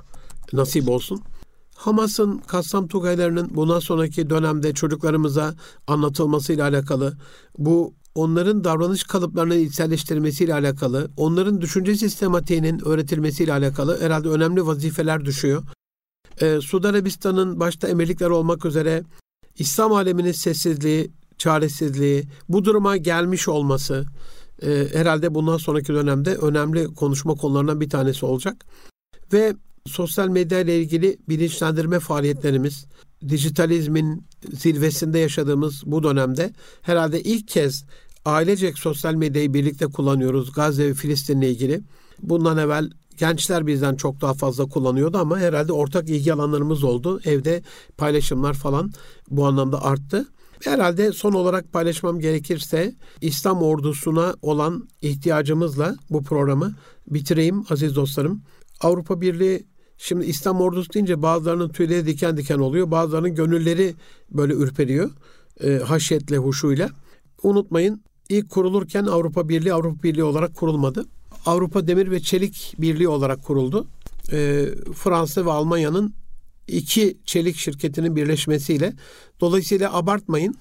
nasip 0.52 0.88
olsun. 0.88 1.22
Hamas'ın 1.76 2.38
Kassam 2.38 2.88
Tugaylarının 2.88 3.50
bundan 3.54 3.80
sonraki 3.80 4.30
dönemde 4.30 4.74
çocuklarımıza 4.74 5.54
anlatılmasıyla 5.86 6.68
alakalı, 6.68 7.16
bu 7.58 7.94
onların 8.14 8.64
davranış 8.64 9.04
kalıplarını 9.04 9.54
içselleştirmesiyle 9.54 10.54
alakalı, 10.54 11.10
onların 11.16 11.60
düşünce 11.60 11.94
sistematiğinin 11.94 12.84
öğretilmesiyle 12.84 13.52
alakalı 13.52 14.00
herhalde 14.00 14.28
önemli 14.28 14.66
vazifeler 14.66 15.24
düşüyor. 15.24 15.62
Ee, 16.40 16.60
Suudi 16.60 16.88
Arabistan'ın 16.88 17.60
başta 17.60 17.88
emirlikler 17.88 18.30
olmak 18.30 18.64
üzere 18.64 19.02
İslam 19.58 19.92
aleminin 19.92 20.32
sessizliği, 20.32 21.10
çaresizliği, 21.38 22.24
bu 22.48 22.64
duruma 22.64 22.96
gelmiş 22.96 23.48
olması 23.48 24.04
e, 24.62 24.88
herhalde 24.92 25.34
bundan 25.34 25.56
sonraki 25.56 25.94
dönemde 25.94 26.34
önemli 26.34 26.94
konuşma 26.94 27.34
konularından 27.34 27.80
bir 27.80 27.90
tanesi 27.90 28.26
olacak. 28.26 28.64
Ve 29.32 29.54
sosyal 29.86 30.28
medya 30.28 30.60
ile 30.60 30.80
ilgili 30.80 31.18
bilinçlendirme 31.28 32.00
faaliyetlerimiz, 32.00 32.86
dijitalizmin 33.28 34.26
zirvesinde 34.52 35.18
yaşadığımız 35.18 35.82
bu 35.86 36.02
dönemde 36.02 36.52
herhalde 36.82 37.22
ilk 37.22 37.48
kez 37.48 37.84
ailecek 38.24 38.78
sosyal 38.78 39.14
medyayı 39.14 39.54
birlikte 39.54 39.86
kullanıyoruz 39.86 40.52
Gazze 40.52 40.86
ve 40.86 40.94
Filistin'le 40.94 41.42
ilgili. 41.42 41.80
Bundan 42.22 42.58
evvel 42.58 42.90
gençler 43.18 43.66
bizden 43.66 43.94
çok 43.94 44.20
daha 44.20 44.34
fazla 44.34 44.66
kullanıyordu 44.66 45.18
ama 45.18 45.38
herhalde 45.38 45.72
ortak 45.72 46.08
ilgi 46.08 46.32
alanlarımız 46.32 46.84
oldu. 46.84 47.20
Evde 47.24 47.62
paylaşımlar 47.96 48.54
falan 48.54 48.92
bu 49.30 49.46
anlamda 49.46 49.84
arttı. 49.84 50.26
Herhalde 50.64 51.12
son 51.12 51.32
olarak 51.32 51.72
paylaşmam 51.72 52.20
gerekirse 52.20 52.94
İslam 53.20 53.62
ordusuna 53.62 54.34
olan 54.42 54.88
ihtiyacımızla 55.02 55.96
bu 56.10 56.22
programı 56.22 56.74
bitireyim 57.06 57.64
aziz 57.70 57.96
dostlarım. 57.96 58.42
Avrupa 58.80 59.20
Birliği 59.20 59.66
Şimdi 60.04 60.26
İslam 60.26 60.60
ordusu 60.60 60.92
deyince 60.92 61.22
bazılarının 61.22 61.68
tüyleri 61.68 62.06
diken 62.06 62.36
diken 62.36 62.58
oluyor. 62.58 62.90
Bazılarının 62.90 63.34
gönülleri 63.34 63.94
böyle 64.30 64.52
ürperiyor. 64.52 65.10
E, 65.64 65.76
haşyetle, 65.76 66.36
huşuyla. 66.36 66.90
Unutmayın 67.42 68.02
ilk 68.28 68.50
kurulurken 68.50 69.04
Avrupa 69.04 69.48
Birliği 69.48 69.72
Avrupa 69.72 70.02
Birliği 70.02 70.22
olarak 70.22 70.56
kurulmadı. 70.56 71.06
Avrupa 71.46 71.86
Demir 71.86 72.10
ve 72.10 72.20
Çelik 72.20 72.74
Birliği 72.78 73.08
olarak 73.08 73.44
kuruldu. 73.44 73.86
E, 74.32 74.68
Fransa 74.94 75.46
ve 75.46 75.50
Almanya'nın 75.50 76.14
iki 76.68 77.18
çelik 77.24 77.56
şirketinin 77.56 78.16
birleşmesiyle. 78.16 78.92
Dolayısıyla 79.40 79.94
abartmayın. 79.94 80.54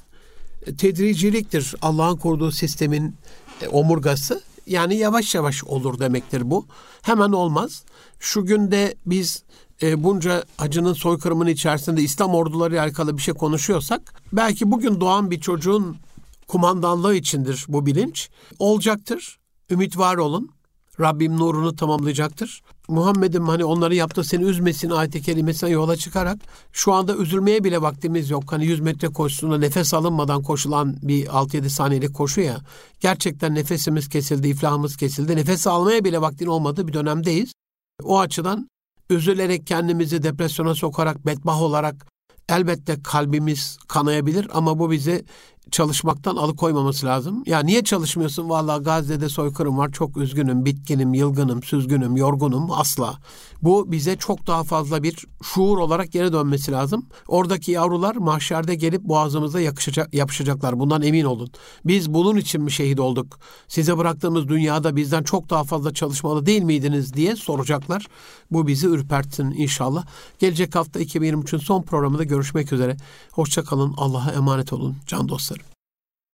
Tedriciliktir 0.78 1.76
Allah'ın 1.82 2.18
kurduğu 2.18 2.52
sistemin 2.52 3.16
e, 3.62 3.68
omurgası. 3.68 4.42
Yani 4.72 4.95
yavaş 4.95 5.36
yavaş 5.36 5.63
olur 5.63 5.99
demektir 5.99 6.51
bu. 6.51 6.65
Hemen 7.01 7.32
olmaz. 7.32 7.84
Şu 8.19 8.45
günde 8.45 8.95
biz 9.05 9.43
e, 9.82 10.03
bunca 10.03 10.43
acının 10.59 10.93
soykırımının 10.93 11.49
içerisinde 11.49 12.01
İslam 12.01 12.36
orduları 12.36 12.74
ile 12.74 12.82
alakalı 12.82 13.17
bir 13.17 13.22
şey 13.22 13.34
konuşuyorsak 13.34 14.13
belki 14.34 14.72
bugün 14.72 15.01
doğan 15.01 15.32
bir 15.32 15.41
çocuğun 15.41 15.97
kumandanlığı 16.47 17.15
içindir 17.15 17.65
bu 17.67 17.86
bilinç. 17.86 18.30
Olacaktır. 18.59 19.39
Ümit 19.69 19.97
var 19.97 20.17
olun. 20.17 20.49
Rabbim 20.99 21.38
nurunu 21.38 21.76
tamamlayacaktır. 21.76 22.61
Muhammed'in 22.92 23.42
hani 23.42 23.66
onları 23.66 23.96
yaptı 23.96 24.24
seni 24.24 24.44
üzmesin 24.44 24.89
ayet-i 24.89 25.22
kerimesine 25.22 25.70
yola 25.70 25.98
çıkarak 25.98 26.38
şu 26.72 26.94
anda 26.94 27.16
üzülmeye 27.16 27.64
bile 27.64 27.82
vaktimiz 27.82 28.30
yok. 28.30 28.44
Hani 28.52 28.66
100 28.66 28.80
metre 28.80 29.08
koşusunda 29.08 29.58
nefes 29.58 29.94
alınmadan 29.94 30.44
koşulan 30.44 30.98
bir 31.02 31.26
6-7 31.26 31.70
saniyelik 31.70 32.14
koşu 32.14 32.42
ya. 32.42 32.58
Gerçekten 33.00 33.56
nefesimiz 33.56 34.10
kesildi, 34.10 34.48
iflahımız 34.48 34.98
kesildi. 34.98 35.36
Nefes 35.36 35.68
almaya 35.68 36.04
bile 36.04 36.22
vaktin 36.22 36.46
olmadığı 36.46 36.88
bir 36.88 36.94
dönemdeyiz. 36.94 37.54
O 38.04 38.20
açıdan 38.20 38.70
üzülerek 39.10 39.68
kendimizi 39.68 40.24
depresyona 40.24 40.76
sokarak, 40.76 41.26
bedbah 41.26 41.62
olarak 41.62 42.08
elbette 42.50 43.04
kalbimiz 43.04 43.78
kanayabilir 43.88 44.48
ama 44.54 44.80
bu 44.80 44.92
bizi 44.92 45.26
çalışmaktan 45.72 46.36
alıkoymaması 46.36 47.05
lazım. 47.05 47.43
Ya 47.45 47.59
niye 47.59 47.84
çalışmıyorsun? 47.84 48.49
Vallahi 48.49 48.84
Gazze'de 48.84 49.30
soykırım 49.30 49.78
var. 49.78 49.91
Çok 49.91 50.18
üzgünüm, 50.18 50.66
bitkinim, 50.66 51.14
yılgınım, 51.14 51.64
süzgünüm, 51.64 52.16
yorgunum. 52.18 52.72
Asla. 52.72 53.18
Bu 53.62 53.91
bize 53.91 54.16
çok 54.16 54.47
daha 54.47 54.64
fazla 54.64 55.03
bir 55.03 55.26
şuur 55.43 55.78
olarak 55.78 56.12
geri 56.12 56.34
dönmesi 56.34 56.72
lazım. 56.72 57.05
Oradaki 57.28 57.72
yavrular 57.72 58.16
mahşerde 58.16 58.76
gelip 58.76 59.01
boğazımıza 59.01 59.59
yakışacak, 59.59 60.14
yapışacaklar. 60.14 60.80
Bundan 60.80 61.01
emin 61.01 61.26
olun. 61.26 61.49
Biz 61.86 62.14
bunun 62.14 62.38
için 62.38 62.62
mi 62.62 62.72
şehit 62.72 62.99
olduk? 62.99 63.39
Size 63.68 63.97
bıraktığımız 63.97 64.47
dünyada 64.47 64.95
bizden 64.95 65.24
çok 65.24 65.49
daha 65.49 65.64
fazla 65.64 65.93
çalışmalı 65.93 66.45
değil 66.45 66.64
miydiniz 66.64 67.14
diye 67.14 67.36
soracaklar. 67.36 68.07
Bu 68.52 68.68
bizi 68.68 68.88
ürpertsin 68.88 69.52
inşallah. 69.52 70.06
Gelecek 70.39 70.76
hafta 70.76 71.02
2023'ün 71.02 71.60
son 71.60 71.82
programında 71.82 72.24
görüşmek 72.24 72.74
üzere. 72.74 72.97
Hoşçakalın. 73.32 73.93
Allah'a 73.97 74.32
emanet 74.32 74.74
olun 74.74 74.97
can 75.08 75.30
dostlarım. 75.30 75.70